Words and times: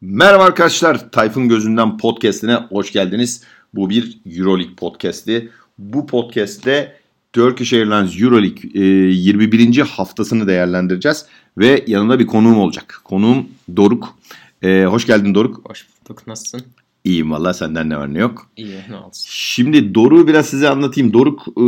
Merhaba 0.00 0.44
arkadaşlar. 0.44 1.10
Tayfun 1.10 1.48
Gözünden 1.48 1.98
podcastine 1.98 2.54
hoş 2.54 2.92
geldiniz. 2.92 3.42
Bu 3.74 3.90
bir 3.90 4.18
Euroleague 4.26 4.74
podcast'i. 4.74 5.50
Bu 5.78 6.06
podcast'te 6.06 6.96
Turkish 7.32 7.72
Airlines 7.72 8.22
Euroleague 8.22 8.70
e, 8.74 8.84
21. 8.84 9.78
haftasını 9.78 10.48
değerlendireceğiz. 10.48 11.26
Ve 11.58 11.84
yanında 11.86 12.18
bir 12.18 12.26
konuğum 12.26 12.58
olacak. 12.58 13.00
Konuğum 13.04 13.48
Doruk. 13.76 14.18
E, 14.62 14.84
hoş 14.84 15.06
geldin 15.06 15.34
Doruk. 15.34 15.70
Hoş 15.70 15.86
bulduk. 16.04 16.26
Nasılsın? 16.26 16.62
İyiyim 17.04 17.30
valla 17.30 17.54
senden 17.54 17.90
ne 17.90 17.96
var 17.96 18.14
ne 18.14 18.18
yok. 18.18 18.50
İyi 18.56 18.76
ne 18.90 18.96
olsun. 18.96 19.26
Şimdi 19.30 19.94
Doruk'u 19.94 20.28
biraz 20.28 20.46
size 20.46 20.68
anlatayım. 20.68 21.12
Doruk 21.12 21.48
e, 21.48 21.62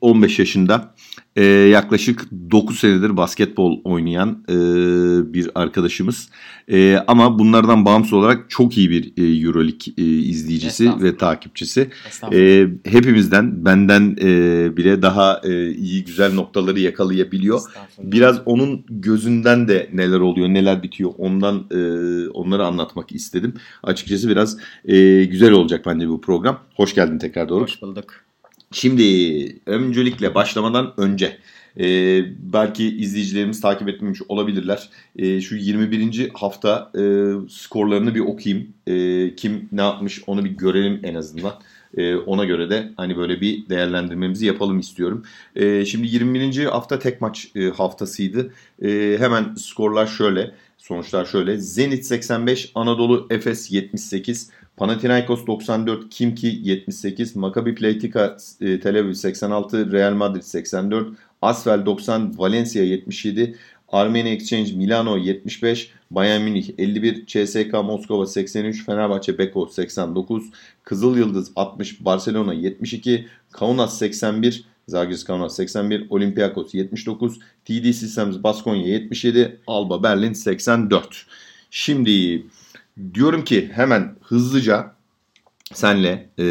15 0.00 0.38
yaşında. 0.38 0.94
E, 1.36 1.44
yaklaşık 1.44 2.30
9 2.50 2.78
senedir 2.78 3.16
basketbol 3.16 3.80
oynayan 3.84 4.44
e, 4.48 4.54
bir 5.34 5.50
arkadaşımız. 5.54 6.28
E, 6.68 6.96
ama 7.06 7.38
bunlardan 7.38 7.84
bağımsız 7.84 8.12
olarak 8.12 8.50
çok 8.50 8.78
iyi 8.78 8.90
bir 8.90 9.12
e, 9.16 9.46
Euroleague 9.46 9.94
e, 9.98 10.02
izleyicisi 10.02 11.02
ve 11.02 11.16
takipçisi. 11.16 11.90
E, 12.32 12.66
hepimizden, 12.84 13.64
benden 13.64 14.16
e, 14.22 14.76
bile 14.76 15.02
daha 15.02 15.40
e, 15.44 15.70
iyi 15.70 16.04
güzel 16.04 16.34
noktaları 16.34 16.80
yakalayabiliyor. 16.80 17.60
Biraz 17.98 18.40
onun 18.46 18.84
gözünden 18.88 19.68
de 19.68 19.90
neler 19.92 20.20
oluyor, 20.20 20.48
neler 20.48 20.82
bitiyor 20.82 21.10
ondan 21.18 21.66
e, 21.70 21.78
onları 22.28 22.64
anlatmak 22.64 23.12
istedim. 23.12 23.54
Açıkçası 23.82 24.28
biraz 24.28 24.56
e, 24.84 25.24
güzel 25.24 25.52
olacak 25.52 25.86
bence 25.86 26.08
bu 26.08 26.20
program. 26.20 26.60
Hoş 26.74 26.94
geldin 26.94 27.18
tekrar 27.18 27.48
Doruk. 27.48 27.68
Hoş 27.68 27.82
bulduk. 27.82 28.23
Şimdi 28.74 29.02
öncelikle 29.66 30.34
başlamadan 30.34 30.94
önce 30.96 31.38
e, 31.80 31.84
belki 32.52 32.96
izleyicilerimiz 32.96 33.60
takip 33.60 33.88
etmemiş 33.88 34.22
olabilirler. 34.28 34.90
E, 35.16 35.40
şu 35.40 35.56
21. 35.56 36.30
hafta 36.34 36.90
e, 36.94 37.02
skorlarını 37.48 38.14
bir 38.14 38.20
okuyayım. 38.20 38.68
E, 38.86 39.36
kim 39.36 39.68
ne 39.72 39.80
yapmış 39.80 40.22
onu 40.26 40.44
bir 40.44 40.50
görelim 40.50 41.00
en 41.02 41.14
azından. 41.14 41.52
E, 41.96 42.16
ona 42.16 42.44
göre 42.44 42.70
de 42.70 42.92
hani 42.96 43.16
böyle 43.16 43.40
bir 43.40 43.68
değerlendirmemizi 43.68 44.46
yapalım 44.46 44.78
istiyorum. 44.78 45.24
E, 45.56 45.84
şimdi 45.84 46.06
21. 46.06 46.64
hafta 46.64 46.98
tek 46.98 47.20
maç 47.20 47.50
e, 47.56 47.64
haftasıydı. 47.64 48.52
E, 48.82 49.16
hemen 49.18 49.54
skorlar 49.54 50.06
şöyle. 50.06 50.54
Sonuçlar 50.78 51.24
şöyle. 51.24 51.58
Zenit 51.58 52.06
85, 52.06 52.72
Anadolu 52.74 53.26
Efes 53.30 53.72
78, 53.72 54.50
Panathinaikos 54.76 55.44
94, 55.46 56.08
Kimki 56.10 56.46
78, 56.46 57.36
Maccabi 57.36 57.74
Pleitika 57.74 58.36
e, 58.60 58.80
Tel 58.80 58.96
Aviv 58.96 59.14
86, 59.14 59.92
Real 59.92 60.14
Madrid 60.14 60.42
84, 60.42 61.16
Asvel 61.42 61.86
90, 61.86 62.38
Valencia 62.38 62.84
77, 62.84 63.54
Armenia 63.88 64.32
Exchange 64.32 64.72
Milano 64.72 65.16
75, 65.16 65.90
Bayern 66.10 66.42
Münih 66.42 66.74
51, 66.78 67.26
CSK 67.26 67.72
Moskova 67.72 68.26
83, 68.26 68.84
Fenerbahçe 68.84 69.38
Beko 69.38 69.66
89, 69.66 70.44
Kızıl 70.84 71.16
Yıldız 71.16 71.52
60, 71.56 72.04
Barcelona 72.04 72.54
72, 72.54 73.28
Kaunas 73.52 73.98
81, 73.98 74.64
Zagris 74.88 75.24
Kaunas 75.24 75.56
81, 75.56 76.06
Olympiakos 76.10 76.74
79, 76.74 77.38
TD 77.64 77.92
Systems 77.92 78.42
Baskonya 78.42 78.88
77, 78.88 79.58
Alba 79.66 80.02
Berlin 80.02 80.32
84. 80.32 81.26
Şimdi 81.70 82.44
diyorum 83.14 83.44
ki 83.44 83.70
hemen 83.74 84.16
hızlıca 84.22 84.94
senle 85.72 86.30
e, 86.38 86.44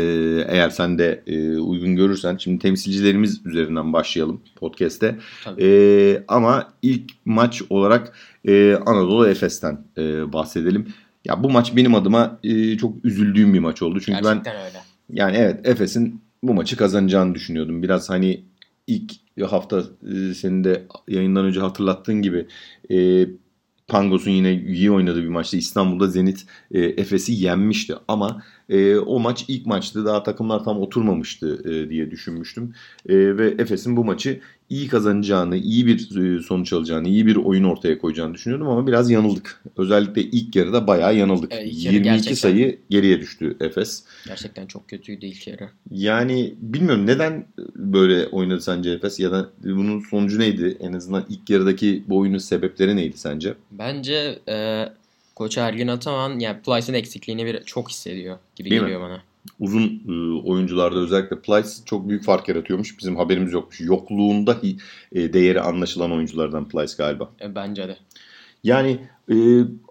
eğer 0.48 0.70
sen 0.70 1.00
de 1.00 1.24
e, 1.28 1.58
uygun 1.58 1.96
görürsen 1.96 2.38
şimdi 2.38 2.60
temsilcilerimiz 2.60 3.46
üzerinden 3.46 3.94
başlayalım 3.94 4.42
podcast'te. 4.56 5.16
E, 5.60 6.24
ama 6.28 6.74
ilk 6.82 7.12
maç 7.26 7.62
olarak 7.70 8.14
e, 8.46 8.76
Anadolu 8.76 9.28
Efes'ten 9.28 9.86
e, 9.98 10.34
bahsedelim. 10.34 10.88
Ya 11.26 11.44
bu 11.44 11.50
maç 11.50 11.76
benim 11.76 11.96
adıma 11.96 12.40
e, 12.44 12.78
çok 12.78 13.06
üzüldüğüm 13.06 13.54
bir 13.54 13.60
maç 13.60 13.82
oldu. 13.82 14.00
Çünkü 14.00 14.22
Gerçekten 14.22 14.54
ben 14.54 14.66
öyle. 14.66 14.78
yani 15.10 15.38
evet 15.38 15.68
Efes'in 15.68 16.22
bu 16.44 16.54
maçı 16.54 16.78
kazanacağını 16.78 17.36
düşünüyordum. 17.36 17.84
Biraz 17.84 18.10
hani 18.10 18.44
ilk 18.88 19.12
hafta 19.50 19.84
e, 20.14 20.34
senin 20.34 20.64
de 20.64 20.84
yayından 21.08 21.46
önce 21.46 21.60
hatırlattığın 21.60 22.22
gibi 22.22 22.48
e, 22.92 23.28
Pangos'un 23.88 24.32
yine 24.32 24.54
iyi 24.54 24.92
oynadığı 24.92 25.24
bir 25.24 25.28
maçta 25.28 25.58
İstanbul'da 25.58 26.08
Zenit 26.08 26.46
e, 26.72 26.80
Efes'i 26.82 27.34
yenmişti. 27.34 27.96
Ama 28.08 28.44
e, 28.74 28.98
o 28.98 29.20
maç 29.20 29.46
ilk 29.48 29.66
maçtı. 29.66 30.06
Daha 30.06 30.24
takımlar 30.24 30.64
tam 30.64 30.80
oturmamıştı 30.80 31.62
e, 31.70 31.90
diye 31.90 32.12
düşünmüştüm. 32.12 32.74
E, 33.10 33.38
ve 33.38 33.56
Efes'in 33.60 33.98
bu 33.98 34.06
maçı 34.06 34.40
iyi 34.70 34.88
kazanacağını, 34.88 35.58
iyi 35.58 35.88
bir 35.88 36.18
e, 36.18 36.42
sonuç 36.42 36.74
alacağını, 36.74 37.08
iyi 37.08 37.28
bir 37.28 37.36
oyun 37.36 37.64
ortaya 37.64 37.98
koyacağını 37.98 38.34
düşünüyordum 38.34 38.68
ama 38.68 38.88
biraz 38.88 39.12
yanıldık. 39.12 39.62
Özellikle 39.78 40.22
ilk 40.22 40.56
yarıda 40.56 40.88
bayağı 40.88 41.16
yanıldık. 41.16 41.52
Evet, 41.54 41.68
ilk 41.68 41.84
yarı 41.86 41.96
22 41.96 42.04
gerçekten. 42.04 42.36
sayı 42.36 42.80
geriye 42.90 43.20
düştü 43.20 43.58
Efes. 43.60 44.04
Gerçekten 44.28 44.66
çok 44.66 44.90
kötüydü 44.90 45.26
ilk 45.26 45.48
yarı. 45.48 45.70
Yani 45.92 46.56
bilmiyorum 46.62 47.08
neden 47.08 47.46
böyle 47.76 48.28
oynadı 48.28 48.62
sence 48.62 48.92
Efes 48.92 49.20
ya 49.20 49.32
da 49.32 49.50
bunun 49.64 50.00
sonucu 50.00 50.40
neydi? 50.40 50.78
En 50.80 50.94
azından 50.94 51.26
ilk 51.30 51.50
yarıdaki 51.50 52.04
bu 52.08 52.18
oyunun 52.18 52.38
sebepleri 52.38 52.96
neydi 52.96 53.18
sence? 53.18 53.54
Bence 53.72 54.40
e, 54.50 54.86
Koç 55.36 55.58
Ergin 55.58 55.88
Ataman 55.88 56.40
yani 56.40 56.62
Plyce'ın 56.62 56.98
eksikliğini 56.98 57.46
bir 57.46 57.64
çok 57.64 57.90
hissediyor 57.90 58.38
gibi 58.56 58.70
Değil 58.70 58.82
mi? 58.82 58.86
geliyor 58.86 59.02
bana. 59.02 59.22
Uzun 59.60 60.02
e, 60.08 60.42
oyuncularda 60.48 61.00
özellikle 61.00 61.42
Plyce 61.42 61.70
çok 61.86 62.10
büyük 62.10 62.24
fark 62.24 62.48
yaratıyormuş. 62.48 63.00
Bizim 63.00 63.16
haberimiz 63.16 63.54
yokmuş. 63.54 63.82
Yokluğunda 63.82 64.58
e, 65.12 65.34
değeri 65.34 65.62
anlaşılan 65.62 66.12
oyunculardan 66.12 66.68
Plyce 66.70 66.94
galiba. 66.98 67.32
E, 67.42 67.56
bence 67.56 67.88
de. 67.88 67.98
Yani 68.64 69.00
e, 69.32 69.36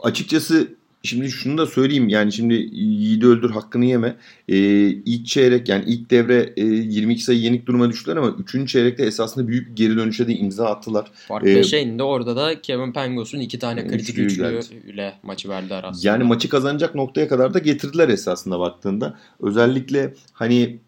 açıkçası 0.02 0.68
şimdi 1.02 1.30
şunu 1.30 1.58
da 1.58 1.66
söyleyeyim. 1.66 2.08
Yani 2.08 2.32
şimdi 2.32 2.54
Yiğidi 2.54 3.26
öldür 3.26 3.50
hakkını 3.50 3.84
yeme. 3.84 4.16
E, 4.48 4.56
ilk 4.86 5.26
çeyrek 5.26 5.68
yani 5.68 5.84
ilk 5.86 6.10
devre 6.10 6.52
e, 6.56 6.64
22 6.64 7.22
sayı 7.22 7.38
yenik 7.38 7.66
duruma 7.66 7.90
düştüler 7.90 8.16
ama 8.16 8.36
3. 8.54 8.68
çeyrekte 8.68 9.04
esasında 9.04 9.48
büyük 9.48 9.70
bir 9.70 9.76
geri 9.76 9.96
dönüşe 9.96 10.28
de 10.28 10.34
imza 10.34 10.66
attılar. 10.66 11.10
Fark 11.14 11.46
Ee, 11.46 11.60
5'e 11.60 11.80
indi. 11.80 12.02
Orada 12.02 12.36
da 12.36 12.62
Kevin 12.62 12.92
Pangos'un 12.92 13.40
iki 13.40 13.58
tane 13.58 13.86
kritik 13.86 14.18
Üçlüyü 14.18 14.58
üçlüyle 14.58 15.14
maçı 15.22 15.48
verdiler 15.48 15.84
aslında. 15.84 16.08
Yani 16.08 16.24
maçı 16.24 16.48
kazanacak 16.48 16.94
noktaya 16.94 17.28
kadar 17.28 17.54
da 17.54 17.58
getirdiler 17.58 18.08
esasında 18.08 18.60
baktığında. 18.60 19.18
Özellikle 19.40 20.14
hani 20.32 20.78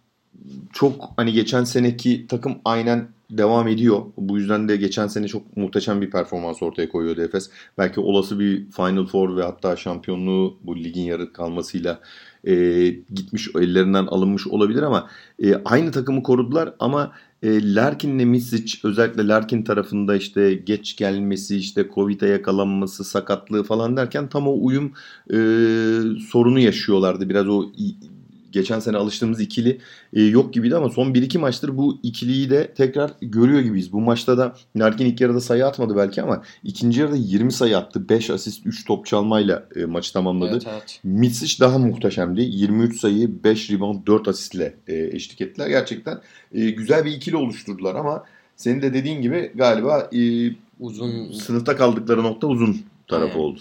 çok 0.73 1.11
hani 1.17 1.33
geçen 1.33 1.65
seneki 1.65 2.27
takım 2.27 2.57
aynen 2.65 3.09
devam 3.39 3.69
ediyor. 3.69 4.03
Bu 4.17 4.39
yüzden 4.39 4.69
de 4.69 4.77
geçen 4.77 5.07
sene 5.07 5.29
çok 5.29 5.57
muhteşem 5.57 6.01
bir 6.01 6.11
performans 6.11 6.63
ortaya 6.63 6.89
koyuyor 6.89 7.17
Efes. 7.17 7.51
Belki 7.79 8.01
olası 8.01 8.39
bir 8.39 8.71
Final 8.71 9.07
Four 9.07 9.37
ve 9.37 9.43
hatta 9.43 9.77
şampiyonluğu 9.77 10.59
bu 10.63 10.77
ligin 10.77 11.03
yarı 11.03 11.33
kalmasıyla 11.33 12.01
e, 12.45 12.55
gitmiş 13.15 13.49
ellerinden 13.61 14.07
alınmış 14.07 14.47
olabilir 14.47 14.83
ama 14.83 15.09
e, 15.43 15.55
aynı 15.55 15.93
takımı 15.93 16.23
korudular 16.23 16.75
ama 16.79 17.13
e, 17.43 17.75
Larkin'le 17.75 18.27
Misic 18.27 18.79
özellikle 18.85 19.27
Larkin 19.27 19.63
tarafında 19.63 20.17
işte 20.17 20.55
geç 20.55 20.97
gelmesi 20.97 21.57
işte 21.57 21.89
Covid'e 21.95 22.27
yakalanması 22.29 23.05
sakatlığı 23.05 23.63
falan 23.63 23.97
derken 23.97 24.29
tam 24.29 24.49
o 24.49 24.57
uyum 24.61 24.93
e, 25.31 25.37
sorunu 26.31 26.59
yaşıyorlardı. 26.59 27.29
Biraz 27.29 27.49
o 27.49 27.73
geçen 28.55 28.81
sene 28.81 28.97
alıştığımız 28.97 29.41
ikili 29.41 29.79
e, 30.13 30.23
yok 30.23 30.55
gibiydi 30.55 30.77
ama 30.77 30.89
son 30.89 31.15
1-2 31.15 31.39
maçtır 31.39 31.77
bu 31.77 31.99
ikiliyi 32.03 32.51
de 32.51 32.75
tekrar 32.75 33.11
görüyor 33.21 33.61
gibiyiz. 33.61 33.93
Bu 33.93 34.01
maçta 34.01 34.39
da 34.39 34.57
Larkin 34.77 35.07
ilk 35.07 35.21
yarıda 35.21 35.41
sayı 35.41 35.67
atmadı 35.67 35.97
belki 35.97 36.23
ama 36.23 36.43
ikinci 36.65 37.01
yarıda 37.01 37.17
20 37.17 37.53
sayı 37.53 37.79
attı. 37.79 38.09
5 38.09 38.31
asist 38.31 38.67
3 38.67 38.85
top 38.85 39.07
çalmayla 39.07 39.69
e, 39.77 39.85
maçı 39.85 40.13
tamamladı. 40.13 40.53
Evet, 40.53 40.67
evet. 40.73 41.01
Mitsic 41.05 41.61
daha 41.61 41.79
muhteşemdi. 41.79 42.41
23 42.41 43.01
sayı, 43.01 43.45
5 43.45 43.71
rebound, 43.71 44.07
4 44.07 44.29
asistle 44.29 44.75
e, 44.89 44.95
eşlik 44.97 45.41
ettiler. 45.41 45.69
Gerçekten 45.69 46.21
e, 46.55 46.71
güzel 46.71 47.05
bir 47.05 47.13
ikili 47.13 47.37
oluşturdular 47.37 47.95
ama 47.95 48.25
senin 48.57 48.83
de 48.83 48.95
dediğin 48.95 49.23
gibi 49.23 49.53
galiba 49.55 50.11
e, 50.13 50.51
Uzun 50.81 51.33
sınıfta 51.33 51.77
kaldıkları 51.77 52.23
nokta 52.23 52.47
uzun 52.47 52.83
tarafı 53.09 53.33
Aynen. 53.33 53.45
oldu. 53.45 53.61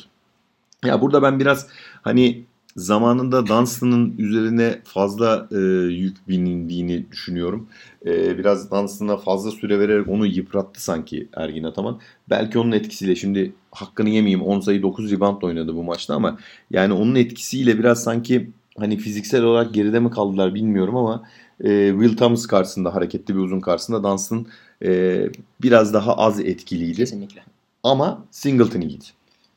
Ya 0.85 1.01
burada 1.01 1.21
ben 1.21 1.39
biraz 1.39 1.67
hani 2.01 2.43
zamanında 2.75 3.47
Dunstan'ın 3.47 4.17
üzerine 4.17 4.81
fazla 4.83 5.47
e, 5.51 5.57
yük 5.93 6.27
binindiğini 6.27 7.11
düşünüyorum. 7.11 7.67
E, 8.05 8.37
biraz 8.37 8.71
Dunstan'a 8.71 9.17
fazla 9.17 9.51
süre 9.51 9.79
vererek 9.79 10.07
onu 10.07 10.25
yıprattı 10.25 10.83
sanki 10.83 11.27
Ergin 11.33 11.63
Ataman. 11.63 11.99
Belki 12.29 12.59
onun 12.59 12.71
etkisiyle 12.71 13.15
şimdi 13.15 13.53
hakkını 13.71 14.09
yemeyeyim 14.09 14.41
10 14.41 14.59
sayı 14.59 14.81
9 14.81 15.11
rebound 15.11 15.41
oynadı 15.41 15.75
bu 15.75 15.83
maçta 15.83 16.15
ama 16.15 16.37
yani 16.71 16.93
onun 16.93 17.15
etkisiyle 17.15 17.79
biraz 17.79 18.03
sanki 18.03 18.49
hani 18.77 18.97
fiziksel 18.97 19.43
olarak 19.43 19.73
geride 19.73 19.99
mi 19.99 20.09
kaldılar 20.09 20.53
bilmiyorum 20.53 20.95
ama 20.95 21.23
e, 21.63 21.91
Will 21.91 22.17
Thomas 22.17 22.45
karşısında 22.45 22.95
hareketli 22.95 23.35
bir 23.35 23.39
uzun 23.39 23.59
karşısında 23.59 24.03
Dunstan 24.03 24.45
e, 24.85 25.21
biraz 25.61 25.93
daha 25.93 26.17
az 26.17 26.39
etkiliydi. 26.39 26.95
kesinlikle. 26.95 27.43
Ama 27.83 28.25
Singleton 28.31 28.81
iyiydi 28.81 29.05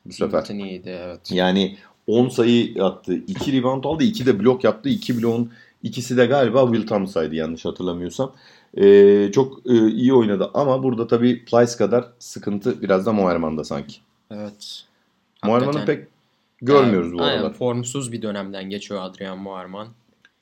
bu 0.05 0.13
sefer. 0.13 0.41
Singleton 0.41 0.69
iyiydi 0.69 0.89
evet. 0.89 1.31
Yani 1.31 1.77
10 2.07 2.29
sayı 2.29 2.83
attı. 2.83 3.13
2 3.13 3.53
rebound 3.53 3.83
aldı. 3.83 4.03
2 4.03 4.25
de 4.25 4.39
blok 4.39 4.63
yaptı. 4.63 4.89
2 4.89 5.21
bloğun 5.21 5.51
ikisi 5.83 6.17
de 6.17 6.25
galiba 6.25 6.65
Will 6.65 6.87
Thomas'aydı 6.87 7.35
yanlış 7.35 7.65
hatırlamıyorsam. 7.65 8.31
Ee, 8.77 9.29
çok 9.33 9.57
e, 9.65 9.87
iyi 9.87 10.13
oynadı 10.13 10.51
ama 10.53 10.83
burada 10.83 11.07
tabii 11.07 11.45
Plyce 11.45 11.77
kadar 11.77 12.05
sıkıntı 12.19 12.81
biraz 12.81 13.05
da 13.05 13.13
Moerman'da 13.13 13.63
sanki. 13.63 13.95
Evet. 14.31 14.83
Muharman'ı 15.43 15.85
pek 15.85 16.07
görmüyoruz 16.61 17.13
bu 17.13 17.21
aynen, 17.21 17.37
aralar. 17.37 17.53
Formsuz 17.53 18.11
bir 18.11 18.21
dönemden 18.21 18.69
geçiyor 18.69 19.01
Adrian 19.03 19.37
Muharman. 19.37 19.87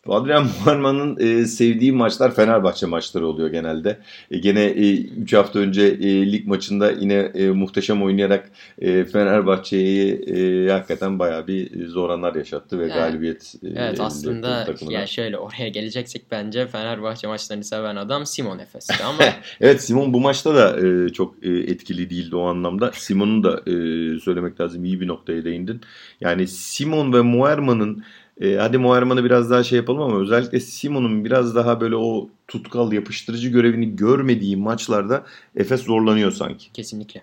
Adrian 0.09 0.43
Muharman'ın 0.43 1.17
e, 1.19 1.45
sevdiği 1.45 1.91
maçlar 1.91 2.35
Fenerbahçe 2.35 2.85
maçları 2.85 3.27
oluyor 3.27 3.49
genelde. 3.49 3.99
E, 4.31 4.37
gene 4.37 4.71
3 4.71 5.33
hafta 5.33 5.59
önce 5.59 5.81
e, 5.83 6.31
lig 6.31 6.47
maçında 6.47 6.91
yine 6.91 7.13
e, 7.13 7.49
muhteşem 7.49 8.03
oynayarak 8.03 8.51
e, 8.79 9.05
Fenerbahçe'yi 9.05 10.13
e, 10.13 10.71
hakikaten 10.71 11.19
bayağı 11.19 11.47
bir 11.47 11.87
zor 11.87 12.09
anlar 12.09 12.35
yaşattı 12.35 12.79
ve 12.79 12.83
Evet. 12.83 12.95
galibiyet 12.95 13.55
e, 13.63 13.67
Evet 13.75 13.99
aslında 13.99 14.67
yani 14.89 15.07
şöyle 15.07 15.37
oraya 15.37 15.67
geleceksek 15.69 16.21
bence 16.31 16.67
Fenerbahçe 16.67 17.27
maçlarını 17.27 17.63
seven 17.63 17.95
adam 17.95 18.25
Simon 18.25 18.59
Efes'ti 18.59 19.03
ama 19.03 19.23
Evet 19.61 19.83
Simon 19.83 20.13
bu 20.13 20.19
maçta 20.19 20.55
da 20.55 20.87
e, 20.87 21.09
çok 21.09 21.35
e, 21.45 21.49
etkili 21.49 22.09
değildi 22.09 22.35
o 22.35 22.41
anlamda. 22.41 22.91
Simon'un 22.93 23.43
da 23.43 23.57
e, 23.59 23.73
söylemek 24.19 24.61
lazım 24.61 24.85
iyi 24.85 25.01
bir 25.01 25.07
noktaya 25.07 25.45
değindin. 25.45 25.81
Yani 26.21 26.47
Simon 26.47 27.13
ve 27.13 27.21
Muerman'ın 27.21 28.03
e, 28.41 28.55
hadi 28.55 28.77
Muerman'ı 28.77 29.23
biraz 29.23 29.49
daha 29.49 29.63
şey 29.63 29.77
yapalım 29.77 30.01
ama 30.01 30.19
özellikle 30.19 30.59
Simon'un 30.59 31.25
biraz 31.25 31.55
daha 31.55 31.81
böyle 31.81 31.95
o 31.95 32.29
tutkal 32.47 32.93
yapıştırıcı 32.93 33.49
görevini 33.49 33.95
görmediği 33.95 34.57
maçlarda 34.57 35.23
Efes 35.55 35.81
zorlanıyor 35.81 36.31
sanki. 36.31 36.71
kesinlikle. 36.71 37.21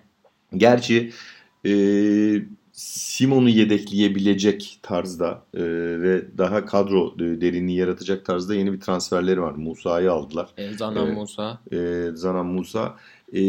Gerçi 0.57 1.11
e, 1.65 1.71
Simon'u 2.73 3.49
yedekleyebilecek 3.49 4.79
tarzda 4.81 5.41
e, 5.53 5.61
ve 6.01 6.37
daha 6.37 6.65
kadro 6.65 7.15
e, 7.19 7.41
derinliği 7.41 7.77
yaratacak 7.77 8.25
tarzda 8.25 8.55
yeni 8.55 8.73
bir 8.73 8.79
transferleri 8.79 9.41
var. 9.41 9.51
Musa'yı 9.51 10.11
aldılar. 10.11 10.49
E, 10.57 10.73
Zanan 10.73 11.07
Evet. 11.07 11.17
Musa 11.17 11.59
E, 11.71 12.09
Zanan 12.13 12.45
Musa 12.45 12.95
e, 13.33 13.41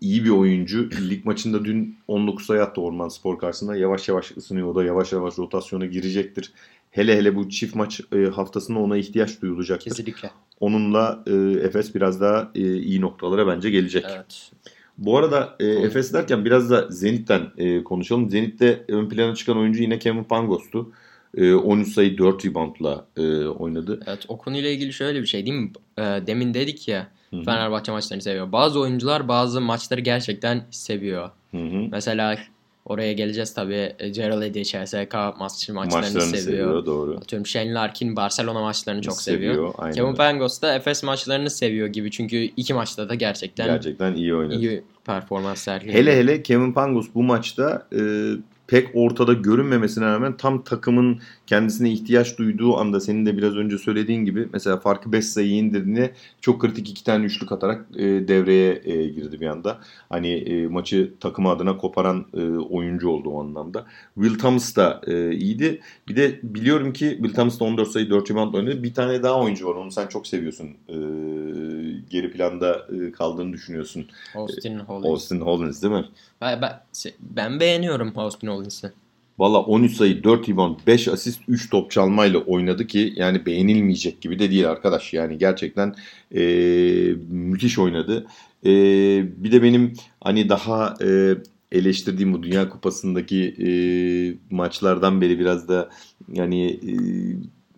iyi 0.00 0.24
bir 0.24 0.30
oyuncu. 0.30 0.90
Lig 1.10 1.24
maçında 1.24 1.64
dün 1.64 1.98
19 2.08 2.46
sayı 2.46 2.62
attı 2.62 2.80
Orman 2.80 3.08
Spor 3.08 3.38
karşısında. 3.38 3.76
Yavaş 3.76 4.08
yavaş 4.08 4.36
ısınıyor. 4.36 4.68
O 4.68 4.74
da 4.74 4.84
yavaş 4.84 5.12
yavaş 5.12 5.38
rotasyona 5.38 5.86
girecektir. 5.86 6.52
Hele 6.90 7.16
hele 7.16 7.36
bu 7.36 7.48
çift 7.48 7.74
maç 7.74 8.00
e, 8.12 8.24
haftasında 8.24 8.78
ona 8.78 8.96
ihtiyaç 8.96 9.42
duyulacaktır. 9.42 9.90
kesinlikle. 9.90 10.30
Onunla 10.60 11.24
e, 11.26 11.32
Efes 11.66 11.94
biraz 11.94 12.20
daha 12.20 12.50
e, 12.54 12.76
iyi 12.76 13.00
noktalara 13.00 13.46
bence 13.46 13.70
gelecek. 13.70 14.04
Evet. 14.08 14.52
Bu 14.98 15.18
arada 15.18 15.56
e, 15.60 15.66
Efes 15.66 16.12
derken 16.12 16.44
biraz 16.44 16.70
da 16.70 16.88
Zenit'ten 16.90 17.42
e, 17.58 17.84
konuşalım. 17.84 18.30
Zenit'te 18.30 18.84
ön 18.88 19.08
plana 19.08 19.34
çıkan 19.34 19.56
oyuncu 19.58 19.82
yine 19.82 19.98
Kevin 19.98 20.24
Pangos'tu. 20.24 20.92
E, 21.36 21.54
13 21.54 21.88
sayı 21.88 22.18
4 22.18 22.46
reboundla 22.46 23.06
e, 23.16 23.44
oynadı. 23.46 24.00
Evet 24.06 24.24
o 24.28 24.38
konuyla 24.38 24.70
ilgili 24.70 24.92
şöyle 24.92 25.22
bir 25.22 25.26
şey 25.26 25.46
değil 25.46 25.58
mi? 25.58 25.72
E, 25.98 26.02
demin 26.02 26.54
dedik 26.54 26.88
ya 26.88 27.10
Hı 27.30 27.36
hı. 27.36 27.44
Fenerbahçe 27.44 27.92
maçlarını 27.92 28.22
seviyor. 28.22 28.52
Bazı 28.52 28.80
oyuncular 28.80 29.28
bazı 29.28 29.60
maçları 29.60 30.00
gerçekten 30.00 30.62
seviyor. 30.70 31.30
Hı 31.50 31.56
hı. 31.56 31.88
Mesela 31.90 32.38
oraya 32.84 33.12
geleceğiz 33.12 33.54
tabii. 33.54 33.92
E, 33.98 34.08
Gerald 34.08 34.42
Eddy, 34.42 34.62
CSK 34.62 35.14
maç, 35.14 35.68
maçlarını, 35.68 35.74
Maçlarını 35.74 36.20
seviyor. 36.22 36.38
seviyor. 36.44 36.86
doğru. 36.86 37.16
Atıyorum 37.16 37.46
Shane 37.46 37.74
Larkin 37.74 38.16
Barcelona 38.16 38.60
maçlarını 38.60 39.02
çok 39.02 39.22
seviyor. 39.22 39.74
Aynen. 39.78 39.94
Kevin. 39.94 40.14
Pangos 40.14 40.62
da 40.62 40.74
Efes 40.74 41.02
maçlarını 41.02 41.50
seviyor 41.50 41.86
gibi. 41.88 42.10
Çünkü 42.10 42.36
iki 42.36 42.74
maçta 42.74 43.08
da 43.08 43.14
gerçekten 43.14 43.66
Gerçekten 43.66 44.14
iyi 44.14 44.34
oynadı. 44.34 44.54
iyi 44.54 44.82
performans 45.04 45.58
sergiledi. 45.60 45.98
Hele 45.98 46.16
hele 46.16 46.42
Kevin 46.42 46.72
Pangos 46.72 47.06
bu 47.14 47.22
maçta 47.22 47.86
e, 47.98 48.00
pek 48.66 48.88
ortada 48.94 49.32
görünmemesine 49.32 50.04
rağmen 50.04 50.36
tam 50.36 50.64
takımın 50.64 51.20
kendisine 51.50 51.90
ihtiyaç 51.90 52.38
duyduğu 52.38 52.76
anda 52.76 53.00
senin 53.00 53.26
de 53.26 53.36
biraz 53.36 53.56
önce 53.56 53.78
söylediğin 53.78 54.24
gibi 54.24 54.48
mesela 54.52 54.76
farkı 54.76 55.12
5 55.12 55.26
sayı 55.26 55.50
indirdiğinde 55.50 56.12
çok 56.40 56.60
kritik 56.60 56.90
iki 56.90 57.04
tane 57.04 57.24
üçlük 57.24 57.52
atarak 57.52 57.86
e, 57.96 58.02
devreye 58.04 58.82
e, 58.84 59.08
girdi 59.08 59.40
bir 59.40 59.46
anda. 59.46 59.78
Hani 60.08 60.28
e, 60.28 60.66
maçı 60.66 61.12
takım 61.20 61.46
adına 61.46 61.76
koparan 61.76 62.26
e, 62.34 62.40
oyuncu 62.50 63.08
oldu 63.08 63.30
o 63.30 63.40
anlamda. 63.40 63.86
Will 64.14 64.38
Thomas 64.38 64.76
da 64.76 65.00
e, 65.06 65.32
iyiydi. 65.32 65.80
Bir 66.08 66.16
de 66.16 66.40
biliyorum 66.42 66.92
ki 66.92 67.10
Will 67.10 67.34
Thomas 67.34 67.60
da 67.60 67.64
14 67.64 67.88
sayı 67.88 68.10
4 68.10 68.30
rebound 68.30 68.54
oynadı. 68.54 68.82
Bir 68.82 68.94
tane 68.94 69.22
daha 69.22 69.40
oyuncu 69.40 69.68
var 69.68 69.74
onu 69.74 69.90
sen 69.92 70.06
çok 70.06 70.26
seviyorsun. 70.26 70.66
E, 70.88 70.96
geri 72.10 72.32
planda 72.32 72.86
e, 72.92 73.12
kaldığını 73.12 73.52
düşünüyorsun. 73.52 74.06
Austin 74.34 74.78
Hollins. 74.78 75.06
Austin 75.06 75.40
Hollins 75.40 75.82
değil 75.82 75.94
mi? 75.94 76.04
Ben, 76.40 76.62
ben, 76.62 76.80
ben 77.20 77.60
beğeniyorum 77.60 78.12
Austin 78.16 78.46
Hollins'i. 78.46 78.92
Valla 79.40 79.58
13 79.60 79.92
sayı, 79.92 80.24
4 80.24 80.48
rebound, 80.48 80.76
5 80.86 81.08
asist, 81.08 81.40
3 81.48 81.70
top 81.70 81.90
çalmayla 81.90 82.38
oynadı 82.38 82.86
ki 82.86 83.12
yani 83.16 83.46
beğenilmeyecek 83.46 84.20
gibi 84.20 84.38
de 84.38 84.50
değil 84.50 84.70
arkadaş. 84.70 85.12
Yani 85.12 85.38
gerçekten 85.38 85.94
e, 86.34 86.42
müthiş 87.28 87.78
oynadı. 87.78 88.26
E, 88.66 88.70
bir 89.44 89.52
de 89.52 89.62
benim 89.62 89.92
hani 90.20 90.48
daha 90.48 90.94
e, 91.04 91.34
eleştirdiğim 91.72 92.32
bu 92.32 92.42
Dünya 92.42 92.68
Kupası'ndaki 92.68 93.54
e, 93.66 93.70
maçlardan 94.54 95.20
beri 95.20 95.38
biraz 95.38 95.68
da 95.68 95.90
yani 96.32 96.70
e, 96.70 96.92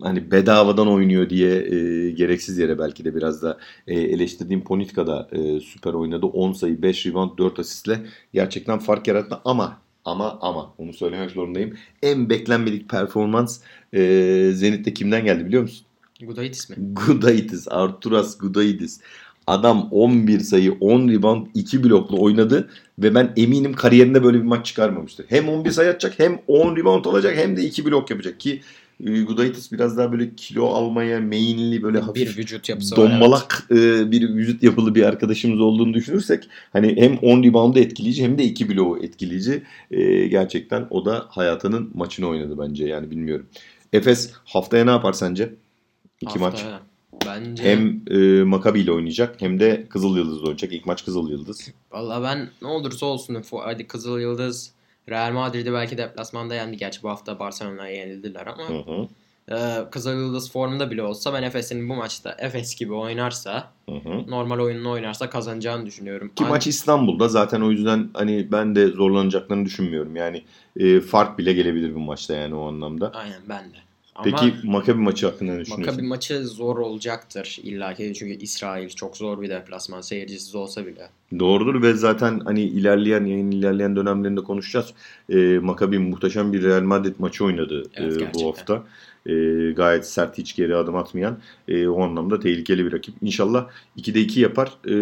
hani 0.01 0.31
bedavadan 0.31 0.87
oynuyor 0.87 1.29
diye 1.29 1.51
e, 1.51 2.09
gereksiz 2.11 2.57
yere 2.57 2.79
belki 2.79 3.05
de 3.05 3.15
biraz 3.15 3.43
da 3.43 3.57
e, 3.87 3.99
eleştirdiğim 3.99 4.63
Ponitka 4.63 5.07
da 5.07 5.29
e, 5.31 5.59
süper 5.59 5.93
oynadı. 5.93 6.25
10 6.25 6.53
sayı, 6.53 6.81
5 6.81 7.05
rebound, 7.05 7.37
4 7.37 7.59
asistle 7.59 7.99
gerçekten 8.33 8.79
fark 8.79 9.07
yarattı 9.07 9.39
ama 9.45 9.82
ama 10.05 10.37
ama 10.41 10.73
onu 10.77 10.93
söylemek 10.93 11.31
zorundayım. 11.31 11.77
En 12.01 12.29
beklenmedik 12.29 12.89
performans 12.89 13.59
e, 13.93 14.51
Zenit'te 14.53 14.93
kimden 14.93 15.25
geldi 15.25 15.45
biliyor 15.45 15.61
musun? 15.61 15.85
Gudaitis 16.21 16.69
mi? 16.69 16.75
Gudaitis, 16.79 17.67
Arturas 17.67 18.37
Gudaitis. 18.37 18.99
Adam 19.47 19.87
11 19.91 20.39
sayı, 20.39 20.77
10 20.79 21.09
rebound, 21.09 21.47
2 21.53 21.83
blokla 21.83 22.17
oynadı 22.17 22.69
ve 22.99 23.15
ben 23.15 23.33
eminim 23.37 23.73
kariyerinde 23.73 24.23
böyle 24.23 24.37
bir 24.37 24.43
maç 24.43 24.65
çıkarmamıştır. 24.65 25.25
Hem 25.29 25.49
11 25.49 25.71
sayı 25.71 25.89
atacak, 25.89 26.19
hem 26.19 26.39
10 26.47 26.75
rebound 26.75 27.05
olacak, 27.05 27.37
hem 27.37 27.57
de 27.57 27.63
2 27.63 27.85
blok 27.85 28.09
yapacak 28.09 28.39
ki 28.39 28.61
Gudaitis 29.03 29.71
biraz 29.71 29.97
daha 29.97 30.11
böyle 30.11 30.35
kilo 30.35 30.65
almaya 30.67 31.19
meyilli 31.19 31.83
böyle 31.83 31.99
hafif 31.99 32.29
Bir 32.29 32.37
vücut 32.37 32.69
yapısı 32.69 32.97
var. 32.97 33.01
evet. 33.09 33.13
dombalak 33.13 33.67
e, 33.71 34.11
bir 34.11 34.29
vücut 34.29 34.63
yapılı 34.63 34.95
bir 34.95 35.03
arkadaşımız 35.03 35.61
olduğunu 35.61 35.93
düşünürsek 35.93 36.49
hani 36.73 36.95
hem 36.97 37.17
10 37.17 37.43
rebound'u 37.43 37.79
etkileyici 37.79 38.23
hem 38.23 38.37
de 38.37 38.43
2 38.43 38.69
bloğu 38.69 38.97
etkileyici. 39.03 39.63
E, 39.91 40.27
gerçekten 40.27 40.87
o 40.89 41.05
da 41.05 41.25
hayatının 41.29 41.91
maçını 41.93 42.27
oynadı 42.27 42.55
bence 42.59 42.85
yani 42.85 43.11
bilmiyorum. 43.11 43.45
Efes 43.93 44.31
haftaya 44.45 44.85
ne 44.85 44.91
yapar 44.91 45.13
sence? 45.13 45.53
İki 46.21 46.39
maç. 46.39 46.53
Haftaya. 46.53 46.79
Bence 47.25 47.63
Hem 47.63 48.01
e, 48.09 48.43
Maccabi 48.43 48.79
ile 48.79 48.91
oynayacak 48.91 49.41
hem 49.41 49.59
de 49.59 49.85
Kızıl 49.89 50.17
Yıldız'la 50.17 50.41
oynayacak. 50.43 50.73
İlk 50.73 50.85
maç 50.85 51.05
Kızıl 51.05 51.29
Yıldız. 51.29 51.71
Valla 51.91 52.23
ben 52.23 52.49
ne 52.61 52.67
olursa 52.67 53.05
olsun 53.05 53.43
hadi 53.63 53.87
Kızıl 53.87 54.19
Yıldız 54.19 54.71
Real 55.09 55.31
Madrid'i 55.31 55.73
belki 55.73 55.97
deplasmanda 55.97 56.55
yendi. 56.55 56.77
Gerçi 56.77 57.03
bu 57.03 57.09
hafta 57.09 57.39
Barcelona'ya 57.39 57.95
yenildiler 57.95 58.47
ama 58.47 58.69
Hı 58.69 58.77
hı, 58.91 59.07
e, 59.55 59.89
Kızıl 59.91 60.11
Yıldız 60.13 60.51
formda 60.51 60.91
bile 60.91 61.03
olsa 61.03 61.33
ben 61.33 61.43
Efes'in 61.43 61.89
bu 61.89 61.93
maçta 61.95 62.35
Efes 62.39 62.75
gibi 62.75 62.93
oynarsa 62.93 63.71
hı 63.89 63.95
hı. 63.95 64.31
normal 64.31 64.59
oyununu 64.59 64.91
oynarsa 64.91 65.29
kazanacağını 65.29 65.85
düşünüyorum. 65.85 66.31
Ki 66.35 66.43
An- 66.43 66.49
maç 66.49 66.67
İstanbul'da 66.67 67.27
zaten 67.27 67.61
o 67.61 67.71
yüzden 67.71 68.09
hani 68.13 68.51
ben 68.51 68.75
de 68.75 68.87
zorlanacaklarını 68.87 69.65
düşünmüyorum. 69.65 70.15
Yani 70.15 70.43
e, 70.77 70.99
fark 70.99 71.37
bile 71.37 71.53
gelebilir 71.53 71.95
bu 71.95 71.99
maçta 71.99 72.33
yani 72.33 72.55
o 72.55 72.67
anlamda. 72.67 73.11
Aynen 73.13 73.41
ben 73.49 73.63
de. 73.63 73.77
Ama 74.15 74.37
Peki 74.37 74.67
Maccabi 74.67 75.01
maçı 75.01 75.25
hakkında 75.25 75.51
ne 75.53 75.59
düşünüyorsun? 75.59 75.85
Maccabi 75.85 76.07
maçı 76.07 76.47
zor 76.47 76.77
olacaktır 76.77 77.59
illa 77.63 77.93
ki 77.93 78.13
çünkü 78.15 78.33
İsrail 78.33 78.89
çok 78.89 79.17
zor 79.17 79.41
bir 79.41 79.49
deplasman 79.49 80.01
seyircisiz 80.01 80.55
olsa 80.55 80.85
bile. 80.85 81.09
Doğrudur 81.39 81.81
ve 81.81 81.93
zaten 81.93 82.39
hani 82.45 82.61
ilerleyen 82.61 83.25
yayın 83.25 83.51
ilerleyen 83.51 83.95
dönemlerinde 83.95 84.41
konuşacağız. 84.41 84.93
E, 85.29 85.59
Maccabi 85.59 85.99
muhteşem 85.99 86.53
bir 86.53 86.63
Real 86.63 86.81
Madrid 86.81 87.15
maçı 87.19 87.45
oynadı 87.45 87.81
e, 87.81 88.03
Evet, 88.03 88.15
bu 88.15 88.19
gerçekten. 88.19 88.45
hafta. 88.45 88.83
E, 89.25 89.33
gayet 89.71 90.05
sert 90.07 90.37
hiç 90.37 90.55
geri 90.55 90.75
adım 90.75 90.95
atmayan 90.95 91.37
e, 91.67 91.87
o 91.87 92.03
anlamda 92.03 92.39
tehlikeli 92.39 92.85
bir 92.85 92.91
rakip. 92.91 93.15
İnşallah 93.21 93.67
2'de 93.97 94.21
2 94.21 94.39
yapar. 94.39 94.71
E, 94.87 94.93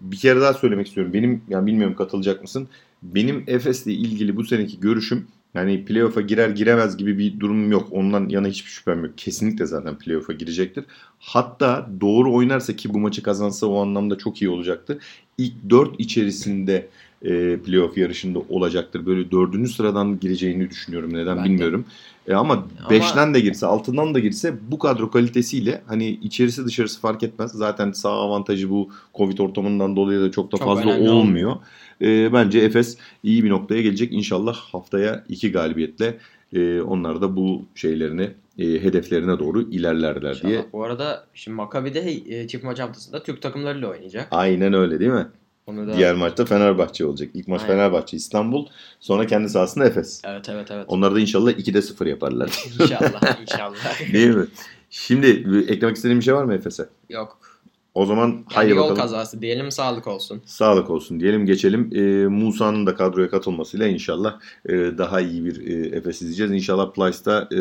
bir 0.00 0.16
kere 0.16 0.40
daha 0.40 0.54
söylemek 0.54 0.86
istiyorum. 0.86 1.12
Benim 1.12 1.42
yani 1.48 1.66
bilmiyorum 1.66 1.96
katılacak 1.96 2.42
mısın? 2.42 2.68
Benim 3.02 3.44
Efes'le 3.46 3.86
ilgili 3.86 4.36
bu 4.36 4.44
seneki 4.44 4.80
görüşüm 4.80 5.26
yani 5.56 5.84
playoff'a 5.84 6.20
girer 6.20 6.48
giremez 6.50 6.96
gibi 6.96 7.18
bir 7.18 7.40
durum 7.40 7.72
yok. 7.72 7.88
Ondan 7.90 8.28
yana 8.28 8.48
hiçbir 8.48 8.70
şüphem 8.70 9.04
yok. 9.04 9.12
Kesinlikle 9.16 9.66
zaten 9.66 9.94
playoff'a 9.98 10.32
girecektir. 10.32 10.84
Hatta 11.18 11.90
doğru 12.00 12.34
oynarsa 12.34 12.76
ki 12.76 12.94
bu 12.94 12.98
maçı 12.98 13.22
kazansa 13.22 13.66
o 13.66 13.80
anlamda 13.82 14.18
çok 14.18 14.42
iyi 14.42 14.48
olacaktı. 14.48 14.98
İlk 15.38 15.70
4 15.70 16.00
içerisinde 16.00 16.88
e, 17.22 17.56
playoff 17.56 17.98
yarışında 17.98 18.38
olacaktır. 18.48 19.06
Böyle 19.06 19.30
dördüncü 19.30 19.72
sıradan 19.72 20.20
gireceğini 20.20 20.70
düşünüyorum. 20.70 21.14
Neden 21.14 21.36
Ben 21.36 21.44
de. 21.44 21.48
bilmiyorum. 21.48 21.84
E, 22.28 22.34
ama 22.34 22.54
Ama- 22.54 22.94
5'ten 22.94 23.34
de 23.34 23.40
girse, 23.40 23.66
6'dan 23.66 24.14
da 24.14 24.18
girse 24.18 24.54
bu 24.70 24.78
kadro 24.78 25.10
kalitesiyle 25.10 25.82
hani 25.86 26.08
içerisi 26.08 26.64
dışarısı 26.66 27.00
fark 27.00 27.22
etmez. 27.22 27.50
Zaten 27.52 27.92
sağ 27.92 28.10
avantajı 28.10 28.70
bu 28.70 28.90
Covid 29.14 29.38
ortamından 29.38 29.96
dolayı 29.96 30.20
da 30.20 30.30
çok 30.30 30.52
da 30.52 30.56
Çok 30.56 30.66
fazla 30.68 30.90
önemli 30.90 31.10
olmuyor. 31.10 31.56
E, 32.02 32.32
bence 32.32 32.58
Efes 32.58 32.98
iyi 33.22 33.44
bir 33.44 33.50
noktaya 33.50 33.82
gelecek. 33.82 34.12
İnşallah 34.12 34.56
haftaya 34.56 35.24
iki 35.28 35.52
galibiyetle 35.52 36.18
e, 36.52 36.80
onlar 36.80 37.20
da 37.20 37.36
bu 37.36 37.64
şeylerini 37.74 38.30
e, 38.58 38.64
hedeflerine 38.64 39.38
doğru 39.38 39.62
ilerlerler 39.62 40.42
diye. 40.42 40.52
İnşallah. 40.52 40.72
Bu 40.72 40.84
arada 40.84 41.26
şimdi 41.34 41.54
Maccabi'de 41.54 42.12
e, 42.28 42.48
çift 42.48 42.64
maç 42.64 42.80
haftasında 42.80 43.22
Türk 43.22 43.42
takımlarıyla 43.42 43.88
oynayacak. 43.88 44.28
Aynen 44.30 44.72
öyle 44.72 45.00
değil 45.00 45.10
mi? 45.10 45.26
Onu 45.66 45.86
da 45.86 45.96
Diğer 45.96 46.14
maçta 46.14 46.44
Fenerbahçe 46.44 47.06
olacak. 47.06 47.30
İlk 47.34 47.48
maç 47.48 47.60
Aynen. 47.60 47.74
Fenerbahçe 47.74 48.16
İstanbul. 48.16 48.66
Sonra 49.00 49.26
kendi 49.26 49.48
sahasında 49.48 49.84
Efes. 49.86 50.22
Evet 50.24 50.48
evet 50.48 50.70
evet. 50.70 50.84
Onlar 50.88 51.14
da 51.14 51.20
inşallah 51.20 51.50
2'de 51.50 51.82
0 51.82 52.06
yaparlar. 52.06 52.64
İnşallah 52.80 53.40
inşallah. 53.40 54.12
Değil 54.12 54.34
mi? 54.34 54.46
Şimdi 54.90 55.26
eklemek 55.68 55.96
istediğin 55.96 56.20
bir 56.20 56.24
şey 56.24 56.34
var 56.34 56.44
mı 56.44 56.54
Efes'e? 56.54 56.88
Yok. 57.10 57.55
O 57.96 58.06
zaman 58.06 58.26
Yani 58.28 58.44
haydi 58.52 58.70
yol 58.70 58.78
bakalım. 58.78 58.96
kazası 58.96 59.42
diyelim 59.42 59.70
sağlık 59.70 60.06
olsun. 60.06 60.42
Sağlık 60.46 60.90
olsun 60.90 61.20
diyelim 61.20 61.46
geçelim. 61.46 61.90
Ee, 61.94 62.26
Musa'nın 62.26 62.86
da 62.86 62.94
kadroya 62.94 63.30
katılmasıyla 63.30 63.86
inşallah 63.86 64.38
e, 64.68 64.72
daha 64.74 65.20
iyi 65.20 65.44
bir 65.44 65.66
e, 65.66 65.96
Efes 65.96 66.22
izleyeceğiz. 66.22 66.52
İnşallah 66.52 66.92
Plyce'da 66.92 67.48
e, 67.52 67.56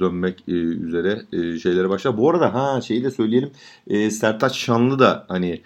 dönmek 0.00 0.40
e, 0.48 0.52
üzere 0.52 1.22
e, 1.32 1.58
şeylere 1.58 1.88
başlar. 1.88 2.16
Bu 2.18 2.30
arada 2.30 2.54
ha 2.54 2.80
şeyi 2.80 3.04
de 3.04 3.10
söyleyelim. 3.10 3.50
E, 3.86 4.10
Sertaç 4.10 4.56
Şanlı 4.56 4.98
da 4.98 5.24
hani 5.28 5.62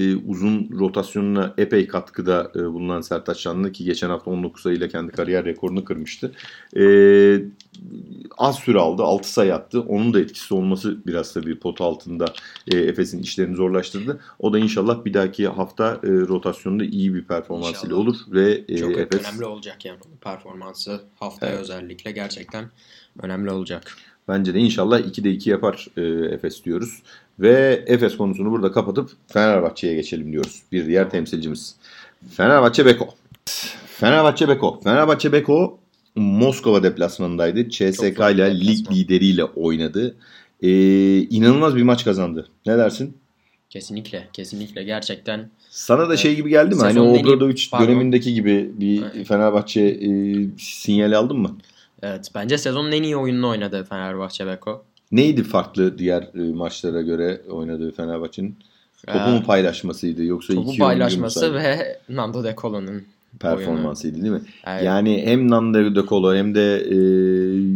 e, 0.00 0.16
uzun 0.16 0.70
rotasyonuna 0.78 1.54
epey 1.58 1.86
katkıda 1.86 2.52
e, 2.56 2.72
bulunan 2.72 3.00
Sertaç 3.00 3.38
Şanlı 3.38 3.72
ki 3.72 3.84
geçen 3.84 4.08
hafta 4.08 4.30
19 4.30 4.62
sayıyla 4.62 4.88
kendi 4.88 5.12
kariyer 5.12 5.44
rekorunu 5.44 5.84
kırmıştı. 5.84 6.32
E, 6.76 6.82
az 8.38 8.56
süre 8.56 8.78
aldı. 8.78 9.02
6 9.02 9.32
sayı 9.32 9.54
attı. 9.54 9.80
Onun 9.80 10.14
da 10.14 10.20
etkisi 10.20 10.54
olması 10.54 11.06
biraz 11.06 11.32
tabii 11.34 11.58
pot 11.58 11.80
altında 11.80 12.24
e, 12.72 12.76
Efes'in 12.76 13.22
işlerini 13.22 13.56
zorlaştırdı. 13.56 14.20
O 14.38 14.52
da 14.52 14.58
inşallah 14.58 15.04
bir 15.04 15.14
dahaki 15.14 15.48
hafta 15.48 16.00
e, 16.04 16.08
rotasyonda 16.08 16.84
iyi 16.84 17.14
bir 17.14 17.24
performansıyla 17.24 17.96
olur 17.96 18.16
ve 18.28 18.64
e, 18.68 18.78
Çok 18.78 18.98
Efes 18.98 19.20
önemli 19.20 19.44
olacak 19.44 19.84
yani 19.84 19.98
performansı 20.20 21.00
haftaya 21.20 21.52
Evet. 21.52 21.60
özellikle 21.62 22.12
gerçekten 22.12 22.64
önemli 23.22 23.50
olacak. 23.50 23.96
bence 24.28 24.54
de 24.54 24.58
inşallah 24.58 25.00
2'de 25.00 25.30
2 25.30 25.50
yapar 25.50 25.86
e, 25.96 26.02
Efes 26.34 26.64
diyoruz. 26.64 27.02
Ve 27.40 27.84
Efes 27.86 28.16
konusunu 28.16 28.50
burada 28.50 28.72
kapatıp 28.72 29.10
Fenerbahçe'ye 29.28 29.94
geçelim 29.94 30.32
diyoruz. 30.32 30.62
Bir 30.72 30.86
diğer 30.86 31.10
temsilcimiz. 31.10 31.76
Fenerbahçe 32.36 32.86
Beko. 32.86 33.08
Fenerbahçe 33.86 34.48
Beko. 34.48 34.80
Fenerbahçe 34.84 35.32
Beko 35.32 35.78
Moskova 36.16 36.82
deplasmanındaydı. 36.82 37.68
CSK 37.68 38.18
ile 38.32 38.60
lig 38.60 38.90
lideriyle 38.92 39.44
oynadı. 39.44 40.16
E, 40.62 40.70
inanılmaz 41.20 41.76
bir 41.76 41.82
maç 41.82 42.04
kazandı. 42.04 42.48
Ne 42.66 42.78
dersin? 42.78 43.16
Kesinlikle 43.70 44.28
kesinlikle 44.32 44.82
gerçekten 44.84 45.50
Sana 45.70 46.00
da 46.02 46.06
Evet. 46.06 46.18
şey 46.18 46.36
gibi 46.36 46.50
geldi 46.50 46.74
mi? 46.74 46.80
Hani 46.80 47.00
Obradoviç 47.00 47.72
dönemindeki 47.72 48.34
gibi 48.34 48.70
bir 48.80 49.02
Aynen. 49.02 49.24
Fenerbahçe 49.24 49.80
e, 49.82 50.08
sinyali 50.58 51.16
aldın 51.16 51.38
mı? 51.38 51.56
evet 52.02 52.30
bence 52.34 52.58
sezonun 52.58 52.92
en 52.92 53.02
iyi 53.02 53.16
oyununu 53.16 53.48
oynadı 53.48 53.86
Fenerbahçe 53.88 54.46
Beko. 54.46 54.84
Neydi 55.12 55.42
farklı 55.42 55.98
diğer 55.98 56.22
e, 56.22 56.52
maçlara 56.52 57.02
göre 57.02 57.40
oynadığı 57.50 57.92
Fenerbahçe'nin? 57.92 58.56
Topu 59.06 59.18
Ee, 59.18 59.30
mu 59.30 59.42
paylaşmasıydı 59.46 60.24
yoksa 60.24 60.54
Topu 60.54 60.68
iki 60.70 60.78
paylaşması 60.78 61.54
ve 61.54 61.98
Nando 62.08 62.44
De 62.44 62.54
Colo'nun 62.56 63.02
performansıydı 63.40 64.22
değil 64.22 64.32
mi? 64.32 64.42
Evet. 64.66 64.82
Yani 64.82 65.22
hem 65.26 65.50
Nando 65.50 65.94
De 65.94 66.06
Colo 66.08 66.34
hem 66.34 66.54
de 66.54 66.76
e, 66.90 66.96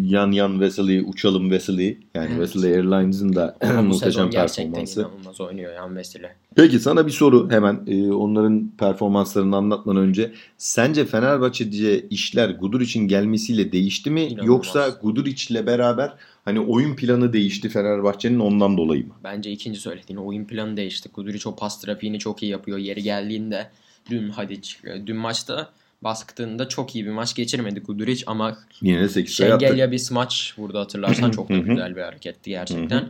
Yan 0.09 0.33
Yan 0.33 0.53
Wesley, 0.53 1.01
Uçalım 1.01 1.43
Wesley 1.51 1.99
yani 2.15 2.31
Evet. 2.37 2.53
Wesley 2.53 2.75
Airlines'ın 2.75 3.35
da 3.35 3.57
muhteşem 3.83 4.31
performansı. 4.31 5.01
inanılmaz 5.01 5.41
oynuyor 5.41 5.75
Yan 5.75 5.97
Vesile. 5.97 6.37
Peki 6.57 6.79
sana 6.79 7.07
bir 7.07 7.11
soru 7.13 7.51
hemen 7.51 7.81
e, 7.87 8.13
onların 8.13 8.71
performanslarını 8.79 9.57
anlatmadan 9.57 10.01
önce. 10.03 10.33
Sence 10.59 11.05
Fenerbahçe'de 11.05 12.09
işler 12.09 12.51
Guduric'in 12.51 13.09
gelmesiyle 13.09 13.73
değişti 13.73 14.11
mi? 14.11 14.21
İnanılmaz. 14.23 14.47
Yoksa 14.47 14.89
Guduric'le 15.03 15.67
beraber 15.67 16.13
hani 16.45 16.61
oyun 16.61 16.97
planı 16.97 17.33
değişti 17.33 17.69
Fenerbahçe'nin 17.69 18.39
ondan 18.41 18.77
dolayı 18.77 19.07
mı? 19.07 19.15
Bence 19.25 19.51
ikinci 19.51 19.81
söylediğin 19.81 20.19
oyun 20.19 20.45
planı 20.45 20.77
değişti. 20.77 21.09
Kuduric 21.09 21.49
o 21.49 21.57
pas 21.57 21.81
trafiğini 21.81 22.19
çok 22.19 22.43
iyi 22.43 22.53
yapıyor. 22.53 22.79
Yeri 22.79 23.03
geldiğinde 23.03 23.67
dün 24.11 24.29
hadi 24.29 24.61
dün 25.07 25.17
maçta 25.17 25.71
baskıtığında 26.03 26.69
çok 26.69 26.95
iyi 26.95 27.07
bir 27.07 27.11
maç 27.11 27.35
geçirmedi 27.35 27.83
Kuduric 27.83 28.25
ama 28.27 28.59
Yine 28.83 29.01
de 29.01 29.09
8 29.09 29.35
sayı 29.35 29.55
attı. 29.55 29.65
Şengelya 29.65 29.93
bir 29.93 29.99
smaç 29.99 30.55
burada 30.57 30.81
hatırlarsan 30.81 31.31
çok 31.41 31.49
da 31.49 31.59
güzel 31.59 31.97
bir 31.97 32.01
hareketti 32.01 32.51
gerçekten. 32.51 33.09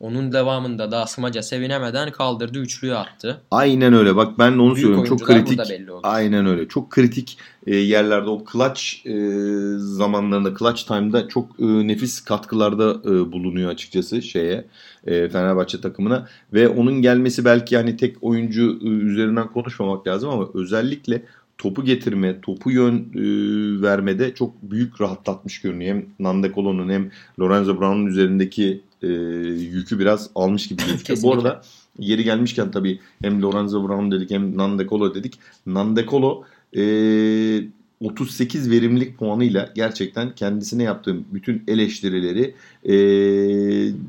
Onun 0.00 0.32
devamında 0.32 0.90
da 0.90 1.06
smaca 1.06 1.42
sevinemeden 1.42 2.12
kaldırdı 2.12 2.58
üçlüyü 2.58 2.94
attı. 2.94 3.40
Aynen 3.50 3.92
öyle. 3.92 4.16
Bak 4.16 4.38
ben 4.38 4.56
de 4.56 4.60
onu 4.60 4.74
Büyük 4.74 4.86
söylüyorum. 4.86 5.04
Çok 5.04 5.26
kritik. 5.26 5.60
Aynen 6.02 6.46
öyle. 6.46 6.68
Çok 6.68 6.90
kritik 6.90 7.38
e, 7.66 7.76
yerlerde 7.76 8.30
o 8.30 8.44
clutch 8.52 9.06
e, 9.06 9.14
zamanlarında 9.78 10.58
clutch 10.58 10.82
time'da 10.82 11.28
çok 11.28 11.60
e, 11.60 11.64
nefis 11.64 12.20
katkılarda 12.20 13.04
bulunuyor 13.32 13.70
açıkçası 13.70 14.22
şeye 14.22 14.64
Fenerbahçe 15.04 15.80
takımına 15.80 16.28
ve 16.52 16.68
onun 16.68 17.02
gelmesi 17.02 17.44
belki 17.44 17.76
hani 17.76 17.96
tek 17.96 18.16
oyuncu 18.22 18.78
üzerinden 18.82 19.48
konuşmamak 19.52 20.06
lazım 20.06 20.30
ama 20.30 20.48
özellikle 20.54 21.22
topu 21.58 21.84
getirme, 21.84 22.40
topu 22.40 22.70
yön 22.70 22.94
e, 22.94 23.82
vermede 23.82 24.34
çok 24.34 24.62
büyük 24.62 25.00
rahatlatmış 25.00 25.60
görünüyor. 25.60 25.94
Hem 25.94 26.04
Nande 26.18 26.52
Colo'nun 26.54 26.88
hem 26.88 27.10
Lorenzo 27.40 27.80
Brown'un 27.80 28.06
üzerindeki 28.06 28.80
e, 29.06 29.12
yükü 29.48 29.98
biraz 29.98 30.30
almış 30.34 30.68
gibi 30.68 30.82
gözüküyor. 30.86 31.22
Bu 31.22 31.34
arada 31.34 31.62
yeri 31.98 32.24
gelmişken 32.24 32.70
tabii 32.70 33.00
hem 33.22 33.42
Lorenzo 33.42 33.88
Brown 33.88 34.10
dedik 34.10 34.30
hem 34.30 34.56
Nande 34.56 34.86
Colo 34.86 35.14
dedik. 35.14 35.38
Nande 35.66 36.06
Colo 36.06 36.44
e, 36.76 36.82
38 38.00 38.70
verimlilik 38.70 39.18
puanıyla 39.18 39.72
gerçekten 39.74 40.34
kendisine 40.34 40.82
yaptığım 40.82 41.24
bütün 41.32 41.62
eleştirileri 41.68 42.54
e, 42.84 42.94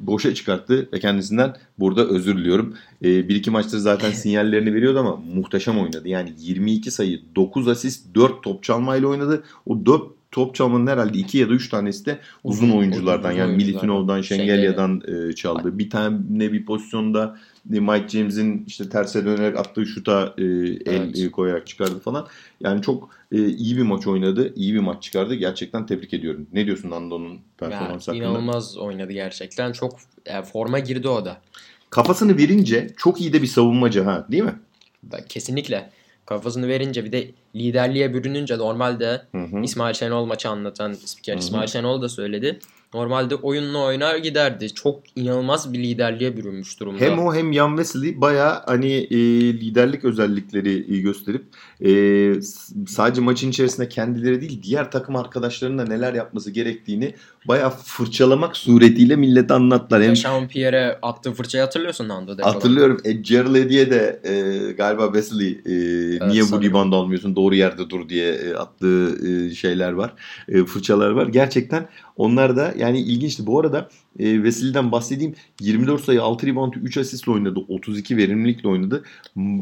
boşa 0.07 0.33
çıkarttı 0.33 0.89
ve 0.93 0.99
kendisinden 0.99 1.55
burada 1.79 2.07
özür 2.07 2.37
diliyorum. 2.37 2.75
E, 3.03 3.29
bir 3.29 3.35
iki 3.35 3.51
maçtır 3.51 3.77
zaten 3.77 4.11
sinyallerini 4.21 4.73
veriyordu 4.73 4.99
ama 4.99 5.15
muhteşem 5.15 5.79
oynadı. 5.79 6.07
Yani 6.07 6.33
22 6.39 6.91
sayı, 6.91 7.21
9 7.35 7.67
asist, 7.67 8.15
4 8.15 8.43
top 8.43 8.63
çalmayla 8.63 9.07
oynadı. 9.07 9.43
O 9.65 9.85
4 9.85 10.16
top 10.37 10.55
çalmanın 10.55 10.87
herhalde 10.87 11.17
2 11.17 11.37
ya 11.37 11.49
da 11.49 11.53
3 11.53 11.69
tanesi 11.69 12.05
de 12.05 12.19
uzun 12.43 12.67
Uzun- 12.67 12.77
oyunculardan 12.77 13.31
uzun 13.31 13.39
yani. 13.39 13.55
Militinov'dan, 13.55 14.21
Şengelya'dan 14.21 15.01
e, 15.07 15.33
çaldı. 15.33 15.77
Bir 15.79 15.89
tane 15.89 16.51
bir 16.53 16.65
pozisyonda 16.65 17.37
e, 17.73 17.79
Mike 17.79 18.07
James'in 18.07 18.63
işte 18.67 18.89
terse 18.89 19.25
dönerek 19.25 19.57
attığı 19.59 19.85
şuta 19.85 20.33
e, 20.37 20.43
el 20.43 20.79
Evet. 20.85 21.19
e, 21.19 21.31
koyarak 21.31 21.67
çıkardı 21.67 21.99
falan. 21.99 22.27
Yani 22.61 22.81
çok 22.81 23.09
e, 23.31 23.45
iyi 23.47 23.77
bir 23.77 23.81
maç 23.81 24.07
oynadı. 24.07 24.53
iyi 24.55 24.73
bir 24.73 24.79
maç 24.79 25.03
çıkardı. 25.03 25.35
Gerçekten 25.35 25.85
tebrik 25.85 26.13
ediyorum. 26.13 26.47
Ne 26.53 26.65
diyorsun 26.65 26.89
Nando'nun 26.89 27.39
performansı 27.57 28.11
hakkında? 28.11 28.25
inanılmaz 28.25 28.77
oynadı 28.77 29.13
gerçekten. 29.13 29.71
Çok 29.71 29.99
yani 30.29 30.45
forma 30.45 30.79
girdi 30.79 31.07
o 31.07 31.25
da. 31.25 31.41
Kafasını 31.89 32.37
verince 32.37 32.87
çok 32.97 33.21
iyi 33.21 33.33
de 33.33 33.41
bir 33.41 33.47
savunmacı 33.47 34.01
ha 34.01 34.27
değil 34.31 34.43
mi? 34.43 34.55
Kesinlikle. 35.29 35.89
Kafasını 36.25 36.67
verince 36.67 37.05
bir 37.05 37.11
de 37.11 37.27
liderliğe 37.59 38.13
bürününce 38.13 38.57
normalde 38.57 39.21
Hı 39.31 39.37
hı. 39.37 39.59
İsmail 39.63 39.93
Şenol 39.93 40.25
maçı 40.25 40.49
anlatan 40.49 40.93
spiker 40.93 41.33
Hı 41.33 41.37
hı. 41.37 41.39
İsmail 41.39 41.67
Şenol 41.67 42.01
da 42.01 42.09
söyledi. 42.09 42.59
Normalde 42.93 43.35
oyununu 43.35 43.83
oynar 43.83 44.17
giderdi. 44.17 44.73
Çok 44.73 45.03
inanılmaz 45.15 45.73
bir 45.73 45.79
liderliğe 45.79 46.37
bürünmüş 46.37 46.79
durumda. 46.79 47.05
Hem 47.05 47.19
o 47.19 47.35
hem 47.35 47.51
Yan 47.51 47.77
Wesley 47.77 48.21
baya 48.21 48.63
hani 48.65 48.93
e, 48.93 49.17
liderlik 49.53 50.05
özellikleri 50.05 50.95
e, 50.95 51.01
gösterip 51.01 51.45
e, 51.85 51.89
sadece 52.87 53.21
maçın 53.21 53.49
içerisinde 53.49 53.89
kendileri 53.89 54.41
değil 54.41 54.63
diğer 54.63 54.91
takım 54.91 55.15
arkadaşlarının 55.15 55.77
da 55.77 55.83
neler 55.83 56.13
yapması 56.13 56.51
gerektiğini 56.51 57.13
baya 57.47 57.69
fırçalamak 57.69 58.57
suretiyle 58.57 59.15
millete 59.15 59.53
anlattılar. 59.53 60.03
Hem 60.03 60.15
Jean-Pierre'e 60.15 60.99
attığı 61.01 61.33
fırçayı 61.33 61.63
hatırlıyorsun 61.63 62.07
Nando 62.07 62.37
De 62.37 62.41
Colo. 62.41 62.53
Hatırlıyorum. 62.53 63.01
E, 63.03 63.11
Gerald 63.11 63.69
diye 63.69 63.91
de 63.91 64.21
e, 64.23 64.71
galiba 64.71 65.05
Wesley 65.05 65.51
e, 65.65 65.71
niye 66.29 66.41
bu 66.43 66.45
sanırım. 66.45 66.69
rebound 66.69 66.93
almıyorsun 66.93 67.35
doğru 67.35 67.55
yerde 67.55 67.89
dur 67.89 68.09
diye 68.09 68.33
e, 68.33 68.53
attığı 68.53 69.27
e, 69.27 69.55
şeyler 69.55 69.91
var. 69.91 70.13
E, 70.49 70.65
fırçalar 70.65 71.09
var. 71.09 71.27
Gerçekten 71.27 71.87
onlar 72.15 72.55
da 72.55 72.73
yani 72.77 72.99
ilginçti. 73.01 73.45
Bu 73.45 73.59
arada 73.59 73.89
e, 74.19 74.35
Wesley'den 74.35 74.91
bahsedeyim. 74.91 75.35
24 75.61 76.03
sayı 76.03 76.21
6 76.21 76.47
rebound 76.47 76.73
3 76.73 76.97
asistle 76.97 77.31
oynadı. 77.31 77.59
32 77.67 78.17
verimlilikle 78.17 78.69
oynadı. 78.69 79.03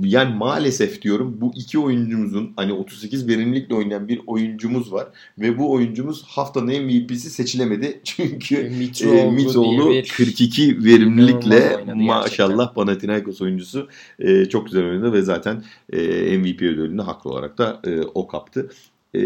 Yani 0.04 0.36
maalesef 0.36 1.02
diyorum 1.02 1.38
bu 1.42 1.52
iki 1.56 1.80
oyuncumuzun 1.80 2.54
hani 2.56 2.74
38 2.74 3.28
verimlilikle 3.28 3.76
oynayan 3.76 4.08
bir 4.08 4.22
oyuncumuz 4.28 4.92
var. 4.92 5.08
Ve 5.38 5.58
bu 5.58 5.72
oyuncumuz 5.72 6.24
haftanın 6.24 6.86
MVP'si 6.86 7.30
seçilemedi. 7.30 8.02
Çünkü 8.04 8.70
Mitroğlu 8.70 9.18
e, 9.18 9.32
Mitoğlu 9.32 9.90
bir 9.90 10.08
42 10.08 10.84
verimlilikle 10.84 11.58
inanılmaz 11.58 11.80
oynadı 11.80 11.96
maşallah 12.06 12.74
Panathinaikos 12.74 13.42
oyuncusu 13.42 13.88
e, 14.20 14.46
çok 14.46 14.66
güzel 14.66 14.86
oynadı 14.86 15.14
ve 15.14 15.22
zaten 15.22 15.64
e, 15.94 15.98
MVP 16.38 16.62
ödülünü 16.62 17.02
haklı 17.02 17.30
olarak 17.30 17.58
da 17.58 17.80
e, 17.88 18.02
o 18.02 18.28
kaptı. 18.28 18.70
E, 19.14 19.22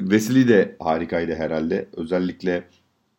Wesley 0.00 0.48
de 0.48 0.76
harikaydı 0.78 1.34
herhalde. 1.34 1.88
Özellikle 1.96 2.64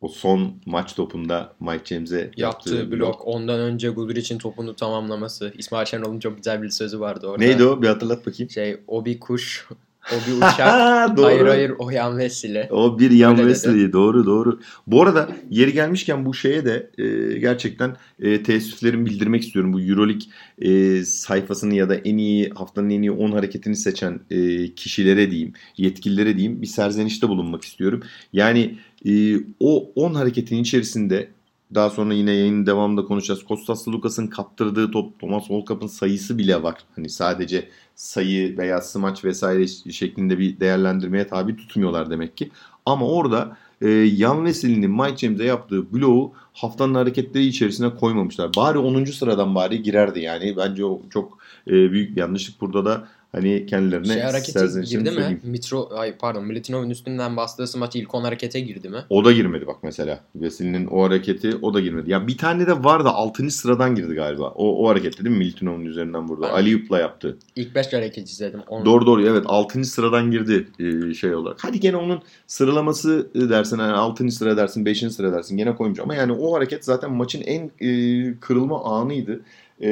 o 0.02 0.08
son 0.08 0.54
maç 0.66 0.96
topunda 0.96 1.54
Mike 1.60 1.96
James'e 1.96 2.32
Yaptığı 2.38 2.92
blok. 2.92 3.28
Ondan 3.28 3.60
önce 3.60 3.90
Guduric'in 3.90 4.38
topunu 4.38 4.76
tamamlaması. 4.76 5.54
İsmail 5.58 5.86
Şenol'un 5.86 6.20
çok 6.20 6.38
güzel 6.38 6.62
bir 6.62 6.70
sözü 6.70 7.00
vardı 7.00 7.28
orada. 7.28 7.44
Neydi 7.44 7.64
o? 7.64 7.82
Bir 7.82 7.88
hatırlat 7.88 8.26
bakayım. 8.26 8.50
Şey 8.50 8.78
o 8.88 9.06
bir 9.06 9.20
kuş 9.20 9.68
O 10.12 10.28
bir 10.28 10.38
uçak. 10.38 11.18
Doğru. 11.18 11.26
hayır 11.26 11.46
hayır 11.46 11.74
o 11.80 11.90
yan 11.90 12.18
vesile. 12.18 12.68
O 12.72 13.00
bir 13.00 13.12
yan 13.12 13.32
Öyle 13.32 13.44
dedi. 13.44 13.54
Wesley 13.54 13.94
doğru 13.94 14.26
doğru. 14.26 14.60
Bu 14.88 15.04
arada 15.04 15.30
yeri 15.50 15.74
gelmişken 15.74 16.26
bu 16.26 16.34
şeye 16.34 16.66
de 16.66 16.90
e, 16.98 17.38
gerçekten 17.40 17.96
e, 18.20 18.44
teessüflerimi 18.44 19.06
bildirmek 19.06 19.44
istiyorum. 19.44 19.74
Bu 19.74 19.82
Euroleague 19.82 20.28
e, 20.62 21.04
sayfasını 21.06 21.76
ya 21.76 21.90
da 21.90 21.96
en 21.96 22.18
iyi 22.18 22.50
haftanın 22.50 22.90
en 22.90 23.02
iyi 23.02 23.12
10 23.12 23.32
hareketini 23.32 23.76
seçen 23.76 24.20
e, 24.30 24.68
kişilere 24.74 25.32
diyeyim, 25.32 25.54
yetkililere 25.78 26.38
diyeyim 26.38 26.62
bir 26.62 26.68
serzenişte 26.68 27.30
bulunmak 27.30 27.64
istiyorum. 27.64 28.04
Yani 28.34 28.78
e, 29.06 29.36
o 29.60 29.92
10 29.96 30.14
hareketin 30.14 30.58
içerisinde 30.58 31.30
daha 31.76 31.90
sonra 31.90 32.14
yine 32.14 32.32
yayının 32.32 32.66
devamında 32.66 33.06
konuşacağız. 33.06 33.44
Kostas 33.44 33.88
Lukas'ın 33.88 34.28
kaptırdığı 34.28 34.92
top, 34.92 35.20
Thomas 35.20 35.52
Volkap'ın 35.52 35.88
sayısı 35.88 36.38
bile 36.38 36.64
var. 36.64 36.76
Hani 36.96 37.10
sadece 37.10 37.70
sayı 37.96 38.58
veya 38.58 38.82
smaç 38.82 39.26
vesaire 39.26 39.68
şeklinde 39.68 40.40
bir 40.40 40.60
değerlendirmeye 40.60 41.28
tabi 41.28 41.56
tutmuyorlar 41.56 42.10
demek 42.10 42.38
ki. 42.38 42.52
Ama 42.86 43.08
orada 43.08 43.58
e, 43.82 43.90
Yan 43.90 44.38
Wesley'nin 44.38 44.92
Mike 44.92 45.18
James'e 45.18 45.44
yaptığı 45.44 45.94
bloğu 45.94 46.34
haftanın 46.54 46.96
hareketleri 46.96 47.46
içerisine 47.46 47.96
koymamışlar. 47.96 48.56
Bari 48.56 48.78
10. 48.78 49.06
sıradan 49.06 49.56
bari 49.56 49.84
girerdi 49.84 50.20
yani. 50.20 50.58
Bence 50.58 50.86
o 50.86 51.02
çok 51.10 51.38
e, 51.68 51.72
büyük 51.72 52.16
bir 52.16 52.22
yanlışlık. 52.22 52.62
Burada 52.62 52.86
da 52.86 53.08
hani 53.32 53.66
kendilerine 53.66 54.14
Şey 54.32 54.42
serzenişimi 54.54 55.04
girdi 55.04 55.10
mi? 55.10 55.16
söyleyeyim. 55.16 55.42
Mitro, 55.44 55.90
ay 55.96 56.18
pardon 56.18 56.46
Milutinov'un 56.46 56.90
üstünden 56.90 57.38
bastığı 57.38 57.68
smaç 57.68 57.96
ilk 57.96 58.16
10 58.16 58.22
harekete 58.24 58.60
girdi 58.60 58.90
mi? 58.90 58.98
O 59.10 59.26
da 59.26 59.32
girmedi 59.32 59.68
bak 59.68 59.76
mesela. 59.84 60.20
Wesley'nin 60.34 60.88
o 60.88 61.04
hareketi 61.04 61.56
o 61.62 61.74
da 61.74 61.80
girmedi. 61.80 62.12
Ya 62.12 62.28
bir 62.28 62.38
tane 62.38 62.68
de 62.68 62.84
var 62.84 63.06
da 63.06 63.14
6. 63.14 63.52
sıradan 63.52 63.96
girdi 63.96 64.14
galiba. 64.14 64.50
O, 64.50 64.86
o 64.86 64.90
harekette 64.90 65.26
değil 65.26 65.36
mi? 65.36 65.40
Milutinov'un 65.40 65.86
üzerinden 65.86 66.28
burada. 66.28 66.48
Ben- 66.48 66.54
Ali 66.54 66.70
Yup'la 66.70 67.00
yaptı. 67.00 67.38
İlk 67.56 67.76
5 67.76 67.94
hareket 67.94 68.30
izledim. 68.30 68.60
On... 68.68 68.86
Doğru 68.86 69.06
doğru 69.06 69.26
evet 69.26 69.44
6. 69.46 69.84
sıradan 69.86 70.32
girdi 70.32 70.68
e, 70.80 71.14
şey 71.14 71.36
olarak. 71.36 71.58
Hadi 71.62 71.80
gene 71.80 71.98
onun 71.98 72.22
sıralaması 72.48 73.28
e, 73.36 73.50
dersin 73.50 73.80
yani 73.80 73.94
6. 73.94 74.32
sıra 74.32 74.58
dersin 74.58 74.86
5. 74.86 75.00
sıra 75.00 75.34
dersin 75.34 75.58
gene 75.58 75.76
koymuş. 75.76 76.00
Ama 76.00 76.16
yani 76.16 76.32
o 76.32 76.56
hareket 76.56 76.86
zaten 76.86 77.12
maçın 77.12 77.42
en 77.42 77.72
e, 77.82 78.40
kırılma 78.40 78.84
anıydı. 78.84 79.42
E, 79.82 79.90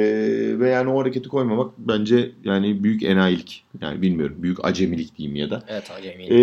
ve 0.60 0.68
yani 0.68 0.90
o 0.90 1.00
hareketi 1.00 1.28
koymamak 1.28 1.72
bence 1.78 2.30
yani 2.44 2.84
büyük 2.84 3.02
enayilik. 3.02 3.64
Yani 3.80 4.02
bilmiyorum 4.02 4.36
büyük 4.38 4.64
acemilik 4.64 5.18
diyeyim 5.18 5.36
ya 5.36 5.50
da. 5.50 5.62
Evet 5.68 5.90
acemi. 5.98 6.24
E, 6.24 6.38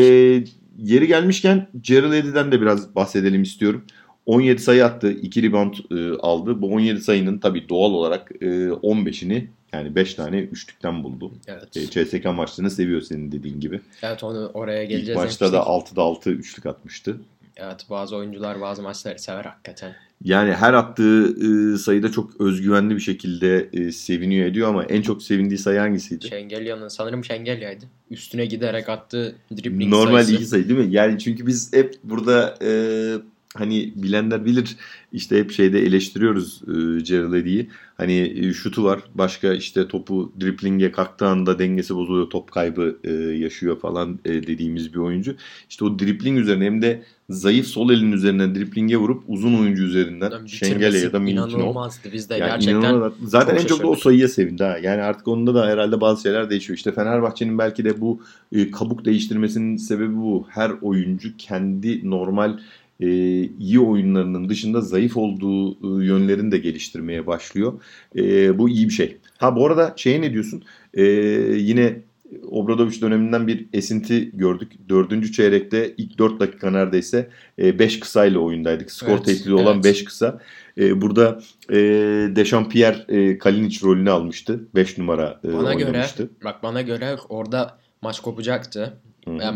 yeri 0.77 1.07
gelmişken 1.07 1.67
Gerald 1.81 2.13
Eddy'den 2.13 2.51
de 2.51 2.61
biraz 2.61 2.95
bahsedelim 2.95 3.43
istiyorum. 3.43 3.83
17 4.25 4.61
sayı 4.61 4.85
attı, 4.85 5.11
2 5.11 5.43
rebound 5.43 5.73
e, 5.91 6.17
aldı. 6.19 6.61
Bu 6.61 6.67
17 6.73 7.01
sayının 7.01 7.37
tabii 7.37 7.69
doğal 7.69 7.91
olarak 7.91 8.31
e, 8.41 8.45
15'ini 8.67 9.45
yani 9.73 9.95
5 9.95 10.13
tane 10.13 10.39
üçlükten 10.39 11.03
buldu. 11.03 11.31
evet. 11.47 11.77
E, 11.77 12.05
CSK 12.05 12.25
maçlarını 12.25 12.71
seviyor 12.71 13.01
senin 13.01 13.31
dediğin 13.31 13.59
gibi. 13.59 13.81
evet 14.03 14.23
onu 14.23 14.51
oraya 14.53 14.83
İlk 14.83 14.89
geleceğiz. 14.89 15.21
maçta 15.21 15.53
da 15.53 15.65
demiştik. 15.65 15.97
6'da 15.97 16.01
6 16.01 16.29
üçlük 16.29 16.65
atmıştı. 16.65 17.21
Evet 17.57 17.85
bazı 17.89 18.15
oyuncular 18.15 18.61
bazı 18.61 18.81
maçları 18.81 19.19
sever 19.19 19.45
hakikaten. 19.45 19.95
Yani 20.23 20.53
her 20.53 20.73
attığı 20.73 21.35
e, 21.73 21.77
sayıda 21.77 22.11
çok 22.11 22.41
özgüvenli 22.41 22.95
bir 22.95 22.99
şekilde 22.99 23.69
e, 23.73 23.91
seviniyor 23.91 24.47
ediyor 24.47 24.69
ama 24.69 24.83
en 24.83 25.01
çok 25.01 25.23
sevindiği 25.23 25.57
sayı 25.57 25.79
hangisiydi? 25.79 26.27
Şengelya'nın 26.27 26.87
sanırım 26.87 27.23
Şengelya'ydı. 27.25 27.85
Üstüne 28.11 28.45
giderek 28.45 28.89
attığı 28.89 29.35
dribbling 29.51 29.93
Normal 29.93 30.23
sayısı. 30.23 30.35
iki 30.35 30.45
sayı 30.45 30.69
değil 30.69 30.79
mi? 30.79 30.87
Yani 30.89 31.19
çünkü 31.19 31.47
biz 31.47 31.73
hep 31.73 31.95
burada 32.03 32.57
e, 32.61 32.69
hani 33.55 33.93
bilenler 33.95 34.45
bilir 34.45 34.75
işte 35.13 35.39
hep 35.39 35.51
şeyde 35.51 35.79
eleştiriyoruz 35.79 36.61
e, 36.67 37.01
Gerald 37.01 37.33
Eddy'yi. 37.33 37.69
Hani 37.97 38.33
e, 38.35 38.53
şutu 38.53 38.83
var 38.83 38.99
başka 39.15 39.53
işte 39.53 39.87
topu 39.87 40.33
driplinge 40.41 40.91
kalktığı 40.91 41.27
anda 41.27 41.59
dengesi 41.59 41.95
bozuluyor 41.95 42.29
top 42.29 42.51
kaybı 42.51 42.97
e, 43.03 43.11
yaşıyor 43.13 43.79
falan 43.79 44.19
e, 44.25 44.29
dediğimiz 44.47 44.93
bir 44.93 44.99
oyuncu. 44.99 45.35
İşte 45.69 45.85
o 45.85 45.99
dripling 45.99 46.39
üzerine 46.39 46.65
hem 46.65 46.81
de 46.81 47.03
zayıf 47.29 47.67
sol 47.67 47.89
elin 47.89 48.11
üzerinden 48.11 48.55
driplinge 48.55 48.97
vurup 48.97 49.23
uzun 49.27 49.59
oyuncu 49.59 49.83
üzerinden 49.83 50.45
Şengele 50.45 50.97
ya 50.97 51.13
da. 51.13 51.17
İnanılmazdı. 51.17 52.09
Biz 52.13 52.29
de 52.29 52.33
Yani 52.33 52.49
gerçekten 52.49 52.79
inanılmaz. 52.79 53.13
Zaten 53.23 53.53
çok 53.53 53.63
en 53.63 53.67
çok 53.67 53.83
da 53.83 53.87
o 53.87 53.95
sayıya 53.95 54.27
sevindi 54.27 54.63
ha. 54.63 54.77
Yani 54.81 55.01
artık 55.01 55.27
onda 55.27 55.55
da 55.55 55.67
herhalde 55.67 56.01
bazı 56.01 56.21
şeyler 56.21 56.49
değişiyor. 56.49 56.77
İşte 56.77 56.91
Fenerbahçe'nin 56.91 57.57
belki 57.57 57.85
de 57.85 58.01
bu 58.01 58.21
e, 58.51 58.71
kabuk 58.71 59.05
değiştirmesinin 59.05 59.77
sebebi 59.77 60.15
bu. 60.15 60.47
Her 60.49 60.71
oyuncu 60.81 61.37
kendi 61.37 62.09
normal 62.09 62.57
e, 62.99 63.07
iyi 63.43 63.79
oyunlarının 63.79 64.49
dışında 64.49 64.81
zayıf 64.81 65.17
olduğu 65.17 65.71
e, 65.71 66.05
yönlerini 66.05 66.51
de 66.51 66.57
geliştirmeye 66.57 67.27
başlıyor. 67.27 67.81
E, 68.15 68.57
bu 68.57 68.69
iyi 68.69 68.87
bir 68.87 68.93
şey. 68.93 69.17
Ha 69.37 69.55
bu 69.55 69.65
arada 69.65 69.93
şeye 69.97 70.21
ne 70.21 70.33
diyorsun? 70.33 70.63
E, 70.93 71.03
yine 71.55 72.01
Obradoviç 72.51 73.01
döneminden 73.01 73.47
bir 73.47 73.65
esinti 73.73 74.31
gördük. 74.33 74.71
Dördüncü 74.89 75.31
çeyrekte 75.31 75.93
ilk 75.97 76.17
4 76.17 76.39
dakika 76.39 76.71
neredeyse 76.71 77.29
5 77.57 77.99
kısayla 77.99 78.39
oyundaydık. 78.39 78.91
Skor 78.91 79.09
Evet, 79.09 79.25
tehdidi 79.25 79.53
olan 79.53 79.73
evet. 79.75 79.85
5 79.85 80.03
kısa. 80.03 80.41
E, 80.77 81.01
burada 81.01 81.39
e, 81.69 81.75
Dechampierre 82.35 83.05
e, 83.07 83.37
Kalinic 83.37 83.79
rolünü 83.83 84.11
almıştı. 84.11 84.67
5 84.75 84.97
numara 84.97 85.39
e, 85.43 85.53
bana 85.53 85.73
göre 85.73 85.87
oynamıştı. 85.87 86.29
bak 86.43 86.63
bana 86.63 86.81
göre 86.81 87.15
orada 87.29 87.77
maç 88.01 88.19
kopacaktı. 88.19 88.93
Hı 89.25 89.31
hı. 89.31 89.55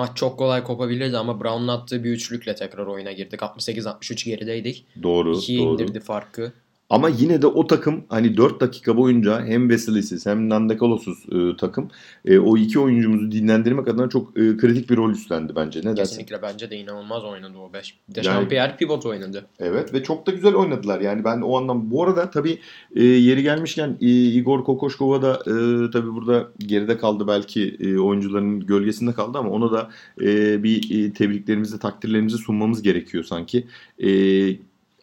Maç 0.00 0.16
çok 0.16 0.38
kolay 0.38 0.64
kopabilirdi 0.64 1.18
ama 1.18 1.40
Brown'un 1.40 1.68
attığı 1.68 2.04
bir 2.04 2.10
üçlükle 2.10 2.54
tekrar 2.54 2.86
oyuna 2.86 3.12
girdik. 3.12 3.40
68-63 3.40 4.24
gerideydik. 4.24 4.86
Doğru, 5.02 5.36
2'ye 5.36 5.58
doğru. 5.58 5.72
indirdi 5.72 6.00
farkı. 6.00 6.52
Ama 6.90 7.08
yine 7.08 7.42
de 7.42 7.46
o 7.46 7.66
takım 7.66 8.04
hani 8.08 8.36
4 8.36 8.60
dakika 8.60 8.96
boyunca 8.96 9.46
hem 9.46 9.70
Veselisiz 9.70 10.26
hem 10.26 10.48
Nandekalos'uz 10.48 11.18
e, 11.32 11.56
takım 11.56 11.90
e, 12.24 12.38
o 12.38 12.56
iki 12.56 12.78
oyuncumuzu 12.78 13.32
dinlendirmek 13.32 13.88
adına 13.88 14.08
çok 14.08 14.38
e, 14.38 14.56
kritik 14.56 14.90
bir 14.90 14.96
rol 14.96 15.10
üstlendi 15.10 15.52
bence. 15.56 15.80
Ne 15.80 15.84
dersin? 15.84 16.02
Kesinlikle 16.02 16.42
bence 16.42 16.70
de 16.70 16.76
inanılmaz 16.76 17.24
oynadı 17.24 17.58
o 17.58 17.72
5. 17.72 17.94
Dechampierre 18.08 18.76
pivot 18.76 19.06
oynadı. 19.06 19.46
Evet 19.58 19.94
ve 19.94 20.02
çok 20.02 20.26
da 20.26 20.30
güzel 20.30 20.54
oynadılar. 20.54 21.00
Yani 21.00 21.24
ben 21.24 21.40
o 21.40 21.56
anlam 21.58 21.90
bu 21.90 22.04
arada 22.04 22.30
tabii 22.30 22.58
e, 22.96 23.04
yeri 23.04 23.42
gelmişken 23.42 23.96
e, 24.00 24.06
Igor 24.10 24.64
Kokoşkova 24.64 25.22
da 25.22 25.34
e, 25.34 25.54
tabii 25.90 26.14
burada 26.14 26.48
geride 26.58 26.98
kaldı 26.98 27.28
belki 27.28 27.76
e, 27.80 27.98
oyuncuların 27.98 28.66
gölgesinde 28.66 29.12
kaldı 29.12 29.38
ama 29.38 29.50
ona 29.50 29.72
da 29.72 29.90
e, 30.20 30.62
bir 30.62 31.04
e, 31.04 31.12
tebriklerimizi, 31.12 31.78
takdirlerimizi 31.78 32.38
sunmamız 32.38 32.82
gerekiyor 32.82 33.24
sanki. 33.24 33.66
E, 33.98 34.10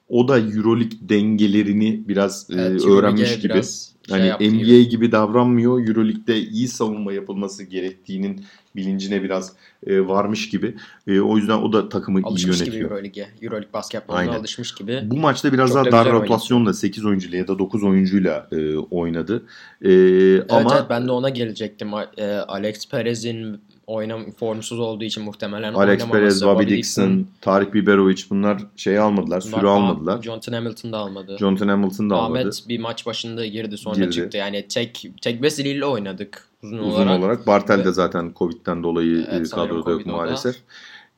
o 0.09 0.27
da 0.27 0.39
EuroLeague 0.39 0.97
dengelerini 1.01 2.07
biraz 2.07 2.47
e, 2.49 2.61
Evet, 2.61 2.85
öğrenmiş 2.85 3.39
gibi. 3.39 3.53
biraz 3.53 3.93
şey 4.09 4.29
Hani 4.29 4.49
NBA 4.49 4.57
gibi. 4.63 4.89
gibi. 4.89 5.11
davranmıyor. 5.11 5.87
EuroLeague'de 5.87 6.39
iyi 6.39 6.67
savunma 6.67 7.13
yapılması 7.13 7.63
gerektiğinin 7.63 8.45
bilincine 8.75 9.23
biraz 9.23 9.53
e, 9.87 10.07
varmış 10.07 10.49
gibi. 10.49 10.75
E, 11.07 11.19
o 11.19 11.37
yüzden 11.37 11.57
o 11.57 11.73
da 11.73 11.89
takımı 11.89 12.19
iyi 12.19 12.23
Alışmış 12.25 12.57
gibi 12.57 12.65
yönetiyor. 12.65 12.91
Euroleague'e. 12.91 13.27
Euroleague 13.41 13.73
basketboluna 13.73 14.35
alışmış 14.35 14.75
gibi. 14.75 15.01
Bu 15.05 15.17
maçta 15.17 15.53
biraz 15.53 15.69
Çok 15.69 15.75
daha 15.75 15.85
da 15.85 15.91
dar 15.91 16.11
rotasyonla 16.13 16.73
8 16.73 17.05
oyuncuyla 17.05 17.37
ya 17.37 17.47
da 17.47 17.59
9 17.59 17.83
oyuncuyla 17.83 18.47
e, 18.51 18.75
oynadı. 18.77 19.43
E, 19.81 19.91
Evet, 19.91 20.51
ama 20.51 20.75
evet 20.75 20.85
ben 20.89 21.07
de 21.07 21.11
ona 21.11 21.29
gelecektim. 21.29 21.87
E, 22.17 22.25
Alex 22.25 22.89
Perez'in 22.89 23.61
oynam 23.87 24.31
formsuz 24.31 24.79
olduğu 24.79 25.03
için 25.03 25.23
muhtemelen 25.23 25.73
Alex 25.73 26.05
Perez, 26.05 26.45
Bobby 26.45 26.67
Dixon, 26.77 27.27
Tarık 27.41 27.73
Biberovic 27.73 28.23
bunlar 28.29 28.61
şey 28.75 28.99
almadılar, 28.99 29.43
bunlar- 29.47 29.59
süre 29.59 29.69
almadılar. 29.69 30.21
Jonathan 30.21 30.53
Hamilton 30.53 30.91
da 30.91 30.97
almadı. 30.97 31.37
Jonathan 31.39 31.67
Hamilton 31.67 32.09
da 32.09 32.15
almadı. 32.15 32.39
Ahmet 32.41 32.63
bir 32.67 32.79
maç 32.79 33.05
başında 33.05 33.45
girdi 33.45 33.77
sonra 33.77 33.95
Girdi. 33.95 34.11
çıktı. 34.11 34.37
Yani 34.37 34.65
tek 34.67 35.05
tek 35.21 35.41
Veseli 35.41 35.69
ile 35.69 35.85
oynadık 35.85 36.47
uzun, 36.63 36.77
Uzun 36.77 36.89
olarak. 37.07 37.19
olarak. 37.19 37.47
Bartel 37.47 37.85
de 37.85 37.91
zaten 37.91 38.31
Covid'den 38.35 38.83
dolayı 38.83 39.27
Evet, 39.31 39.47
e, 39.47 39.55
kadroda 39.55 39.91
yok 39.91 40.05
maalesef. 40.05 40.55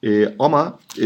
E, 0.04 0.36
ama 0.40 0.80
e, 1.02 1.06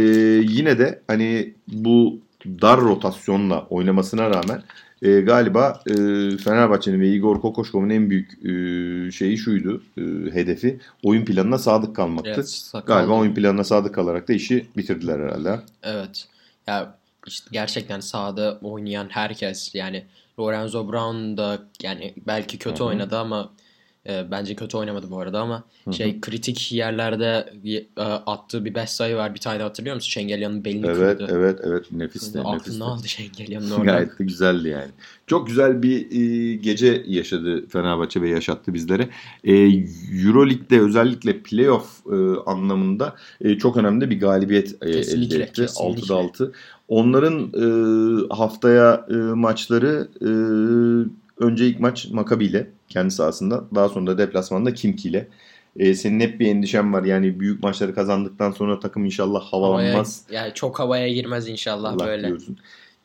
yine 0.49 0.80
de 0.80 1.02
hani 1.08 1.54
bu 1.67 2.19
dar 2.45 2.82
rotasyonla 2.82 3.67
oynamasına 3.69 4.30
rağmen 4.30 4.63
e, 5.03 5.21
galiba 5.21 5.81
e, 5.87 5.93
Fenerbahçe'nin 6.37 6.99
ve 6.99 7.07
Igor 7.09 7.41
Kokoşkov'un 7.41 7.89
en 7.89 8.09
büyük 8.09 8.45
e, 8.45 9.11
şeyi 9.11 9.37
şuydu, 9.37 9.83
e, 9.97 10.01
hedefi 10.33 10.79
oyun 11.03 11.25
planına 11.25 11.57
sadık 11.57 11.95
kalmaktı. 11.95 12.31
Evet, 12.35 12.49
sakal- 12.49 12.85
Galiba 12.87 13.13
oyun 13.13 13.33
planına 13.33 13.63
sadık 13.63 13.95
kalarak 13.95 14.27
da 14.27 14.33
işi 14.33 14.65
bitirdiler 14.77 15.19
herhalde. 15.19 15.59
Evet. 15.83 16.27
Ya 16.67 16.95
işte 17.27 17.49
gerçekten 17.51 17.99
sahada 17.99 18.59
oynayan 18.61 19.07
herkes 19.09 19.75
yani 19.75 20.05
Lorenzo 20.39 20.91
Brown 20.91 21.37
da 21.37 21.59
yani 21.83 22.13
belki 22.27 22.57
kötü 22.57 22.79
Hı 22.79 22.83
hı. 22.83 22.87
oynadı 22.87 23.17
ama 23.17 23.51
e, 24.09 24.31
bence 24.31 24.55
kötü 24.55 24.77
oynamadı 24.77 25.11
bu 25.11 25.19
arada 25.19 25.39
ama 25.39 25.63
Hı 25.83 25.89
hı. 25.89 25.93
şey 25.93 26.21
kritik 26.21 26.71
yerlerde 26.71 27.53
e, 27.97 28.01
attığı 28.03 28.65
bir 28.65 28.75
5 28.75 28.89
sayı 28.89 29.15
var. 29.15 29.33
Bir 29.35 29.39
tane 29.39 29.63
hatırlıyor 29.63 29.95
musun? 29.95 30.09
Şengelya'nın 30.09 30.65
belini 30.65 30.85
Evet, 30.87 31.17
kırdı. 31.17 31.31
evet, 31.31 31.59
evet. 31.63 31.91
Nefisti, 31.91 32.37
nefisti. 32.37 32.39
Aklını 32.39 32.85
aldı 32.85 33.07
Şengelya'nın 33.07 33.71
orada. 33.79 33.83
Gayet 33.91 34.19
de 34.19 34.23
güzeldi 34.23 34.67
yani. 34.69 34.91
Çok 35.27 35.47
güzel 35.47 35.83
bir 35.83 36.11
e, 36.11 36.55
gece 36.55 37.03
yaşadı 37.07 37.67
Fenerbahçe 37.67 38.21
ve 38.21 38.29
yaşattı 38.29 38.73
bizlere. 38.73 39.09
E, 39.43 39.53
Euroleague'de 40.25 40.79
özellikle 40.81 41.39
playoff 41.39 42.07
e, 42.11 42.15
anlamında 42.45 43.15
e, 43.41 43.57
çok 43.57 43.77
önemli 43.77 44.09
bir 44.09 44.19
galibiyet 44.19 44.75
e, 44.83 44.91
Kesinlikle, 44.91 45.35
elde 45.35 45.43
etti. 45.43 45.61
kesinlikle. 45.61 46.01
6'da 46.03 46.15
6. 46.15 46.51
Onların 46.87 47.39
e, 47.53 47.65
haftaya 48.35 49.05
e, 49.09 49.13
maçları 49.13 50.07
e, 50.21 50.29
önce 51.38 51.67
ilk 51.67 51.80
maç 51.80 52.08
Maccabi 52.12 52.46
ile 52.46 52.67
kendi 52.89 53.12
sahasında 53.12 53.63
daha 53.76 53.89
sonra 53.89 54.08
da 54.08 54.17
deplasmanda 54.17 54.74
Kimki 54.74 55.10
ile. 55.10 55.28
E, 55.76 55.93
senin 55.93 56.19
hep 56.19 56.39
bir 56.39 56.48
endişen 56.48 56.93
var. 56.93 57.04
Yani 57.04 57.39
büyük 57.39 57.63
maçları 57.63 57.96
kazandıktan 57.96 58.52
sonra 58.52 58.80
takım 58.80 59.06
inşallah 59.06 59.41
Havaya, 59.43 59.74
havalanmaz. 59.74 60.24
yani 60.32 60.54
çok 60.54 60.80
havaya 60.80 61.08
girmez 61.10 61.48
inşallah 61.48 61.91
Allah 61.93 62.06
böyle. 62.08 62.28
diyorsun. 62.28 62.58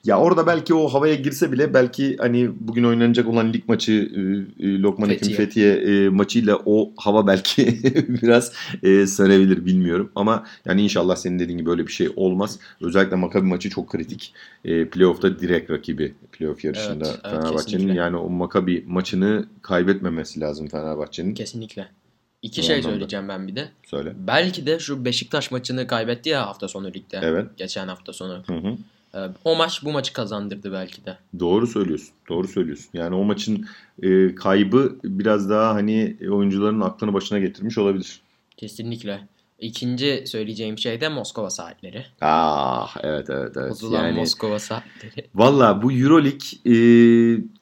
Ya 0.09 0.19
orada 0.19 0.47
belki 0.47 0.75
o 0.75 0.89
havaya 0.89 1.15
girse 1.15 1.53
bile 1.53 1.75
belki 1.75 2.17
hani 2.17 2.51
bugün 2.61 2.85
oynanacak 2.85 3.29
olan 3.29 3.53
lig 3.53 3.69
maçı 3.69 3.93
e, 3.93 4.21
e, 4.67 4.79
Lokman 4.79 5.09
Hekim 5.09 5.29
Fethiye. 5.33 5.75
Fethiye 5.77 6.05
e, 6.05 6.09
maçıyla 6.09 6.59
o 6.67 6.93
hava 6.97 7.27
belki 7.27 7.67
biraz 8.23 8.53
e, 8.83 9.07
sönebilir 9.07 9.67
bilmiyorum. 9.67 10.13
Ama 10.15 10.45
yani 10.65 10.83
inşallah 10.83 11.17
senin 11.17 11.39
dediğin 11.39 11.59
gibi 11.59 11.69
böyle 11.69 11.87
bir 11.87 11.93
şey 11.93 12.09
olmaz. 12.17 12.59
Özellikle 12.81 13.17
Maccabi 13.17 13.47
maçı 13.47 13.71
çok 13.71 13.91
kritik. 13.91 14.35
E, 14.65 14.89
playoff'ta 14.89 15.39
direkt 15.39 15.71
rakibi 15.71 16.15
playoff 16.33 16.65
yarışında 16.65 17.07
Evet, 17.09 17.21
evet, 17.25 17.35
Fenerbahçe'nin. 17.35 17.57
kesinlikle. 17.65 17.95
Yani 17.99 18.17
o 18.17 18.31
Maccabi 18.31 18.85
maçını 18.87 19.47
kaybetmemesi 19.63 20.41
lazım 20.41 20.69
Fenerbahçe'nin. 20.69 21.35
Kesinlikle. 21.35 21.89
İki 22.43 22.61
Bu 22.61 22.67
şey 22.67 22.77
anlamda. 22.77 22.91
söyleyeceğim 22.93 23.29
ben 23.29 23.49
bir 23.49 23.57
de. 23.57 23.69
Söyle. 23.87 24.13
Belki 24.19 24.67
de 24.67 24.79
şu 24.79 25.05
Beşiktaş 25.05 25.51
maçını 25.51 25.87
kaybetti 25.87 26.29
ya 26.29 26.47
hafta 26.47 26.69
sonu 26.69 26.87
ligde. 26.87 27.21
Evet. 27.23 27.47
Geçen 27.57 27.89
hafta 27.89 28.13
sonu. 28.13 28.43
Hı 28.47 28.55
hı. 28.55 28.77
Ee, 29.15 29.19
O 29.45 29.57
maç 29.57 29.85
bu 29.85 29.93
maçı 29.93 30.13
kazandırdı 30.13 30.73
belki 30.73 31.05
de. 31.05 31.19
Doğru 31.39 31.67
söylüyorsun. 31.67 32.09
Doğru 32.29 32.49
söylüyorsun. 32.49 32.89
Yani 32.93 33.15
o 33.15 33.25
maçın 33.25 33.67
e, 34.03 34.35
kaybı 34.35 34.97
biraz 35.05 35.51
daha 35.51 35.75
hani 35.75 36.17
oyuncuların 36.31 36.81
aklını 36.81 37.13
başına 37.13 37.39
getirmiş 37.39 37.79
olabilir. 37.79 38.21
Kesinlikle. 38.57 39.21
İkinci 39.61 40.25
söyleyeceğim 40.27 40.79
şey 40.79 41.01
de 41.01 41.09
Moskova 41.09 41.51
saatleri. 41.51 42.05
Ah 42.21 42.97
evet 43.03 43.31
evet 43.31 43.53
evet. 43.57 43.71
Bozulan 43.71 44.05
yani 44.05 44.19
Moskova 44.19 44.59
saatleri. 44.59 45.27
valla 45.35 45.83
bu 45.83 45.93
EuroLeague 45.93 46.49
e, 46.65 46.75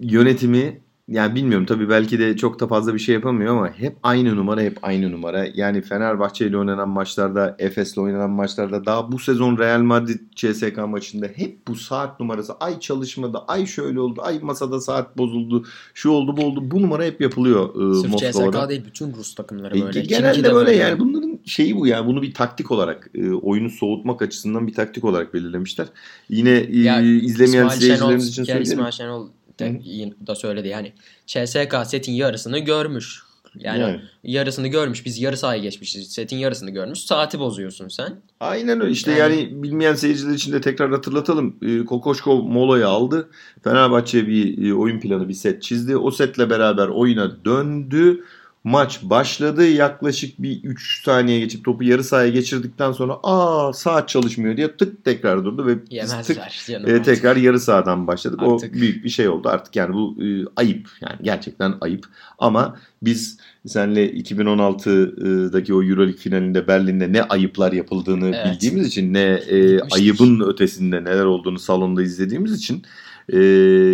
yönetimi 0.00 0.80
yani 1.08 1.34
bilmiyorum 1.34 1.66
tabii 1.66 1.88
belki 1.88 2.18
de 2.18 2.36
çok 2.36 2.60
da 2.60 2.66
fazla 2.66 2.94
bir 2.94 2.98
şey 2.98 3.14
yapamıyor 3.14 3.56
ama 3.56 3.70
hep 3.70 3.96
aynı 4.02 4.36
numara 4.36 4.60
hep 4.60 4.78
aynı 4.82 5.12
numara. 5.12 5.46
Yani 5.54 5.82
Fenerbahçe 5.82 6.46
ile 6.46 6.58
oynanan 6.58 6.88
maçlarda, 6.88 7.56
Efes'le 7.58 7.98
oynanan 7.98 8.30
maçlarda 8.30 8.86
daha 8.86 9.12
bu 9.12 9.18
sezon 9.18 9.58
Real 9.58 9.80
Madrid 9.80 10.20
CSK 10.36 10.76
maçında 10.88 11.26
hep 11.26 11.68
bu 11.68 11.74
saat 11.74 12.20
numarası. 12.20 12.52
Ay 12.60 12.80
çalışmadı, 12.80 13.38
ay 13.48 13.66
şöyle 13.66 14.00
oldu, 14.00 14.20
ay 14.24 14.38
masada 14.38 14.80
saat 14.80 15.18
bozuldu, 15.18 15.64
şu 15.94 16.10
oldu 16.10 16.36
bu 16.36 16.44
oldu. 16.44 16.70
Bu 16.70 16.82
numara 16.82 17.04
hep 17.04 17.20
yapılıyor 17.20 17.68
e, 17.68 18.00
Sırf 18.00 18.10
Moskova'da. 18.12 18.60
CSK 18.60 18.68
değil 18.68 18.82
bütün 18.86 19.14
Rus 19.14 19.34
takımları 19.34 19.78
E, 19.78 19.82
böyle. 19.82 20.00
genelde 20.00 20.32
Kimki 20.32 20.48
de 20.50 20.54
böyle 20.54 20.72
yani 20.72 20.98
bunların 20.98 21.38
şeyi 21.44 21.76
bu 21.76 21.86
yani 21.86 22.06
bunu 22.06 22.22
bir 22.22 22.34
taktik 22.34 22.70
olarak 22.70 23.10
e, 23.14 23.30
oyunu 23.32 23.70
soğutmak 23.70 24.22
açısından 24.22 24.66
bir 24.66 24.74
taktik 24.74 25.04
olarak 25.04 25.34
belirlemişler. 25.34 25.86
Yine 26.28 26.50
e, 26.50 26.78
Ya, 26.80 27.00
izlemeyen 27.00 27.68
seyircilerimiz 27.68 28.28
için 28.28 28.42
spiker 28.42 28.54
söyleyelim. 28.54 28.72
İsmail 28.72 28.92
Şenol 28.92 29.28
de, 29.58 29.80
da 30.26 30.34
söyledi 30.34 30.68
yani. 30.68 30.92
CSK 31.26 31.86
setin 31.86 32.12
yarısını 32.12 32.58
görmüş. 32.58 33.26
Yani, 33.58 33.80
Yani. 33.80 34.00
yarısını 34.24 34.68
görmüş. 34.68 35.06
Biz 35.06 35.20
yarı 35.20 35.36
sahaya 35.36 35.62
geçmişiz. 35.62 36.12
Setin 36.12 36.36
yarısını 36.36 36.70
görmüş. 36.70 36.98
Saati 37.00 37.38
bozuyorsun 37.38 37.88
sen. 37.88 38.20
Aynen 38.40 38.80
öyle 38.80 38.92
işte 38.92 39.12
Yani- 39.12 39.36
yani, 39.40 39.62
bilmeyen 39.62 39.94
seyirciler 39.94 40.34
için 40.34 40.52
de 40.52 40.60
tekrar 40.60 40.90
hatırlatalım. 40.90 41.56
E, 41.62 41.84
Kokoşkov 41.84 42.42
molayı 42.42 42.88
aldı. 42.88 43.28
Fenerbahçe 43.64 44.26
bir 44.28 44.68
e, 44.68 44.74
oyun 44.74 45.00
planı 45.00 45.28
bir 45.28 45.34
set 45.34 45.62
çizdi. 45.62 45.96
O 45.96 46.10
setle 46.10 46.50
beraber 46.50 46.88
oyuna 46.88 47.44
döndü. 47.44 48.24
Maç 48.66 49.00
başladı. 49.02 49.68
Yaklaşık 49.68 50.42
bir 50.42 50.62
3 50.64 51.04
saniye 51.04 51.40
geçip 51.40 51.64
topu 51.64 51.84
yarı 51.84 52.04
sahaya 52.04 52.28
geçirdikten 52.28 52.92
sonra 52.92 53.18
aa 53.22 53.72
saat 53.72 54.08
çalışmıyor 54.08 54.56
diye 54.56 54.76
tık 54.76 55.04
tekrar 55.04 55.44
durdu 55.44 55.66
ve 55.66 55.80
tık 55.80 55.92
Yemezler 55.92 56.64
canım. 56.66 56.88
E, 56.88 56.92
artık. 56.92 57.04
tekrar 57.04 57.36
yarı 57.36 57.60
sahadan 57.60 58.06
başladık. 58.06 58.40
Artık. 58.42 58.76
O 58.76 58.80
büyük 58.80 59.04
bir 59.04 59.08
şey 59.08 59.28
oldu. 59.28 59.48
Artık 59.48 59.76
yani 59.76 59.94
bu 59.94 60.16
e, 60.22 60.26
ayıp. 60.56 60.88
Yani 61.00 61.16
gerçekten 61.22 61.74
ayıp. 61.80 62.06
Ama 62.38 62.76
biz 63.02 63.38
senle 63.66 64.12
2016'daki 64.12 65.74
o 65.74 65.82
Euroleague 65.82 66.16
finalinde 66.16 66.68
Berlin'de 66.68 67.12
ne 67.12 67.22
ayıplar 67.22 67.72
yapıldığını 67.72 68.36
Evet. 68.36 68.46
bildiğimiz 68.52 68.86
için 68.86 69.14
ne 69.14 69.22
e, 69.22 69.80
ayıbın 69.80 70.40
ötesinde 70.40 71.04
neler 71.04 71.24
olduğunu 71.24 71.58
salonda 71.58 72.02
izlediğimiz 72.02 72.52
için 72.52 72.82
e, 73.32 73.38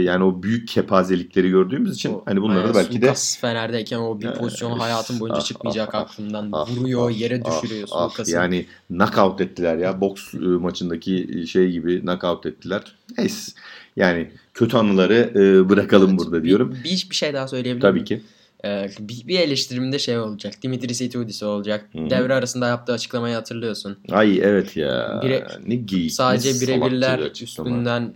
yani 0.02 0.24
o 0.24 0.42
büyük 0.42 0.68
kepazelikleri 0.68 1.50
gördüğümüz 1.50 1.94
için 1.94 2.14
O- 2.14 2.22
hani 2.26 2.42
bunları 2.42 2.68
da 2.68 2.74
belki 2.74 3.02
de 3.02 3.14
Fener'deyken 3.40 3.98
o 3.98 4.20
bir 4.20 4.24
Ya, 4.24 4.32
pozisyon 4.34 4.72
üf, 4.74 4.80
hayatın 4.80 5.20
boyunca 5.20 5.40
ah, 5.40 5.44
çıkmayacak 5.44 5.94
ah, 5.94 6.00
aklından. 6.00 6.48
ah, 6.52 6.70
Vuruyor, 6.70 7.10
ah, 7.10 7.20
yere 7.20 7.42
ah, 7.44 7.62
düşürüyor 7.62 7.88
ah, 7.92 8.08
Sulkas'ı. 8.10 8.30
Yani 8.32 8.66
knockout 8.88 9.40
ettiler 9.40 9.76
ya. 9.76 10.00
Boks 10.00 10.34
e, 10.34 10.38
maçındaki 10.38 11.44
şey 11.48 11.70
gibi 11.70 12.00
knockout 12.00 12.46
ettiler. 12.46 12.82
Neyse. 13.18 13.52
Yani 13.96 14.30
kötü 14.54 14.76
anıları 14.76 15.32
e, 15.34 15.68
bırakalım 15.68 16.10
Evet, 16.10 16.18
burada 16.18 16.42
bir- 16.42 16.48
diyorum. 16.48 16.76
Bir, 16.84 17.06
bir 17.10 17.14
şey 17.14 17.34
daha 17.34 17.48
söyleyebilir 17.48 17.82
Tabii 17.82 18.04
ki. 18.04 18.22
Ee, 18.64 18.90
bir, 19.00 19.26
bir 19.28 19.38
eleştirimde 19.38 19.98
şey 19.98 20.18
olacak. 20.18 20.54
Dimitris 20.62 21.00
Itoudis 21.00 21.42
olacak. 21.42 21.88
Hı 21.92 21.98
hı. 21.98 22.10
Devre 22.10 22.34
arasında 22.34 22.66
yaptığı 22.68 22.92
açıklamayı 22.92 23.34
hatırlıyorsun. 23.34 23.98
Ay 24.10 24.38
evet 24.42 24.76
ya. 24.76 25.20
Bire- 25.24 25.46
ne 25.66 25.74
geyik. 25.74 26.12
Sadece 26.12 26.60
birebirler 26.66 27.20
üstünden 27.42 28.02
e, 28.02 28.12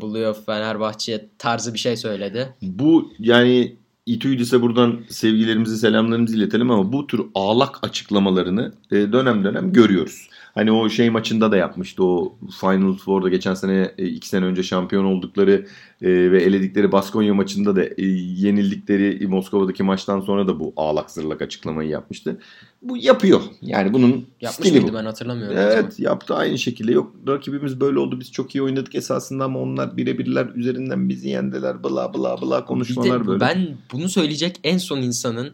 buluyor 0.00 0.36
Fenerbahçe 0.46 1.28
tarzı 1.38 1.74
bir 1.74 1.78
şey 1.78 1.96
söyledi. 1.96 2.54
Bu 2.62 3.12
yani 3.18 3.76
İTÜ'ydüse 4.06 4.62
buradan 4.62 5.00
sevgilerimizi 5.08 5.78
selamlarımızı 5.78 6.36
iletelim 6.36 6.70
ama 6.70 6.92
bu 6.92 7.06
tür 7.06 7.20
ağlak 7.34 7.78
açıklamalarını 7.82 8.72
e, 8.90 8.96
dönem 8.96 9.44
dönem 9.44 9.72
görüyoruz. 9.72 10.28
Hani 10.54 10.72
o 10.72 10.88
şey 10.88 11.10
maçında 11.10 11.52
da 11.52 11.56
yapmıştı 11.56 12.04
o 12.04 12.36
Final 12.60 12.94
Four'da 12.96 13.28
geçen 13.28 13.54
sene 13.54 13.92
e, 13.98 14.06
iki 14.06 14.28
sene 14.28 14.44
önce 14.44 14.62
şampiyon 14.62 15.04
oldukları 15.04 15.66
e, 16.02 16.32
ve 16.32 16.42
eledikleri 16.42 16.92
Baskonya 16.92 17.34
maçında 17.34 17.76
da 17.76 17.84
e, 17.84 17.92
yenildikleri 18.36 19.26
Moskova'daki 19.26 19.82
maçtan 19.82 20.20
sonra 20.20 20.48
da 20.48 20.60
bu 20.60 20.72
ağlak 20.76 21.10
zırlak 21.10 21.42
açıklamayı 21.42 21.90
yapmıştı. 21.90 22.38
Bu 22.82 22.96
yapıyor. 22.96 23.40
Yani 23.62 23.92
bunun 23.94 24.26
Yapmış 24.40 24.68
stili 24.68 24.80
mıydı 24.80 24.92
bu. 24.92 24.96
ben 24.96 25.04
hatırlamıyorum. 25.04 25.56
Evet 25.58 26.00
yaptı 26.00 26.34
aynı 26.34 26.58
şekilde. 26.58 26.92
Yok 26.92 27.14
rakibimiz 27.28 27.80
böyle 27.80 27.98
oldu 27.98 28.20
biz 28.20 28.32
çok 28.32 28.54
iyi 28.54 28.62
oynadık 28.62 28.94
esasında 28.94 29.44
ama 29.44 29.58
onlar 29.60 29.96
birebirler 29.96 30.46
üzerinden 30.54 31.08
bizi 31.08 31.28
yendiler 31.28 31.84
bla 31.84 32.14
bla 32.14 32.42
bla 32.42 32.60
Bir 32.60 32.66
konuşmalar 32.66 33.24
de 33.24 33.26
böyle. 33.26 33.40
ben 33.40 33.68
bunu 33.92 34.08
söyleyecek 34.08 34.56
en 34.64 34.78
son 34.78 34.98
insanın 34.98 35.50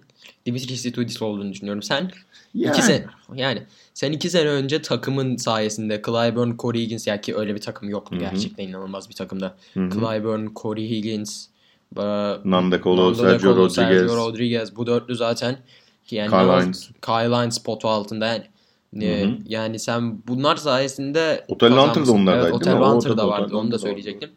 Dimitris 0.47 0.87
Itoudis 0.87 1.23
olduğunu 1.23 1.53
düşünüyorum. 1.53 1.83
Sen 1.83 2.11
yani, 2.55 2.73
iki 2.73 2.83
sene 2.83 3.07
yani 3.35 3.63
sen 3.95 4.13
iki 4.13 4.31
sene 4.31 4.49
önce 4.49 4.83
takımın 4.83 5.37
sayesinde 5.37 6.03
Clyburn, 6.07 6.57
Corey 6.59 6.83
Higgins 6.83 7.07
yani 7.07 7.21
ki 7.21 7.37
öyle 7.37 7.55
bir 7.55 7.61
takım 7.61 7.89
yoktu 7.89 8.17
Hı 8.17 8.17
hı. 8.17 8.21
gerçekten 8.21 8.69
inanılmaz 8.69 9.09
bir 9.09 9.15
takımda. 9.15 9.55
Hı 9.75 9.81
hı. 9.81 9.91
Clyburn, 9.91 10.47
Corey 10.57 10.91
Higgins, 10.91 11.47
Nanda 11.97 12.83
Colo, 12.83 13.15
Sergio 13.15 13.57
Rodriguez, 13.57 13.75
Sergio 13.75 14.17
Rodriguez 14.17 14.77
bu 14.77 14.87
dörtlü 14.87 15.17
zaten 15.17 15.57
ki 16.07 16.17
yani 16.17 16.31
Kyle 16.31 16.59
ne- 16.59 16.65
Hines. 16.65 16.91
Kyle 17.03 17.37
Hines 17.37 17.59
potu 17.59 17.89
altında 17.89 18.27
yani. 18.27 18.45
E, 19.01 19.23
Hı 19.23 19.27
hı. 19.27 19.37
Yani 19.47 19.79
sen 19.79 20.23
bunlar 20.29 20.57
sayesinde 20.57 21.45
Otel 21.49 21.73
Hunter 21.73 22.07
da 22.07 22.13
onlardaydı 22.13 22.47
evet? 22.47 22.55
Otel 22.55 22.75
Hunter 22.75 23.17
da 23.17 23.29
vardı 23.29 23.57
onu 23.57 23.73
da 23.73 23.79
söyleyecektim. 23.79 24.31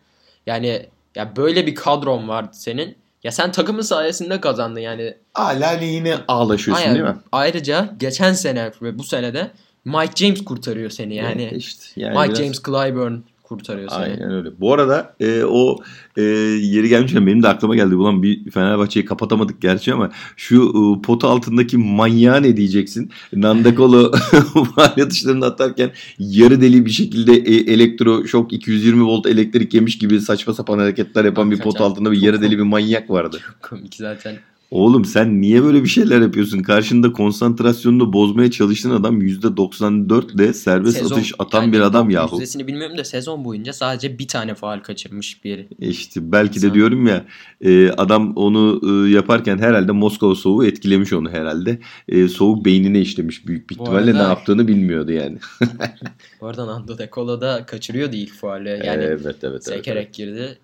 Yani 0.45 0.85
ya 1.15 1.35
böyle 1.35 1.67
bir 1.67 1.75
kadron 1.75 2.27
vardı 2.27 2.49
senin. 2.53 2.95
Ya 3.23 3.31
sen 3.31 3.51
takımın 3.51 3.81
sayesinde 3.81 4.41
kazandın 4.41 4.79
yani. 4.79 5.13
Hala 5.33 5.71
yine 5.71 6.15
ağlaşıyorsun 6.27 6.83
Aynen. 6.83 6.95
değil 6.95 7.07
mi? 7.07 7.15
Ayrıca 7.31 7.93
geçen 7.99 8.33
sene 8.33 8.71
ve 8.81 8.99
bu 8.99 9.03
sene 9.03 9.33
de 9.33 9.51
Mike 9.85 10.25
James 10.25 10.45
kurtarıyor 10.45 10.89
seni 10.89 11.15
yani. 11.15 11.51
işte, 11.55 11.83
yani 11.95 12.17
Mike 12.17 12.29
biraz- 12.29 12.37
James 12.37 12.61
Clyburn 12.63 13.13
kurtarıyor 13.47 13.89
seni. 13.89 13.99
Aynen 13.99 14.31
öyle. 14.31 14.49
Bu 14.59 14.73
arada 14.73 15.15
e, 15.19 15.43
o 15.43 15.77
e, 16.17 16.21
yeri 16.21 16.89
gelmişken 16.89 17.27
benim 17.27 17.43
de 17.43 17.47
aklıma 17.47 17.75
geldi. 17.75 17.95
Ulan 17.95 18.23
bir 18.23 18.51
Fenerbahçe'yi 18.51 19.05
kapatamadık 19.05 19.61
gerçi 19.61 19.93
ama 19.93 20.11
şu 20.35 20.55
e, 20.69 21.01
potu 21.01 21.27
altındaki 21.27 21.77
manyağa 21.77 22.37
ne 22.37 22.57
diyeceksin? 22.57 23.11
Nandakolo 23.33 24.11
faal 24.75 25.01
atışlarını 25.01 25.45
atarken 25.45 25.91
yarı 26.19 26.61
deli 26.61 26.85
bir 26.85 26.91
şekilde 26.91 27.33
e, 27.33 27.73
elektroşok 27.73 28.53
220 28.53 29.03
volt 29.03 29.25
elektrik 29.25 29.73
yemiş 29.73 29.97
gibi 29.97 30.21
saçma 30.21 30.53
sapan 30.53 30.79
hareketler 30.79 31.25
yapan 31.25 31.51
bir 31.51 31.57
pot 31.57 31.65
Hakikaten. 31.65 31.91
altında 31.91 32.11
bir 32.11 32.21
yarı 32.21 32.41
deli 32.41 32.57
bir 32.57 32.63
manyak 32.63 33.09
vardı. 33.09 33.39
Komik 33.61 33.95
zaten. 33.95 34.35
Oğlum 34.71 35.05
sen 35.05 35.41
niye 35.41 35.63
böyle 35.63 35.83
bir 35.83 35.87
şeyler 35.87 36.21
yapıyorsun? 36.21 36.59
Karşında 36.59 37.13
konsantrasyonunu 37.13 38.13
bozmaya 38.13 38.51
çalıştığın 38.51 38.89
adam 38.91 39.21
%94 39.21 40.35
ile 40.35 40.53
serbest 40.53 40.97
Sezon- 40.97 41.15
atış 41.15 41.33
atan 41.39 41.61
yani 41.61 41.73
bir 41.73 41.79
adam 41.79 42.09
yahu. 42.09 42.35
Yüzdesini 42.35 42.67
bilmiyorum 42.67 42.97
da 42.97 43.03
sezon 43.03 43.45
boyunca 43.45 43.73
sadece 43.73 44.19
bir 44.19 44.27
tane 44.27 44.53
faal 44.55 44.79
kaçırmış 44.79 45.43
biri. 45.43 45.67
İşte 45.79 46.31
belki 46.31 46.61
de 46.61 46.65
İnsan- 46.67 46.73
diyorum 46.73 47.07
ya 47.07 47.25
e, 47.61 47.89
adam 47.91 48.33
onu 48.35 48.81
e, 48.83 49.09
yaparken 49.09 49.57
herhalde 49.57 49.91
Moskova 49.91 50.35
soğuğu 50.35 50.65
etkilemiş 50.65 51.13
onu 51.13 51.29
herhalde. 51.29 51.79
E, 52.09 52.27
soğuk 52.27 52.65
beynine 52.65 53.01
işlemiş 53.01 53.47
büyük 53.47 53.69
bir 53.69 53.75
ihtimalle 53.75 54.13
ne 54.13 54.17
arada- 54.17 54.29
yaptığını 54.29 54.67
bilmiyordu 54.67 55.11
yani. 55.11 55.37
Bu 56.41 56.47
arada 56.47 56.67
Nando 56.67 56.97
De 56.97 57.09
Colo 57.13 57.41
da 57.41 57.65
kaçırıyordu 57.65 58.15
ilk 58.15 58.33
faali. 58.33 58.69
Yani 58.69 59.03
evet 59.03 59.21
evet. 59.25 59.35
evet, 59.43 59.63
sekerek 59.65 60.03
evet. 60.03 60.13
girdi. 60.13 60.57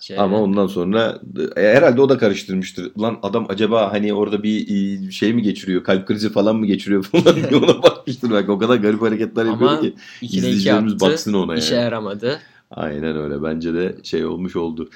Şey, 0.00 0.18
Ama 0.18 0.40
ondan 0.42 0.66
sonra 0.66 1.20
e, 1.56 1.60
herhalde 1.62 2.00
o 2.00 2.08
da 2.08 2.18
karıştırmıştır. 2.18 2.92
Lan 3.00 3.18
adam 3.22 3.46
acaba 3.48 3.92
hani 3.92 4.14
orada 4.14 4.42
bir 4.42 4.68
e, 5.08 5.10
şey 5.10 5.32
mi 5.34 5.42
geçiriyor? 5.42 5.84
Kalp 5.84 6.06
krizi 6.06 6.32
falan 6.32 6.56
mı 6.56 6.66
geçiriyor 6.66 7.02
falan 7.02 7.36
diye 7.50 7.60
ona 7.60 7.82
bakmıştır 7.82 8.30
belki. 8.30 8.50
O 8.50 8.58
kadar 8.58 8.76
garip 8.76 9.02
hareketler 9.02 9.44
yapıyor 9.44 9.80
ki. 9.80 9.86
2'de 9.86 10.26
2 10.26 10.36
izleyicilerimiz 10.36 11.00
baksın 11.00 11.32
ona 11.32 11.56
İşe 11.56 11.74
yani. 11.74 11.84
yaramadı. 11.84 12.38
Aynen 12.70 13.16
öyle. 13.16 13.42
Bence 13.42 13.74
de 13.74 13.96
şey 14.02 14.24
olmuş 14.24 14.56
oldu. 14.56 14.88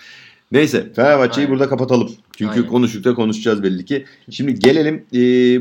Neyse 0.53 0.93
Fenerbahçe'yi 0.97 1.51
burada 1.51 1.69
kapatalım. 1.69 2.11
Çünkü 2.37 2.53
Aynen. 2.53 2.67
konuştukça 2.67 3.15
konuşacağız 3.15 3.63
belli 3.63 3.85
ki. 3.85 4.05
Şimdi 4.31 4.55
gelelim 4.55 5.05
e, 5.15 5.19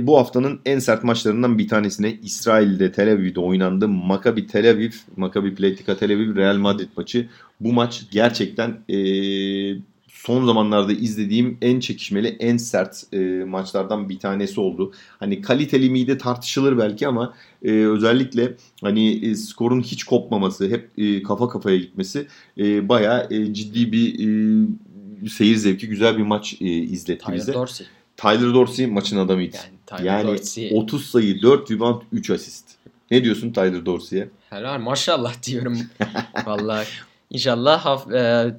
bu 0.08 0.18
haftanın 0.18 0.60
en 0.66 0.80
sert 0.80 1.04
maçlarından 1.04 1.58
bir 1.58 1.68
tanesine. 1.68 2.14
İsrail'de 2.24 2.92
Tel 2.92 3.12
Aviv'de 3.12 3.40
oynandı. 3.40 3.88
Maccabi 3.88 4.48
Tel 4.48 4.70
Aviv, 4.70 4.92
Maccabi 5.18 5.56
Pletika 5.56 5.98
Tel 5.98 6.14
Aviv 6.14 6.36
Real 6.36 6.56
Madrid 6.56 6.90
maçı. 6.98 7.30
Bu 7.60 7.74
maç 7.74 8.04
gerçekten 8.12 8.70
e, 8.90 8.98
son 10.14 10.46
zamanlarda 10.46 10.94
izlediğim 10.94 11.58
en 11.62 11.80
çekişmeli, 11.80 12.28
en 12.40 12.58
sert 12.58 13.04
e, 13.14 13.18
maçlardan 13.48 14.10
bir 14.10 14.20
tanesi 14.20 14.60
oldu. 14.60 14.92
Hani 15.20 15.42
kaliteli 15.42 15.90
miydi 15.90 16.18
tartışılır 16.18 16.78
belki 16.78 17.08
ama 17.08 17.34
e, 17.64 17.72
özellikle 17.72 18.54
hani 18.82 19.26
e, 19.30 19.36
skorun 19.36 19.82
hiç 19.82 20.04
kopmaması, 20.04 20.70
hep 20.70 20.90
e, 20.98 21.24
kafa 21.24 21.50
kafaya 21.50 21.78
gitmesi 21.78 22.28
e, 22.58 22.90
bayağı 22.90 23.28
e, 23.32 23.54
ciddi 23.54 23.92
bir 23.92 24.14
e, 24.20 25.30
seyir 25.30 25.56
zevki, 25.56 25.88
güzel 25.88 26.18
bir 26.18 26.24
maç 26.24 26.54
e, 26.62 26.66
izletti 26.66 27.26
Tyler 27.26 27.38
bize. 27.38 27.54
Dorsey. 27.54 27.88
Tyler 28.18 28.54
Dorsey 28.54 28.88
maçın 28.88 29.18
adamıydı. 29.18 29.58
Yani 29.58 29.78
Tyler 29.86 30.04
Yani 30.18 30.28
Dorsey. 30.28 30.72
30 30.74 31.06
sayı, 31.06 31.42
4 31.42 31.72
rebound, 31.72 32.02
3 32.12 32.30
asist. 32.30 32.66
Ne 33.12 33.24
diyorsun 33.24 33.52
Tyler 33.52 33.86
Dorsey'e? 33.86 34.30
Helal 34.50 34.80
maşallah 34.80 35.44
diyorum. 35.44 35.78
Vallahi 36.46 36.86
inşallah 37.30 37.86
haf- 37.86 38.16
e, 38.16 38.56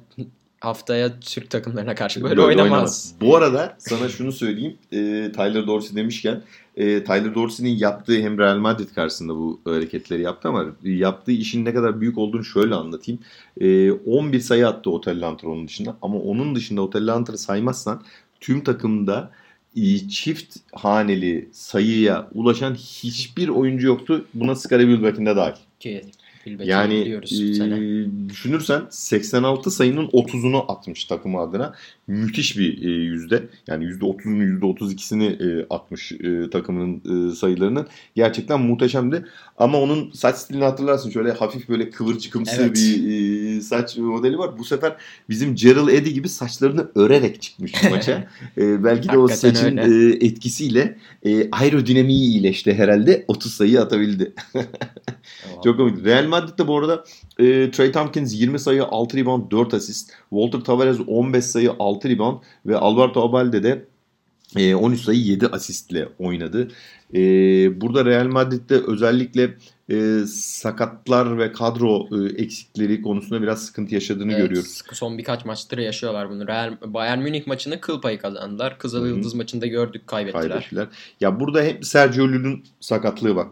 haftaya 0.63 1.19
Türk 1.19 1.49
takımlarına 1.49 1.95
karşı 1.95 2.23
böyle, 2.23 2.41
oynamaz. 2.41 3.15
Bu 3.21 3.35
arada 3.35 3.75
sana 3.77 4.09
şunu 4.09 4.31
söyleyeyim. 4.31 4.77
E, 4.91 4.97
Tyler 5.31 5.67
Dorsey 5.67 5.95
demişken 5.95 6.41
e, 6.77 7.03
Tyler 7.03 7.35
Dorsey'nin 7.35 7.77
yaptığı 7.77 8.21
hem 8.21 8.37
Real 8.37 8.57
Madrid 8.57 8.89
karşısında 8.95 9.35
bu 9.35 9.61
hareketleri 9.65 10.21
yaptı 10.21 10.49
ama 10.49 10.65
yaptığı 10.83 11.31
işin 11.31 11.65
ne 11.65 11.73
kadar 11.73 12.01
büyük 12.01 12.17
olduğunu 12.17 12.43
şöyle 12.43 12.75
anlatayım. 12.75 13.21
E, 13.61 13.91
11 13.91 14.39
sayı 14.39 14.67
attı 14.67 14.89
Otel 14.89 15.23
onun 15.43 15.67
dışında 15.67 15.97
ama 16.01 16.19
onun 16.19 16.55
dışında 16.55 16.81
Otel 16.81 17.07
Lanter'ı 17.07 17.37
saymazsan 17.37 18.03
tüm 18.39 18.63
takımda 18.63 19.31
e, 19.75 20.09
çift 20.09 20.57
haneli 20.73 21.49
sayıya 21.51 22.29
ulaşan 22.33 22.75
hiçbir 22.75 23.47
oyuncu 23.47 23.87
yoktu. 23.87 24.25
Buna 24.33 24.55
Scottie 24.55 24.87
Wilbeck'in 24.87 25.25
de 25.25 25.35
dahil. 25.35 25.55
Ki 25.79 26.01
Bilbek'i 26.45 26.69
Yani 26.69 27.01
biliyoruz 27.05 27.31
bu 27.49 27.53
sene. 27.53 28.29
düşünürsen 28.29 28.81
86 28.89 29.71
sayının 29.71 30.07
30'unu 30.07 30.71
atmış 30.71 31.05
takımı 31.05 31.39
adına. 31.39 31.73
Müthiş 32.07 32.57
bir 32.57 32.83
e, 32.85 32.89
yüzde. 32.89 33.43
Yani 33.67 33.85
%30'unu 33.85 34.59
%32'sini 34.59 35.23
e, 35.23 35.65
atmış 35.69 36.11
e, 36.11 36.49
takımının 36.49 37.29
sayılarının. 37.33 37.87
Gerçekten 38.15 38.61
muhteşemdi. 38.61 39.25
Ama 39.57 39.77
onun 39.77 40.11
saç 40.11 40.35
stilini 40.35 40.63
hatırlarsın. 40.63 41.09
Şöyle 41.09 41.31
hafif 41.31 41.69
böyle 41.69 41.89
kıvırcıkımsı 41.89 42.61
Evet. 42.61 42.75
bir 42.75 43.61
saç 43.61 43.97
modeli 43.97 44.37
var. 44.37 44.57
Bu 44.57 44.63
sefer 44.63 44.95
bizim 45.29 45.55
Gerald 45.55 45.87
Eddy 45.87 46.09
gibi 46.09 46.29
saçlarını 46.29 46.91
örerek 46.95 47.41
çıkmış 47.41 47.83
maça. 47.91 48.27
Belki 48.57 49.09
de 49.09 49.17
o 49.17 49.27
saçın 49.27 49.77
öyle. 49.77 50.15
etkisiyle 50.25 50.97
aerodinamiği 51.51 52.29
iyileşti 52.29 52.73
herhalde. 52.73 53.25
30 53.27 53.53
sayı 53.53 53.81
atabildi. 53.81 54.33
Çok 55.63 55.77
komik. 55.77 56.05
Real 56.05 56.27
Madrid'de 56.27 56.67
bu 56.67 56.77
arada 56.77 57.03
Trey 57.71 57.91
Tompkins 57.91 58.33
20 58.41 58.59
sayı, 58.59 58.83
6 58.83 59.17
rebound, 59.17 59.51
4 59.51 59.73
asist. 59.73 60.11
Walter 60.29 60.59
Tavares 60.59 60.97
15 61.07 61.45
sayı, 61.45 61.71
6 61.79 61.92
rebound 62.05 62.37
ve 62.65 62.77
Alberto 62.77 63.21
Abalde 63.21 63.63
de 63.63 63.85
e, 64.57 64.75
13 64.75 65.01
sayı 65.01 65.19
7 65.19 65.47
asistle 65.47 66.09
oynadı. 66.19 66.67
E, 67.13 67.21
burada 67.81 68.05
Real 68.05 68.27
Madrid'de 68.27 68.75
özellikle 68.87 69.57
e, 69.89 70.19
sakatlar 70.27 71.37
ve 71.37 71.51
kadro 71.51 72.07
e, 72.11 72.41
eksikleri 72.41 73.01
konusunda 73.01 73.41
biraz 73.41 73.65
sıkıntı 73.65 73.93
yaşadığını 73.93 74.33
Evet, 74.33 74.41
görüyoruz. 74.41 74.81
Son 74.93 75.17
birkaç 75.17 75.45
maçtır 75.45 75.77
yaşıyorlar 75.77 76.29
bunu. 76.29 76.47
Real, 76.47 76.77
Bayern 76.85 77.19
Münih 77.19 77.47
maçını 77.47 77.81
kıl 77.81 78.01
payı 78.01 78.19
kazandılar. 78.19 78.77
Kızıl. 78.77 79.07
Yıldız 79.07 79.33
maçında 79.33 79.67
gördük 79.67 80.07
kaybettiler. 80.07 80.49
Kaybettiler. 80.49 80.87
Ya 81.21 81.39
burada 81.39 81.63
hep 81.63 81.85
Sergio 81.85 82.25
Llull'un 82.25 82.63
sakatlığı 82.79 83.35
var. 83.35 83.47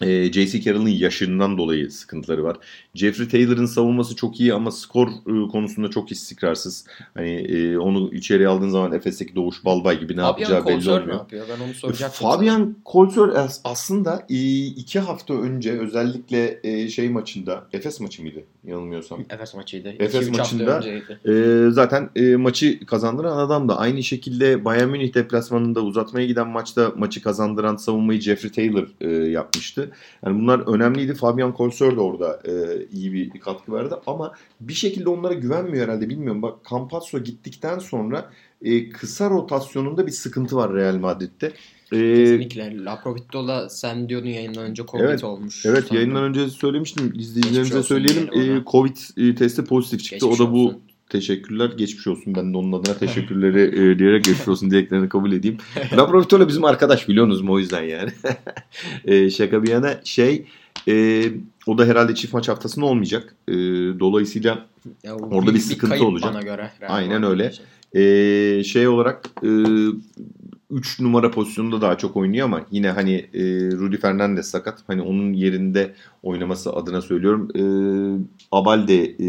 E, 0.00 0.32
J.C. 0.32 0.60
Carroll'ın 0.62 0.88
yaşından 0.88 1.58
dolayı 1.58 1.90
sıkıntıları 1.90 2.44
var. 2.44 2.56
Jeffrey 2.94 3.28
Taylor'ın 3.28 3.66
savunması 3.66 4.16
çok 4.16 4.40
iyi 4.40 4.54
ama 4.54 4.70
skor 4.70 5.08
e, 5.08 5.48
konusunda 5.48 5.90
çok 5.90 6.12
istikrarsız. 6.12 6.86
Hani 7.14 7.30
e, 7.30 7.78
onu 7.78 8.14
içeriye 8.14 8.48
aldığın 8.48 8.68
zaman 8.68 8.92
Efes'teki 8.92 9.34
Doğuş 9.34 9.64
Balbay 9.64 10.00
gibi 10.00 10.12
ne 10.16 10.20
Fabian 10.20 10.38
yapacağı 10.50 10.66
belli 10.66 10.74
Kolsör 10.74 10.92
ne 10.92 11.00
olmuyor. 11.00 11.18
yapıyor? 11.18 11.46
Ben 11.58 11.64
onu 11.64 11.74
soracaktım. 11.74 12.28
Fabian 12.28 12.76
Kolsör 12.84 13.28
as- 13.28 13.60
aslında 13.64 14.26
e, 14.30 14.66
iki 14.66 15.00
hafta 15.00 15.34
önce 15.34 15.78
özellikle 15.78 16.60
e, 16.64 16.88
şey 16.88 17.08
maçında 17.08 17.66
Efes 17.72 18.00
maçı 18.00 18.22
mıydı 18.22 18.42
yanılmıyorsam. 18.64 19.20
Efes 19.30 19.54
maçıydı. 19.54 19.88
Efes 19.88 20.28
2-3 20.28 20.38
hafta 20.38 20.42
maçında-. 20.42 20.80
E, 21.68 21.70
zaten 21.70 22.10
e, 22.16 22.36
maçı 22.36 22.86
kazandıran 22.86 23.36
adam 23.36 23.68
da 23.68 23.78
aynı 23.78 24.02
şekilde 24.02 24.64
Bayern 24.64 24.88
Münih 24.88 25.14
deplasmanında 25.14 25.80
uzatmaya 25.80 26.26
giden 26.26 26.48
maçta 26.48 26.92
maçı 26.96 27.22
kazandıran 27.22 27.76
savunmayı 27.76 28.20
Jeffrey 28.20 28.50
Taylor 28.52 28.88
e, 29.00 29.08
yapmıştı. 29.30 29.89
Yani 30.26 30.40
bunlar 30.40 30.74
önemliydi. 30.74 31.14
Fabian 31.14 31.54
Kolsör 31.54 31.96
de 31.96 32.00
orada 32.00 32.40
e, 32.44 32.52
iyi 32.92 33.12
bir 33.12 33.40
katkı 33.40 33.72
verdi 33.72 33.94
ama 34.06 34.32
bir 34.60 34.74
şekilde 34.74 35.08
onlara 35.08 35.34
güvenmiyor 35.34 35.88
herhalde 35.88 36.08
bilmiyorum. 36.08 36.42
Bak 36.42 36.54
Campazzo 36.70 37.18
gittikten 37.18 37.78
sonra 37.78 38.30
e, 38.62 38.90
kısa 38.90 39.30
rotasyonunda 39.30 40.06
bir 40.06 40.12
sıkıntı 40.12 40.56
var 40.56 40.74
Real 40.74 40.96
Madrid'de. 40.96 41.52
E, 41.92 42.14
Kesinlikle. 42.14 42.84
Laprovittola 42.84 43.68
sen 43.68 44.08
diyordun 44.08 44.28
yayından 44.28 44.64
önce 44.64 44.82
Covid 44.86 45.04
Evet, 45.04 45.24
olmuş. 45.24 45.66
Evet 45.66 45.78
sanırım. 45.78 45.96
yayından 45.96 46.22
önce 46.22 46.48
söylemiştim. 46.48 47.12
İzleyicilerimize 47.16 47.82
söyleyelim. 47.82 48.28
Ee, 48.32 48.62
Covid 48.66 48.96
e, 49.16 49.34
testi 49.34 49.64
pozitif 49.64 50.00
çıktı. 50.02 50.26
Geçmiş 50.26 50.40
o 50.40 50.46
da 50.46 50.52
bu 50.52 50.66
olsun. 50.66 50.82
Teşekkürler. 51.10 51.70
Geçmiş 51.76 52.06
olsun. 52.06 52.34
Ben 52.34 52.52
de 52.52 52.56
onun 52.56 52.72
adına 52.72 52.94
teşekkürleri 52.94 53.60
e, 53.62 53.98
diyerek 53.98 54.24
geçmiş 54.24 54.48
olsun 54.48 54.70
dileklerini 54.70 55.08
kabul 55.08 55.32
edeyim. 55.32 55.58
Laprovitola 55.96 56.48
bizim 56.48 56.64
arkadaş 56.64 57.08
biliyorsunuz 57.08 57.40
mu 57.40 57.52
o 57.52 57.58
yüzden 57.58 57.82
yani. 57.82 58.10
e, 59.04 59.30
şaka 59.30 59.62
bir 59.62 59.68
yana 59.68 60.00
şey 60.04 60.46
e, 60.88 61.24
o 61.66 61.78
da 61.78 61.86
herhalde 61.86 62.14
çift 62.14 62.34
maç 62.34 62.48
haftasında 62.48 62.86
olmayacak. 62.86 63.34
E, 63.48 63.54
dolayısıyla 64.00 64.66
Ya 65.04 65.14
Orada 65.14 65.54
bir 65.54 65.58
sıkıntı 65.58 65.88
kayıp 65.88 66.04
olacak. 66.04 66.34
Bana 66.34 66.42
göre. 66.42 66.70
Aynen 66.88 67.22
öyle. 67.22 67.50
için. 67.50 67.64
e, 68.00 68.64
şey 68.64 68.88
olarak 68.88 69.30
3 70.70 71.00
numara 71.00 71.30
pozisyonunda 71.30 71.80
daha 71.80 71.98
çok 71.98 72.16
oynuyor 72.16 72.44
ama 72.44 72.60
yine 72.70 72.90
hani 72.90 73.14
e, 73.14 73.40
Rudy 73.72 73.96
Fernandez 73.96 74.50
sakat. 74.50 74.78
Hani 74.86 75.02
onun 75.02 75.32
yerinde 75.32 75.94
oynaması 76.22 76.72
adına 76.72 77.00
söylüyorum. 77.00 77.48
E, 77.54 77.62
Abal 78.52 78.88
de 78.88 79.04
e, 79.04 79.26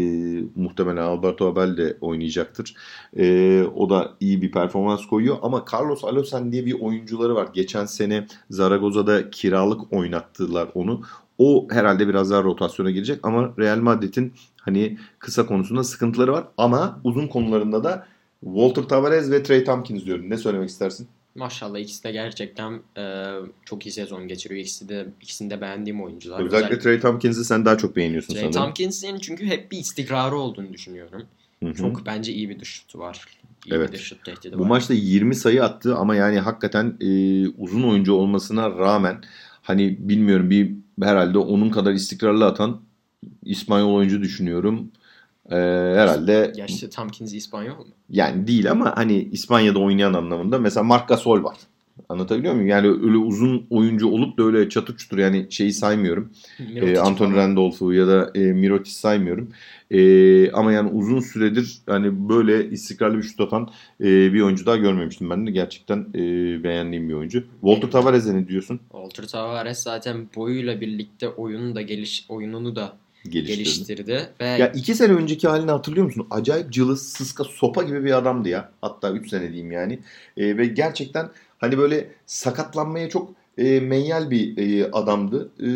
muhtemelen 0.56 1.02
Alberto 1.02 1.46
Abal 1.46 1.76
de 1.76 1.96
oynayacaktır. 2.00 2.74
E, 3.16 3.62
o 3.74 3.90
da 3.90 4.12
iyi 4.20 4.42
bir 4.42 4.52
performans 4.52 5.06
koyuyor 5.06 5.36
ama 5.42 5.64
Carlos 5.72 6.04
Alosen 6.04 6.52
diye 6.52 6.66
bir 6.66 6.80
oyuncuları 6.80 7.34
var. 7.34 7.48
Geçen 7.54 7.84
sene 7.84 8.26
Zaragoza'da 8.50 9.30
kiralık 9.30 9.92
oynattılar 9.92 10.68
onu. 10.74 11.02
O 11.38 11.68
herhalde 11.70 12.08
biraz 12.08 12.30
daha 12.30 12.42
rotasyona 12.42 12.90
girecek 12.90 13.20
ama 13.22 13.52
Real 13.58 13.78
Madrid'in 13.78 14.32
hani 14.60 14.98
kısa 15.18 15.46
konusunda 15.46 15.84
sıkıntıları 15.84 16.32
var 16.32 16.44
ama 16.58 17.00
uzun 17.04 17.26
konularında 17.26 17.84
da 17.84 18.06
Walter 18.44 18.82
Tavares 18.82 19.30
ve 19.30 19.42
Trey 19.42 19.64
Tompkins 19.64 20.04
diyorum. 20.04 20.30
Ne 20.30 20.36
söylemek 20.36 20.68
istersin? 20.68 21.08
Maşallah 21.34 21.78
ikisi 21.78 22.04
de 22.04 22.12
gerçekten 22.12 22.80
e, 22.98 23.32
çok 23.64 23.86
iyi 23.86 23.92
sezon 23.92 24.28
geçiriyor. 24.28 24.60
İkisi 24.60 24.88
de 24.88 25.06
ikisini 25.20 25.50
de 25.50 25.60
beğendiğim 25.60 26.02
oyuncular. 26.02 26.40
Özellikle 26.40 26.78
Trey 26.78 27.00
Tompkins'i 27.00 27.44
sen 27.44 27.64
daha 27.64 27.78
çok 27.78 27.96
beğeniyorsun 27.96 28.34
Trey 28.34 28.42
sanırım. 28.42 28.60
Tompkins'in 28.62 29.18
çünkü 29.18 29.46
hep 29.46 29.72
bir 29.72 29.78
istikrarı 29.78 30.36
olduğunu 30.36 30.72
düşünüyorum. 30.72 31.22
Hı 31.62 31.68
hı. 31.68 31.74
Çok 31.74 32.06
bence 32.06 32.32
iyi 32.32 32.48
bir 32.48 32.60
dış 32.60 32.68
şutu 32.68 32.98
var. 32.98 33.24
İyi 33.66 33.74
Evet. 33.74 33.88
bir 33.88 33.98
dış 33.98 34.02
şut 34.02 34.24
tehdidi 34.24 34.58
Bu 34.58 34.62
var. 34.62 34.68
maçta 34.68 34.94
20 34.94 35.34
sayı 35.34 35.64
attı 35.64 35.96
ama 35.96 36.14
yani 36.16 36.38
hakikaten 36.38 36.96
e, 37.00 37.48
uzun 37.48 37.82
oyuncu 37.82 38.12
olmasına 38.12 38.70
rağmen 38.70 39.24
hani 39.62 39.96
bilmiyorum 40.08 40.50
bir 40.50 40.72
herhalde 41.02 41.38
onun 41.38 41.70
kadar 41.70 41.92
istikrarlı 41.92 42.46
atan 42.46 42.80
İspanyol 43.44 43.94
oyuncu 43.94 44.22
düşünüyorum. 44.22 44.90
E, 45.50 45.56
herhalde 45.96 46.52
Gerçi 46.56 46.90
Tompkins 46.90 47.34
İspanyol 47.34 47.76
mu? 47.76 47.86
yani 48.10 48.46
değil 48.46 48.70
ama 48.70 48.96
hani 48.96 49.28
İspanya'da 49.32 49.78
oynayan 49.78 50.12
anlamında 50.14 50.58
mesela 50.58 50.84
Marc 50.84 51.04
Gasol 51.08 51.44
var. 51.44 51.56
Anlatabiliyor 52.08 52.54
muyum? 52.54 52.68
Yani 52.68 52.86
öyle 52.86 53.16
uzun 53.16 53.66
oyuncu 53.70 54.08
olup 54.08 54.38
da 54.38 54.42
öyle 54.42 54.68
çatır 54.68 54.96
çutur 54.96 55.18
yani 55.18 55.46
şeyi 55.50 55.72
saymıyorum. 55.72 56.30
Mirotic 56.58 56.92
E, 56.92 56.98
Anthony 56.98 57.28
falan. 57.30 57.38
Randolph'u 57.42 57.92
ya 57.92 58.06
da 58.06 58.30
e, 58.34 58.40
Mirotic 58.40 58.90
saymıyorum. 58.90 59.48
E, 59.90 60.50
ama 60.50 60.72
yani 60.72 60.90
uzun 60.90 61.20
süredir 61.20 61.78
hani 61.86 62.28
böyle 62.28 62.70
istikrarlı 62.70 63.18
bir 63.18 63.22
şut 63.22 63.40
atan 63.40 63.68
e, 64.00 64.04
bir 64.32 64.40
oyuncu 64.40 64.66
daha 64.66 64.76
görmemiştim 64.76 65.30
ben 65.30 65.46
de. 65.46 65.50
Gerçekten 65.50 66.06
e, 66.14 66.18
beğendiğim 66.64 67.08
bir 67.08 67.14
oyuncu. 67.14 67.44
Walter 67.60 67.90
Tavares'e 67.90 68.34
ne 68.34 68.48
diyorsun? 68.48 68.80
Walter 68.92 69.26
Tavares 69.26 69.78
zaten 69.82 70.28
boyuyla 70.36 70.80
birlikte 70.80 71.28
oyunu 71.28 71.74
da 71.74 71.82
geliş 71.82 72.26
oyununu 72.28 72.76
da 72.76 72.92
Geliştirdi. 73.28 73.62
geliştirdi 73.62 74.28
ve 74.40 74.44
Ya 74.44 74.68
iki 74.72 74.94
sene 74.94 75.12
önceki 75.12 75.48
halini 75.48 75.70
hatırlıyor 75.70 76.06
musun? 76.06 76.26
Acayip 76.30 76.72
cılız, 76.72 77.08
sıska, 77.12 77.44
sopa 77.44 77.82
gibi 77.82 78.04
bir 78.04 78.18
adamdı 78.18 78.48
ya. 78.48 78.72
Hatta 78.80 79.10
üç 79.10 79.30
sene 79.30 79.48
diyeyim 79.48 79.72
yani. 79.72 79.98
E, 80.36 80.56
ve 80.56 80.66
gerçekten 80.66 81.30
hani 81.58 81.78
böyle 81.78 82.10
sakatlanmaya 82.26 83.08
çok 83.08 83.34
e, 83.58 83.80
menyal 83.80 84.30
bir 84.30 84.58
e, 84.58 84.90
adamdı. 84.90 85.50
E, 85.60 85.68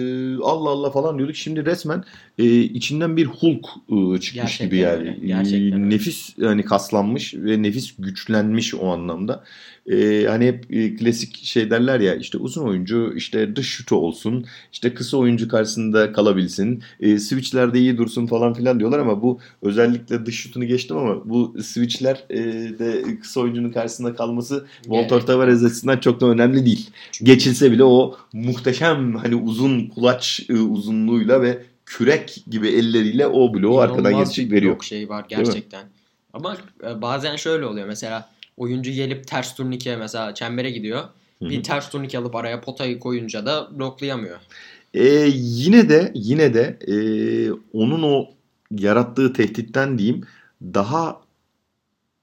Allah 0.43 0.71
Allah 0.71 0.91
falan 0.91 1.19
diyorduk. 1.19 1.37
Şimdi 1.37 1.67
resmen 1.67 2.05
e, 2.39 2.61
içinden 2.61 3.17
bir 3.17 3.27
Hulk 3.27 3.67
e, 3.89 4.21
çıkmış 4.21 4.33
Gerçekten 4.33 4.67
gibi 4.67 4.77
yani. 4.77 4.99
öyle, 4.99 5.17
gerçekten 5.27 5.81
öyle. 5.85 5.91
nefis 5.91 6.35
yani 6.39 6.65
kaslanmış 6.65 7.35
ve 7.35 7.63
nefis 7.63 7.95
güçlenmiş 7.99 8.75
o 8.75 8.87
anlamda. 8.89 9.45
E, 9.93 10.27
hani 10.29 10.47
hep 10.47 10.67
e, 10.75 10.97
klasik 10.97 11.45
şey 11.45 11.71
derler 11.71 12.01
ya 12.01 12.15
işte 12.15 12.39
uzun 12.39 12.65
oyuncu 12.65 13.13
işte 13.17 13.57
dış 13.57 13.67
şutu 13.69 13.97
olsun 13.97 14.47
işte 14.73 14.95
kısa 14.95 15.17
oyuncu 15.17 15.49
karşısında 15.49 16.13
kalabilsin 16.13 16.83
e, 17.01 17.19
switchlerde 17.19 17.79
iyi 17.79 17.99
dursun 17.99 18.27
falan 18.27 18.55
filan 18.55 18.79
diyorlar 18.81 18.99
ama 18.99 19.23
bu 19.23 19.39
özellikle 19.63 20.27
dış 20.27 20.35
şutunu 20.41 20.65
geçtim 20.65 20.97
ama 20.97 21.31
bu 21.31 21.57
switchler 21.63 22.25
e, 22.31 22.39
de 22.79 23.03
kısa 23.23 23.41
oyuncunun 23.41 23.71
karşısında 23.71 24.15
kalması 24.15 24.67
Voltor 24.89 25.21
Tavares 25.21 25.65
açısından 25.65 25.99
çok 25.99 26.21
da 26.21 26.27
önemli 26.27 26.67
değil. 26.67 26.91
Geçilse 27.23 27.66
bile 27.73 27.85
o 27.85 28.17
muhteşem 28.33 29.15
hani 29.17 29.35
uzun 29.35 29.87
kulaç 29.87 30.41
e, 30.49 30.55
uzunluğuyla 30.55 31.43
ve 31.43 31.63
kürek 31.87 32.45
gibi 32.51 32.69
elleriyle 32.69 33.27
o 33.27 33.55
bloğu 33.55 33.81
arkadan 33.81 34.01
İnanılmaz 34.01 34.29
geçecek 34.29 34.51
bir 34.51 34.57
veriyor. 34.57 34.75
blok 34.75 34.85
şey 34.85 35.09
var 35.09 35.25
gerçekten. 35.29 35.85
Ama 36.33 36.57
e, 36.85 37.03
bazen 37.03 37.37
şöyle 37.37 37.67
oluyor 37.67 37.87
mesela 37.87 38.31
oyuncu 38.57 38.91
gelip 38.91 39.27
ters 39.27 39.55
turnike 39.55 39.97
mesela 39.97 40.35
çembere 40.35 40.71
gidiyor. 40.71 41.01
Hı 41.39 41.45
hı. 41.45 41.49
Bir 41.49 41.63
ters 41.63 41.91
turnike 41.91 42.19
alıp 42.19 42.35
araya 42.35 42.61
potayı 42.61 42.99
koyunca 42.99 43.47
da 43.47 43.69
bloklayamıyor. 43.79 44.39
E, 44.95 45.05
yine 45.35 45.89
de 45.89 46.13
yine 46.15 46.55
de 46.55 46.79
e, 46.89 46.97
onun 47.73 48.03
o 48.03 48.27
yarattığı 48.71 49.33
tehditten 49.33 49.99
diyeyim 49.99 50.25
daha 50.63 51.21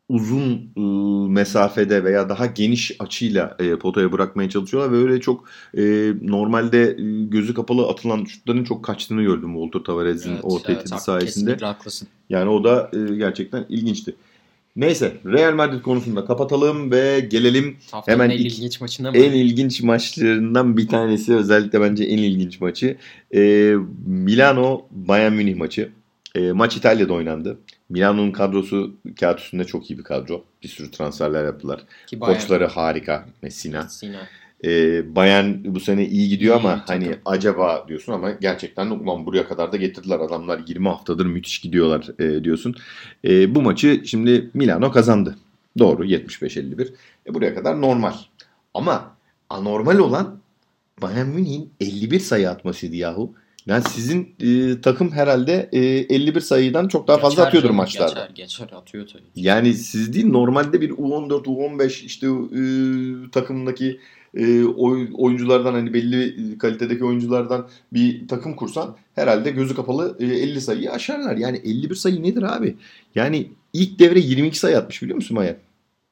uzun 0.10 0.52
e, 0.78 0.82
mesafede 1.32 2.04
veya 2.04 2.30
daha 2.30 2.46
geniş 2.46 2.92
açıyla 3.00 3.56
e, 3.60 3.76
potaya 3.76 4.12
bırakmaya 4.12 4.50
çalışıyorlar 4.50 4.92
ve 4.92 4.98
öyle 4.98 5.22
çok 5.22 5.46
e, 5.78 5.82
normalde 6.22 6.84
e, 7.00 7.24
gözü 7.26 7.54
kapalı 7.54 7.88
atılan 7.88 8.26
şutların 8.26 8.64
çok 8.64 8.86
kaçtığını 8.86 9.22
gördüm 9.24 9.54
Walter 9.54 9.80
Tavares'in 9.86 10.32
Evet, 10.34 10.44
o 10.44 10.56
evet, 10.56 10.66
tehdidi 10.66 10.90
haklı, 10.92 11.04
sayesinde. 11.04 11.58
Haklısın. 11.62 12.08
Yani 12.30 12.50
o 12.50 12.64
da 12.64 12.92
e, 12.94 13.16
gerçekten 13.16 13.66
ilginçti. 13.70 14.16
Neyse 14.76 15.14
Real 15.26 15.54
Madrid 15.56 15.82
konusunda 15.82 16.26
kapatalım 16.26 16.92
ve 16.92 17.20
gelelim 17.20 17.76
Haftanın 17.92 18.16
Hemen 18.20 18.30
en 18.30 18.38
ilk- 18.38 18.54
ilginç 18.54 18.82
maçına 18.82 19.12
mı? 19.12 19.18
en 19.18 19.32
ilginç 19.32 19.82
maçlarından 19.82 20.78
bir 20.78 20.88
tanesi 20.88 21.36
özellikle 21.36 21.82
bence 21.82 22.04
en 22.04 22.18
ilginç 22.18 22.62
maçı. 22.62 22.98
E, 23.36 23.74
Milano 24.08 24.82
Bayern 24.92 25.34
Münih 25.34 25.56
maçı. 25.56 25.90
E, 26.36 26.52
maç 26.52 26.78
İtalya'da 26.78 27.14
oynandı. 27.14 27.58
Milano'nun 27.90 28.32
kadrosu 28.32 28.96
kağıt 29.20 29.40
üstünde 29.40 29.64
çok 29.64 29.92
iyi 29.92 29.98
bir 30.00 30.04
kadro. 30.04 30.44
Bir 30.64 30.68
sürü 30.68 30.92
transferler 30.92 31.46
yaptılar. 31.46 31.82
Ki 32.08 32.22
bayağı- 32.22 32.40
Koçları 32.40 32.66
harika. 32.68 33.26
Messina. 33.42 33.88
Sina. 33.90 34.20
E, 34.66 34.70
Bayern 35.16 35.54
bu 35.66 35.80
sene 35.80 36.08
iyi 36.08 36.30
gidiyor 36.30 36.56
İyi 36.56 36.60
ama 36.60 36.86
takım. 36.86 37.04
hani 37.06 37.16
acaba 37.26 37.86
diyorsun 37.88 38.14
ama 38.14 38.32
gerçekten 38.32 38.88
ulan 38.88 39.26
buraya 39.26 39.48
kadar 39.48 39.72
da 39.72 39.78
getirdiler 39.78 40.20
adamlar 40.20 40.62
20 40.68 40.88
haftadır 40.88 41.26
müthiş 41.26 41.60
gidiyorlar 41.60 42.10
e, 42.20 42.44
diyorsun. 42.44 42.76
E, 43.26 43.56
bu 43.56 43.62
maçı 43.62 44.02
şimdi 44.06 44.50
Milano 44.54 44.92
kazandı. 44.92 45.36
Doğru 45.80 46.06
75-51. 46.06 46.94
E, 47.28 47.34
buraya 47.34 47.56
kadar 47.56 47.82
normal. 47.82 48.14
Ama 48.74 49.16
anormal 49.50 49.98
olan 49.98 50.40
Bayern 51.02 51.28
Münih'in 51.28 51.70
51 51.80 52.20
sayı 52.20 52.50
atmasıydı 52.50 52.96
yahu. 52.96 53.34
Yani 53.66 53.84
sizin 53.90 54.36
e, 54.40 54.82
takım 54.82 55.12
herhalde 55.12 55.70
e, 55.72 55.80
51 55.80 56.40
sayıdan 56.42 56.88
çok 56.88 57.08
daha 57.08 57.18
fazla 57.18 57.36
Geçer 57.36 57.48
atıyordur 57.48 57.68
canım, 57.68 57.76
maçlarda. 57.78 58.10
Geçer 58.14 58.30
geçer 58.36 58.70
atıyor 58.78 59.08
tabii. 59.08 59.24
Yani 59.36 59.74
siz 59.74 60.14
değil 60.14 60.28
normalde 60.28 60.82
bir 60.82 60.90
U14, 60.90 61.44
U15 61.44 62.06
işte 62.06 62.28
e, 62.28 62.62
takımdaki 63.32 64.00
e, 64.38 64.64
oy- 64.64 65.10
oyunculardan 65.14 65.74
hani 65.74 65.94
belli 65.94 66.58
kalitedeki 66.58 67.06
oyunculardan 67.06 67.68
bir 67.94 68.28
takım 68.28 68.56
kursan 68.56 68.96
herhalde 69.16 69.52
gözü 69.52 69.76
kapalı 69.76 70.18
e, 70.20 70.26
50 70.26 70.62
sayıyı 70.62 70.92
aşarlar. 70.92 71.38
Yani 71.38 71.58
51 71.58 71.96
sayı 71.96 72.24
nedir 72.24 72.44
abi? 72.58 72.76
Yani 73.16 73.48
ilk 73.74 74.00
devre 74.00 74.20
22 74.20 74.60
sayı 74.60 74.78
atmış 74.78 75.02
biliyor 75.02 75.16
musun 75.16 75.36
Maya? 75.36 75.58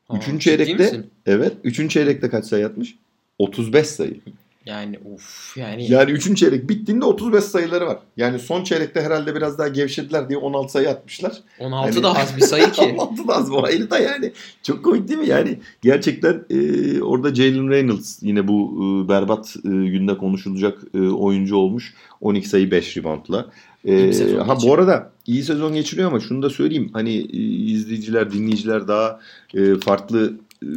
Ha, 0.07 0.17
Üçüncü 0.17 0.39
çeyrekte 0.39 1.03
evet. 1.25 1.53
Üçüncü 1.63 1.89
çeyrekte 1.93 2.29
kaç 2.29 2.45
sayı 2.45 2.65
atmış? 2.65 2.95
35 3.39 3.87
sayı. 3.87 4.19
Yani 4.65 4.99
uf 5.13 5.57
yani, 5.57 5.91
Yani 5.91 6.11
üçüncü 6.11 6.39
çeyrek 6.39 6.69
bittiğinde 6.69 7.05
35 7.05 7.43
sayıları 7.43 7.87
var. 7.87 7.97
Yani 8.17 8.39
son 8.39 8.63
çeyrekte 8.63 9.01
herhalde 9.01 9.35
biraz 9.35 9.57
daha 9.57 9.67
gevşediler 9.67 10.29
diye 10.29 10.39
16 10.39 10.71
sayı 10.71 10.89
atmışlar. 10.89 11.37
16 11.59 11.91
Hani- 11.93 12.03
da 12.03 12.19
az 12.19 12.37
bir 12.37 12.41
sayı 12.41 12.71
ki. 12.71 12.81
16 12.97 13.27
da 13.27 13.35
az 13.35 13.51
bu 13.51 13.65
ayrı 13.65 13.89
da 13.89 13.99
yani. 13.99 14.31
Çok 14.63 14.83
komik 14.83 15.07
değil 15.07 15.19
mi 15.19 15.27
yani? 15.27 15.59
Gerçekten 15.81 16.45
e, 16.49 17.01
orada 17.01 17.35
Jalen 17.35 17.69
Reynolds 17.69 18.17
yine 18.23 18.47
bu 18.47 18.71
e, 19.05 19.09
berbat 19.09 19.55
e, 19.65 19.69
günde 19.69 20.17
konuşulacak 20.17 20.79
e, 20.93 20.99
oyuncu 20.99 21.55
olmuş. 21.55 21.93
12 22.21 22.49
sayı 22.49 22.71
5 22.71 22.97
reboundla. 22.97 23.51
E, 23.85 24.13
ha 24.45 24.57
bu 24.63 24.73
arada 24.73 25.11
iyi 25.27 25.43
sezon 25.43 25.73
geçiriyor 25.73 26.07
ama 26.07 26.19
şunu 26.19 26.41
da 26.41 26.49
söyleyeyim. 26.49 26.89
Hani 26.93 27.15
e, 27.17 27.37
izleyiciler, 27.71 28.31
dinleyiciler 28.31 28.87
daha 28.87 29.19
e, 29.53 29.75
farklı 29.75 30.33
e, 30.63 30.67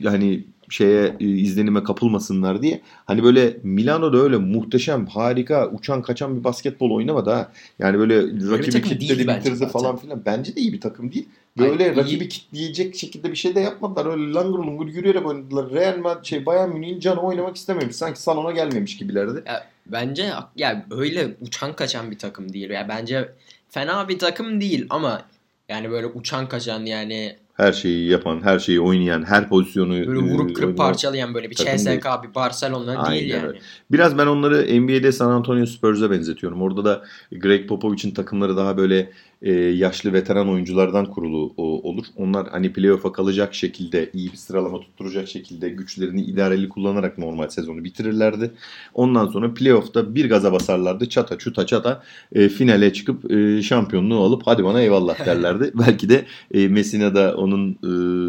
yani 0.00 0.44
şeye 0.72 1.16
e, 1.20 1.24
izlenime 1.24 1.84
kapılmasınlar 1.84 2.62
diye. 2.62 2.80
Hani 3.04 3.22
böyle 3.22 3.56
Milano'da 3.62 4.18
öyle 4.18 4.36
muhteşem, 4.36 5.06
harika, 5.06 5.68
uçan 5.68 6.02
kaçan 6.02 6.38
bir 6.38 6.44
basketbol 6.44 6.90
oynamadı 6.90 7.30
ha. 7.30 7.52
Yani 7.78 7.98
böyle 7.98 8.22
rakibi 8.50 8.82
kitledi, 8.82 9.28
bitirdi 9.28 9.68
falan 9.68 9.96
filan. 9.96 10.22
Bence 10.26 10.56
de 10.56 10.60
iyi 10.60 10.72
bir 10.72 10.80
takım 10.80 11.12
değil. 11.12 11.28
Hayır, 11.58 11.72
Böyle 11.72 11.92
iyi. 11.92 11.96
rakibi 11.96 12.28
kitleyecek 12.28 12.96
şekilde 12.96 13.30
bir 13.30 13.36
şey 13.36 13.54
de 13.54 13.60
yapmadılar. 13.60 14.06
Öyle 14.06 14.32
langır 14.32 14.58
lungur 14.58 14.86
yürüyerek 14.86 15.26
oynadılar. 15.26 15.70
Real 15.70 15.98
Madrid 15.98 16.24
şey 16.24 16.46
Bayern 16.46 16.68
Münih'in 16.68 17.00
canı 17.00 17.20
oynamak 17.20 17.56
istememiş. 17.56 17.96
Sanki 17.96 18.22
salona 18.22 18.50
gelmemiş 18.50 18.96
gibilerdi. 18.96 19.44
Bence 19.86 20.30
ya 20.56 20.86
öyle 20.90 21.34
uçan 21.40 21.76
kaçan 21.76 22.10
bir 22.10 22.18
takım 22.18 22.52
değil. 22.52 22.70
Ya 22.70 22.88
bence 22.88 23.28
fena 23.68 24.08
bir 24.08 24.18
takım 24.18 24.60
değil 24.60 24.86
ama 24.90 25.22
yani 25.68 25.90
böyle 25.90 26.06
uçan 26.06 26.48
kaçan 26.48 26.86
yani 26.86 27.36
Her 27.54 27.72
şeyi 27.72 28.08
yapan, 28.08 28.40
her 28.42 28.58
şeyi 28.58 28.80
oynayan, 28.80 29.22
her 29.24 29.48
pozisyonu 29.48 29.90
böyle 29.92 30.20
e, 30.20 30.22
vurup 30.32 30.56
kırıp 30.56 30.68
oynayan- 30.68 30.76
parçalayan 30.76 31.34
böyle 31.34 31.50
bir 31.50 31.54
CSK 31.54 32.22
bir 32.22 32.34
Barcelona 32.34 33.10
değil 33.10 33.30
yani. 33.30 33.46
öyle. 33.46 33.58
Biraz 33.90 34.18
ben 34.18 34.26
onları 34.26 34.80
NBA'de 34.80 35.12
San 35.12 35.30
Antonio 35.30 35.66
Spurs'a 35.66 36.10
benzetiyorum. 36.10 36.62
Orada 36.62 36.84
da 36.84 37.04
Greg 37.32 37.68
Popovich'in 37.68 38.10
takımları 38.10 38.56
daha 38.56 38.76
böyle 38.76 39.10
e, 39.42 39.52
yaşlı 39.52 40.12
veteran 40.12 40.48
oyunculardan 40.48 41.06
kurulu 41.06 41.54
o- 41.56 41.90
olur. 41.90 42.04
Onlar 42.16 42.48
hani 42.50 42.72
playoff'a 42.72 43.12
kalacak 43.12 43.54
şekilde, 43.54 44.10
iyi 44.14 44.32
bir 44.32 44.36
sıralama 44.36 44.80
tutturacak 44.80 45.28
şekilde 45.28 45.68
güçlerini 45.68 46.22
idareli 46.22 46.68
kullanarak 46.68 47.18
normal 47.18 47.48
sezonu 47.48 47.84
bitirirlerdi. 47.84 48.50
Ondan 48.94 49.26
sonra 49.26 49.54
playoff'ta 49.54 50.14
bir 50.14 50.28
gaza 50.28 50.52
basarlardı. 50.52 51.08
Çata 51.08 51.38
çuta 51.38 51.66
çata 51.66 52.02
e, 52.32 52.48
finale 52.48 52.92
çıkıp 52.92 53.32
e, 53.32 53.62
şampiyonluğu 53.62 54.20
alıp 54.20 54.42
hadi 54.44 54.64
bana 54.64 54.80
eyvallah 54.82 55.18
derlerdi. 55.26 55.72
belki 55.74 56.08
de 56.08 56.24
e, 56.54 56.68
Messina 56.68 57.14
da 57.14 57.36
onun 57.36 57.70
e, 57.84 57.86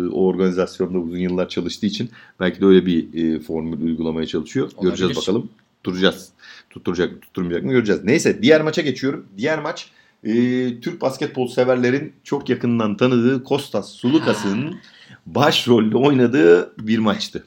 o 0.09 0.25
organizasyonda 0.25 0.97
uzun 0.99 1.17
yıllar 1.17 1.49
çalıştığı 1.49 1.85
için 1.85 2.09
belki 2.39 2.61
de 2.61 2.65
öyle 2.65 2.85
bir 2.85 3.13
e, 3.35 3.39
formül 3.39 3.81
uygulamaya 3.85 4.27
çalışıyor. 4.27 4.71
Göreceğiz 4.81 5.01
Olabilir. 5.17 5.21
bakalım. 5.27 5.49
Duracağız. 5.83 6.29
Tutturacak 6.69 7.11
mı 7.11 7.19
tutturmayacak 7.19 7.63
mı 7.63 7.71
göreceğiz. 7.71 8.03
Neyse 8.03 8.41
diğer 8.41 8.61
maça 8.61 8.81
geçiyorum. 8.81 9.25
Diğer 9.37 9.59
maç 9.61 9.87
e, 10.23 10.33
Türk 10.79 11.01
basketbol 11.01 11.47
severlerin 11.47 12.13
çok 12.23 12.49
yakından 12.49 12.97
tanıdığı 12.97 13.43
Kostas 13.43 13.89
Sulukas'ın 13.89 14.79
başrolde 15.25 15.97
oynadığı 15.97 16.73
bir 16.87 16.99
maçtı. 16.99 17.45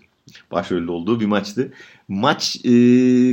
Başrolde 0.50 0.90
olduğu 0.90 1.20
bir 1.20 1.26
maçtı. 1.26 1.72
Maç 2.08 2.56
e, 2.64 2.70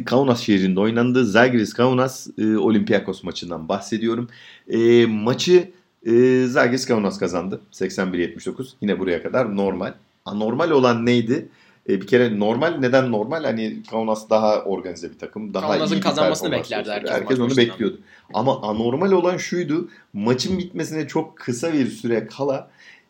Kaunas 0.05 0.41
şehrinde 0.41 0.79
oynandı. 0.79 1.25
Zalgiris 1.25 1.73
Kaunas 1.73 2.27
e, 2.37 2.57
Olympiakos 2.57 3.23
maçından 3.23 3.69
bahsediyorum. 3.69 4.29
E, 4.67 5.05
maçı 5.05 5.71
e, 6.05 6.45
Zalgiris 6.45 6.85
Kaunas 6.85 7.19
kazandı. 7.19 7.61
81-79. 7.71 8.67
Yine 8.81 8.99
buraya 8.99 9.23
kadar 9.23 9.55
normal. 9.55 9.93
Anormal 10.25 10.71
olan 10.71 11.05
neydi? 11.05 11.49
E, 11.89 12.01
bir 12.01 12.07
kere 12.07 12.39
normal 12.39 12.77
neden 12.79 13.11
normal? 13.11 13.43
Hani 13.43 13.77
Kaunas 13.91 14.29
daha 14.29 14.63
organize 14.63 15.09
bir 15.11 15.17
takım. 15.17 15.53
Daha 15.53 15.67
Kaunas'ın 15.67 15.95
iyi 15.95 15.97
bir 15.97 16.01
kazanmasını 16.01 16.51
beklerdi 16.51 16.89
herkes 16.91 17.11
Herkes 17.11 17.39
onu 17.39 17.45
başından. 17.45 17.67
bekliyordu. 17.67 17.99
Ama 18.33 18.61
anormal 18.61 19.11
olan 19.11 19.37
şuydu. 19.37 19.89
Maçın 20.13 20.57
bitmesine 20.57 21.07
çok 21.07 21.37
kısa 21.37 21.73
bir 21.73 21.87
süre 21.87 22.27
kala 22.27 22.69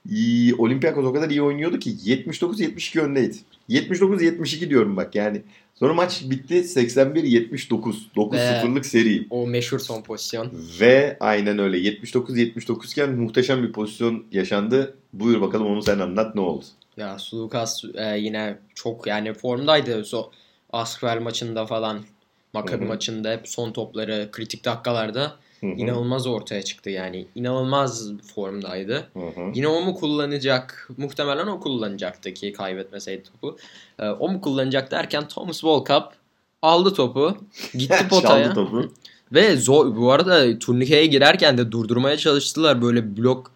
e, 0.09 0.53
Olympiakos 0.55 1.05
o 1.05 1.13
kadar 1.13 1.29
iyi 1.29 1.41
oynuyordu 1.41 1.79
ki 1.79 1.89
79-72 2.05 2.99
öndeydi. 2.99 3.37
79-72 3.69 4.69
diyorum 4.69 4.97
bak 4.97 5.15
yani. 5.15 5.41
Sonra 5.75 5.93
maç 5.93 6.23
bitti 6.29 6.55
81-79. 6.55 7.95
9-0'lık 8.15 8.85
seri. 8.85 9.27
O 9.29 9.47
meşhur 9.47 9.79
son 9.79 10.01
pozisyon. 10.01 10.51
Ve 10.79 11.17
aynen 11.19 11.59
öyle 11.59 11.77
79-79 11.77 12.91
iken 12.91 13.11
muhteşem 13.11 13.63
bir 13.63 13.71
pozisyon 13.71 14.23
yaşandı. 14.31 14.95
Buyur 15.13 15.41
bakalım 15.41 15.67
onu 15.67 15.81
sen 15.81 15.99
anlat 15.99 16.35
ne 16.35 16.41
oldu? 16.41 16.65
Ya 16.97 17.19
Sulukas 17.19 17.83
e, 17.93 18.17
yine 18.17 18.57
çok 18.75 19.07
yani 19.07 19.33
formdaydı. 19.33 20.05
So 20.05 20.31
Asfer 20.73 21.17
maçında 21.17 21.65
falan. 21.65 21.99
Hı. 22.55 22.85
maçında 22.85 23.31
hep 23.31 23.47
son 23.47 23.71
topları 23.71 24.29
kritik 24.31 24.65
dakikalarda 24.65 25.35
Hı 25.59 25.67
hı. 25.67 25.71
inanılmaz 25.71 26.27
ortaya 26.27 26.61
çıktı 26.61 26.89
yani. 26.89 27.27
İnanılmaz 27.35 28.11
formdaydı. 28.35 29.07
Hı 29.13 29.19
hı. 29.19 29.51
Yine 29.53 29.67
o 29.67 29.81
mu 29.81 29.95
kullanacak? 29.95 30.89
Muhtemelen 30.97 31.47
o 31.47 31.59
kullanacaktı 31.59 32.33
ki 32.33 32.53
kaybetmeseydi 32.53 33.23
topu. 33.23 33.57
Ee, 33.99 34.09
o 34.09 34.29
mu 34.29 34.41
kullanacak 34.41 34.91
derken 34.91 35.27
Thomas 35.27 35.63
Volkap 35.63 36.13
aldı 36.61 36.93
topu. 36.93 37.37
Gitti 37.73 38.07
potaya. 38.09 38.43
Çaldı 38.43 38.53
topu. 38.55 38.93
Ve 39.31 39.57
zor, 39.57 39.95
bu 39.95 40.11
arada 40.11 40.59
turnikeye 40.59 41.05
girerken 41.05 41.57
de 41.57 41.71
durdurmaya 41.71 42.17
çalıştılar. 42.17 42.81
Böyle 42.81 43.17
blok 43.17 43.51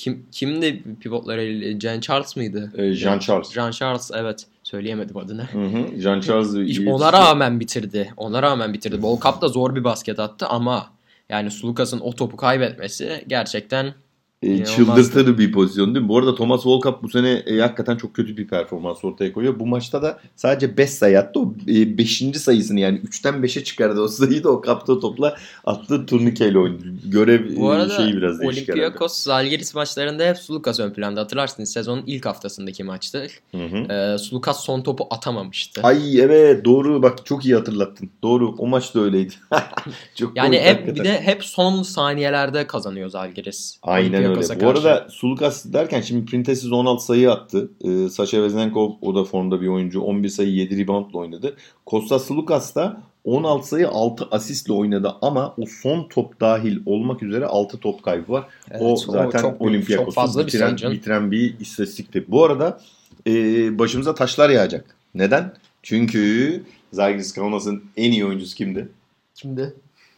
kim 0.00 0.26
kimdi 0.32 0.82
pivotları? 1.00 1.80
Jan 1.80 2.00
Charles 2.00 2.36
mıydı? 2.36 2.72
Ee, 2.76 2.92
Jean 2.92 3.18
Charles. 3.18 3.52
Jean 3.52 3.70
Charles 3.70 4.10
evet. 4.14 4.46
Söyleyemedim 4.62 5.16
adını. 5.16 5.42
Hı 5.42 5.64
hı. 5.64 6.00
Jean 6.00 6.20
Charles 6.20 6.86
ona 6.86 7.12
rağmen 7.12 7.60
bitirdi. 7.60 8.14
Ona 8.16 8.42
rağmen 8.42 8.72
bitirdi. 8.72 9.02
Volkap 9.02 9.42
da 9.42 9.48
zor 9.48 9.74
bir 9.74 9.84
basket 9.84 10.18
attı 10.18 10.46
ama 10.46 10.90
yani 11.28 11.50
Sulukas'ın 11.50 12.00
o 12.00 12.12
topu 12.12 12.36
kaybetmesi 12.36 13.24
gerçekten 13.26 13.94
E, 14.42 14.46
İnanılmazdı. 14.46 14.74
çıldırtır 14.76 15.38
bir 15.38 15.52
pozisyon 15.52 15.94
değil 15.94 16.04
mi? 16.04 16.08
Bu 16.08 16.18
arada 16.18 16.34
Thomas 16.34 16.66
Volkap 16.66 17.02
bu 17.02 17.08
sene 17.08 17.30
e, 17.30 17.58
hakikaten 17.58 17.96
çok 17.96 18.14
kötü 18.14 18.36
bir 18.36 18.48
performans 18.48 19.04
ortaya 19.04 19.32
koyuyor. 19.32 19.58
Bu 19.60 19.66
maçta 19.66 20.02
da 20.02 20.20
sadece 20.36 20.76
5 20.76 20.90
sayı 20.90 21.18
attı. 21.18 21.40
O 21.40 21.54
5. 21.66 22.22
sayısını 22.36 22.80
yani 22.80 22.98
3'ten 22.98 23.34
5'e 23.34 23.64
çıkardı. 23.64 24.00
O 24.00 24.08
sayıyı 24.08 24.44
da 24.44 24.50
o 24.50 24.60
kaptığı 24.60 25.00
topla 25.00 25.36
attığı 25.64 26.06
turnikeyle 26.06 26.58
oynadı. 26.58 26.84
Görev 27.04 27.56
Bu 27.56 27.72
e, 27.72 27.74
arada 27.74 27.96
şeyi 27.96 28.16
biraz 28.16 28.40
değişik. 28.40 28.68
Olympiakos 28.68 29.16
Zalgiris 29.16 29.74
maçlarında 29.74 30.24
hep 30.24 30.38
Sulukas 30.38 30.80
ön 30.80 30.90
planda. 30.90 31.20
Hatırlarsınız 31.20 31.72
sezonun 31.72 32.04
ilk 32.06 32.26
haftasındaki 32.26 32.84
maçtı. 32.84 33.26
Hı 33.50 33.64
hı. 33.66 33.92
Ee, 33.92 34.18
Sulukas 34.18 34.64
son 34.64 34.82
topu 34.82 35.06
atamamıştı. 35.10 35.80
Ay 35.84 36.20
evet 36.20 36.64
doğru 36.64 37.02
bak 37.02 37.26
çok 37.26 37.44
iyi 37.44 37.54
hatırlattın. 37.54 38.10
Doğru 38.22 38.54
o 38.58 38.66
maç 38.66 38.94
da 38.94 39.00
öyleydi. 39.00 39.34
çok 40.14 40.36
yani 40.36 40.60
hep 40.60 40.76
hakikaten. 40.76 40.94
bir 40.94 41.04
de 41.04 41.20
hep 41.20 41.44
son 41.44 41.82
saniyelerde 41.82 42.66
kazanıyor 42.66 43.08
Zalgiris. 43.08 43.78
Aynen 43.82 44.29
Olympiakos'a 44.30 44.54
öyle. 44.54 44.66
Bu 44.66 44.72
karşı. 44.74 44.88
arada 44.88 45.08
Sulukas 45.10 45.64
derken 45.72 46.00
şimdi 46.00 46.24
Printessiz 46.24 46.72
16 46.72 47.04
sayı 47.04 47.30
attı. 47.30 47.70
Ee, 47.84 48.08
Sacha 48.08 48.42
Vezenkov 48.42 48.90
o 49.02 49.14
da 49.14 49.24
formda 49.24 49.60
bir 49.60 49.68
oyuncu. 49.68 50.00
11 50.00 50.28
sayı 50.28 50.50
7 50.50 50.78
reboundla 50.78 51.18
oynadı. 51.18 51.56
Kostas 51.86 52.24
Sulukas 52.24 52.74
da 52.74 53.02
16 53.24 53.68
sayı 53.68 53.88
6 53.88 54.28
asistle 54.30 54.72
oynadı 54.72 55.14
ama 55.22 55.54
o 55.58 55.66
son 55.82 56.08
top 56.08 56.40
dahil 56.40 56.78
olmak 56.86 57.22
üzere 57.22 57.46
6 57.46 57.78
top 57.78 58.02
kaybı 58.02 58.32
var. 58.32 58.44
Evet, 58.70 58.82
o 58.84 58.96
zaten 58.96 59.56
Olympiakos'u 59.60 60.10
fazla 60.10 60.40
bir 60.40 60.46
bitiren, 60.46 60.76
bitiren 60.76 61.30
bir 61.30 61.60
istatistikti. 61.60 62.24
Bu 62.28 62.44
arada 62.44 62.80
e, 63.26 63.32
başımıza 63.78 64.14
taşlar 64.14 64.50
yağacak. 64.50 64.96
Neden? 65.14 65.54
Çünkü 65.82 66.62
Zalgiris 66.92 67.32
Kaunas'ın 67.32 67.84
en 67.96 68.12
iyi 68.12 68.26
oyuncusu 68.26 68.56
kimdi? 68.56 68.88
Şimdi 69.34 69.74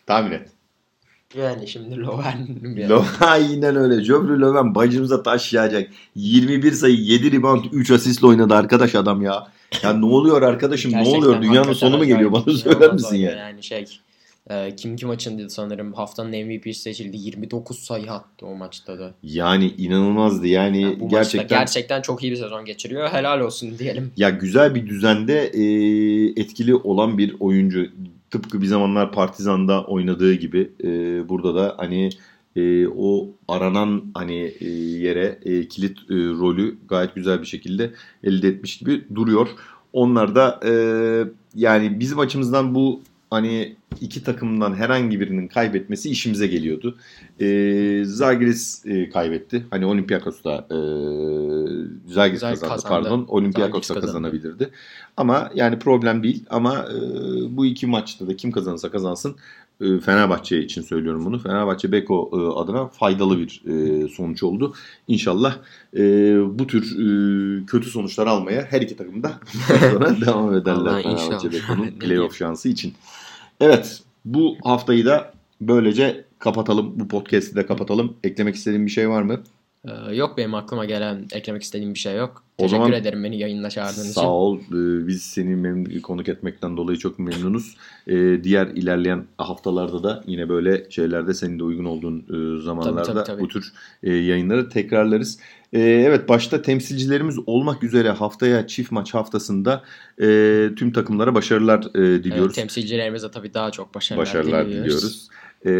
Tahmin 0.06 0.32
et. 0.32 0.48
Yani 1.38 1.68
şimdi 1.68 2.00
Loven 2.00 2.46
bir- 2.48 2.84
Lo- 2.88 3.04
Aynen 3.20 3.76
öyle. 3.76 4.04
Joffrey 4.04 4.36
Löwen 4.40 4.74
başımıza 4.74 5.22
taş 5.22 5.52
yağacak. 5.52 5.90
21 6.14 6.72
sayı 6.72 6.96
7 6.96 7.32
rebound 7.32 7.64
3 7.72 7.90
asistle 7.90 8.26
oynadı 8.26 8.54
arkadaş 8.54 8.94
adam 8.94 9.22
ya. 9.22 9.46
Ya 9.82 9.92
ne 9.92 10.04
oluyor 10.04 10.42
arkadaşım 10.42 10.92
ne 10.92 10.96
Gerçekten 10.96 11.18
oluyor? 11.20 11.42
Dünyanın 11.42 11.72
sonu 11.72 11.98
mu 11.98 12.04
geliyor? 12.04 12.32
Bana 12.32 12.56
söyler 12.56 12.92
misin 12.92 13.16
ya? 13.16 13.30
Yani 13.30 13.62
şey 13.62 13.84
e, 14.50 14.76
kim 14.76 14.96
kim 14.96 15.08
maçında 15.08 15.48
sanırım 15.48 15.92
haftanın 15.92 16.30
MVP 16.46 16.76
seçildi. 16.76 17.16
29 17.16 17.78
sayı 17.78 18.12
attı 18.12 18.46
o 18.46 18.54
maçta 18.54 18.98
da. 18.98 19.14
Yani 19.22 19.74
inanılmazdı. 19.78 20.46
Yani 20.46 20.82
Yani 20.82 21.00
bu 21.00 21.08
gerçekten 21.08 21.58
gerçekten 21.58 22.02
çok 22.02 22.22
iyi 22.22 22.32
bir 22.32 22.36
sezon 22.36 22.64
geçiriyor. 22.64 23.08
Helal 23.08 23.40
olsun 23.40 23.78
diyelim. 23.78 24.12
ya 24.16 24.30
güzel 24.30 24.74
bir 24.74 24.86
düzende 24.86 25.38
e, 25.54 25.62
etkili 26.40 26.74
olan 26.74 27.18
bir 27.18 27.36
oyuncu. 27.40 27.86
Tıpkı 28.32 28.62
bir 28.62 28.66
zamanlar 28.66 29.12
Partizan'da 29.12 29.84
oynadığı 29.84 30.34
gibi 30.34 30.72
e, 30.84 30.88
burada 31.28 31.54
da 31.54 31.74
hani 31.78 32.10
e, 32.56 32.86
o 32.88 33.28
aranan 33.48 34.04
hani 34.14 34.54
e, 34.60 34.68
yere 34.70 35.38
e, 35.42 35.68
kilit 35.68 35.98
e, 35.98 36.14
rolü 36.14 36.76
gayet 36.88 37.14
güzel 37.14 37.40
bir 37.40 37.46
şekilde 37.46 37.92
elde 38.24 38.48
etmiş 38.48 38.78
gibi 38.78 39.04
duruyor. 39.14 39.48
Onlar 39.92 40.34
da 40.34 40.60
e, 40.64 40.72
yani 41.54 42.00
bizim 42.00 42.18
açımızdan 42.18 42.74
bu 42.74 43.00
hani 43.32 43.76
iki 44.00 44.24
takımdan 44.24 44.74
herhangi 44.74 45.20
birinin 45.20 45.48
kaybetmesi 45.48 46.10
işimize 46.10 46.46
geliyordu. 46.46 46.96
E, 47.40 48.04
Zalgiris 48.04 48.86
e, 48.86 49.10
kaybetti. 49.10 49.66
Hani 49.70 49.86
Olympiakos 49.86 50.44
da 50.44 50.54
e, 50.70 50.76
Zalgiris 52.12 52.40
Güzel 52.40 52.50
kazandı, 52.50 52.72
kazandı. 52.72 52.88
pardon. 52.88 53.24
Olympiakos 53.28 53.90
da 53.90 54.00
kazanabilirdi. 54.00 54.70
Ama 55.16 55.50
yani 55.54 55.78
problem 55.78 56.22
değil. 56.22 56.44
Ama 56.50 56.86
e, 56.92 56.96
bu 57.56 57.66
iki 57.66 57.86
maçta 57.86 58.26
da 58.26 58.36
kim 58.36 58.52
kazanırsa 58.52 58.90
kazansın 58.90 59.36
Fenerbahçe 60.00 60.62
için 60.62 60.82
söylüyorum 60.82 61.24
bunu. 61.24 61.38
Fenerbahçe 61.38 61.92
Beko 61.92 62.30
e, 62.32 62.60
adına 62.60 62.88
faydalı 62.88 63.38
bir 63.38 63.62
e, 63.66 64.08
sonuç 64.08 64.42
oldu. 64.42 64.74
İnşallah 65.08 65.56
e, 65.96 66.00
bu 66.58 66.66
tür 66.66 66.82
e, 66.82 67.66
kötü 67.66 67.90
sonuçlar 67.90 68.26
almaya 68.26 68.66
her 68.70 68.80
iki 68.80 68.96
takım 68.96 69.22
da 69.22 69.32
sonra 69.92 70.20
devam 70.20 70.54
ederler 70.54 71.02
Fenerbahçe. 71.02 71.52
Beko'nun 71.52 71.86
playoff 72.00 72.36
şansı 72.36 72.68
için. 72.68 72.94
Evet 73.60 74.02
bu 74.24 74.56
haftayı 74.64 75.06
da 75.06 75.32
böylece 75.60 76.24
kapatalım. 76.38 77.00
Bu 77.00 77.08
podcast'i 77.08 77.56
de 77.56 77.66
kapatalım. 77.66 78.16
Eklemek 78.24 78.54
istediğin 78.54 78.86
bir 78.86 78.90
şey 78.90 79.08
var 79.08 79.22
mı? 79.22 79.40
Ee, 79.88 80.14
yok 80.14 80.38
benim 80.38 80.54
aklıma 80.54 80.84
gelen 80.84 81.26
eklemek 81.32 81.62
istediğim 81.62 81.94
bir 81.94 81.98
şey 81.98 82.16
yok. 82.16 82.42
O 82.58 82.62
Teşekkür 82.62 82.82
zaman- 82.84 82.92
ederim 83.00 83.24
beni 83.24 83.38
yayınla 83.38 83.70
çağırdığın 83.70 84.02
için. 84.02 84.10
Sağ 84.10 84.30
ol. 84.30 84.58
Ee, 84.60 85.06
Biz 85.06 85.22
seni 85.22 85.56
memnun, 85.56 86.00
konuk 86.00 86.28
etmekten 86.28 86.76
dolayı 86.76 86.98
çok 86.98 87.18
memnunuz. 87.18 87.76
Ee, 88.06 88.44
Diğer 88.44 88.66
ilerleyen 88.66 89.24
haftalarda 89.38 90.02
da 90.02 90.24
yine 90.26 90.48
böyle 90.48 90.90
şeylerde 90.90 91.34
senin 91.34 91.58
de 91.58 91.64
uygun 91.64 91.84
olduğun 91.84 92.18
e, 92.18 92.62
zamanlarda 92.62 93.02
Tabii, 93.02 93.14
tabii, 93.14 93.26
tabii. 93.26 93.40
bu 93.42 93.48
tür 93.48 93.72
e, 94.02 94.12
yayınları 94.12 94.68
tekrarlarız. 94.68 95.38
Evet 95.72 96.28
başta 96.28 96.62
temsilcilerimiz 96.62 97.36
olmak 97.46 97.82
üzere 97.82 98.10
haftaya 98.10 98.66
çift 98.66 98.92
maç 98.92 99.14
haftasında 99.14 99.82
e, 100.22 100.26
tüm 100.76 100.92
takımlara 100.92 101.34
başarılar 101.34 101.78
e, 101.84 101.88
Evet, 101.94 102.24
diliyoruz. 102.24 102.54
temsilcilerimize 102.54 103.30
tabii 103.30 103.54
daha 103.54 103.70
çok 103.70 103.94
başarılar, 103.94 104.26
başarılar 104.26 104.66
diliyoruz. 104.66 104.84
diliyoruz. 104.86 105.28
Ee, 105.66 105.70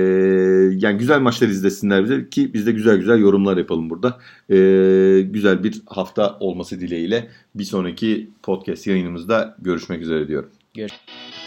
yani 0.73 0.99
güzel 0.99 1.21
maçlar 1.21 1.49
izlesinler 1.49 2.05
bize 2.05 2.29
ki 2.29 2.55
biz 2.55 2.67
de 2.67 2.73
güzel 2.73 2.97
güzel 2.97 3.19
yorumlar 3.19 3.57
yapalım 3.57 3.91
burada. 3.91 4.19
Ee, 4.51 5.21
güzel 5.21 5.65
bir 5.65 5.83
hafta 5.87 6.37
olması 6.41 6.81
dileğiyle 6.81 7.29
bir 7.55 7.65
sonraki 7.65 8.31
podcast 8.43 8.87
yayınımızda 8.87 9.57
görüşmek 9.59 10.03
üzere 10.03 10.29
diyorum. 10.29 10.51
Görüşmek 10.75 11.42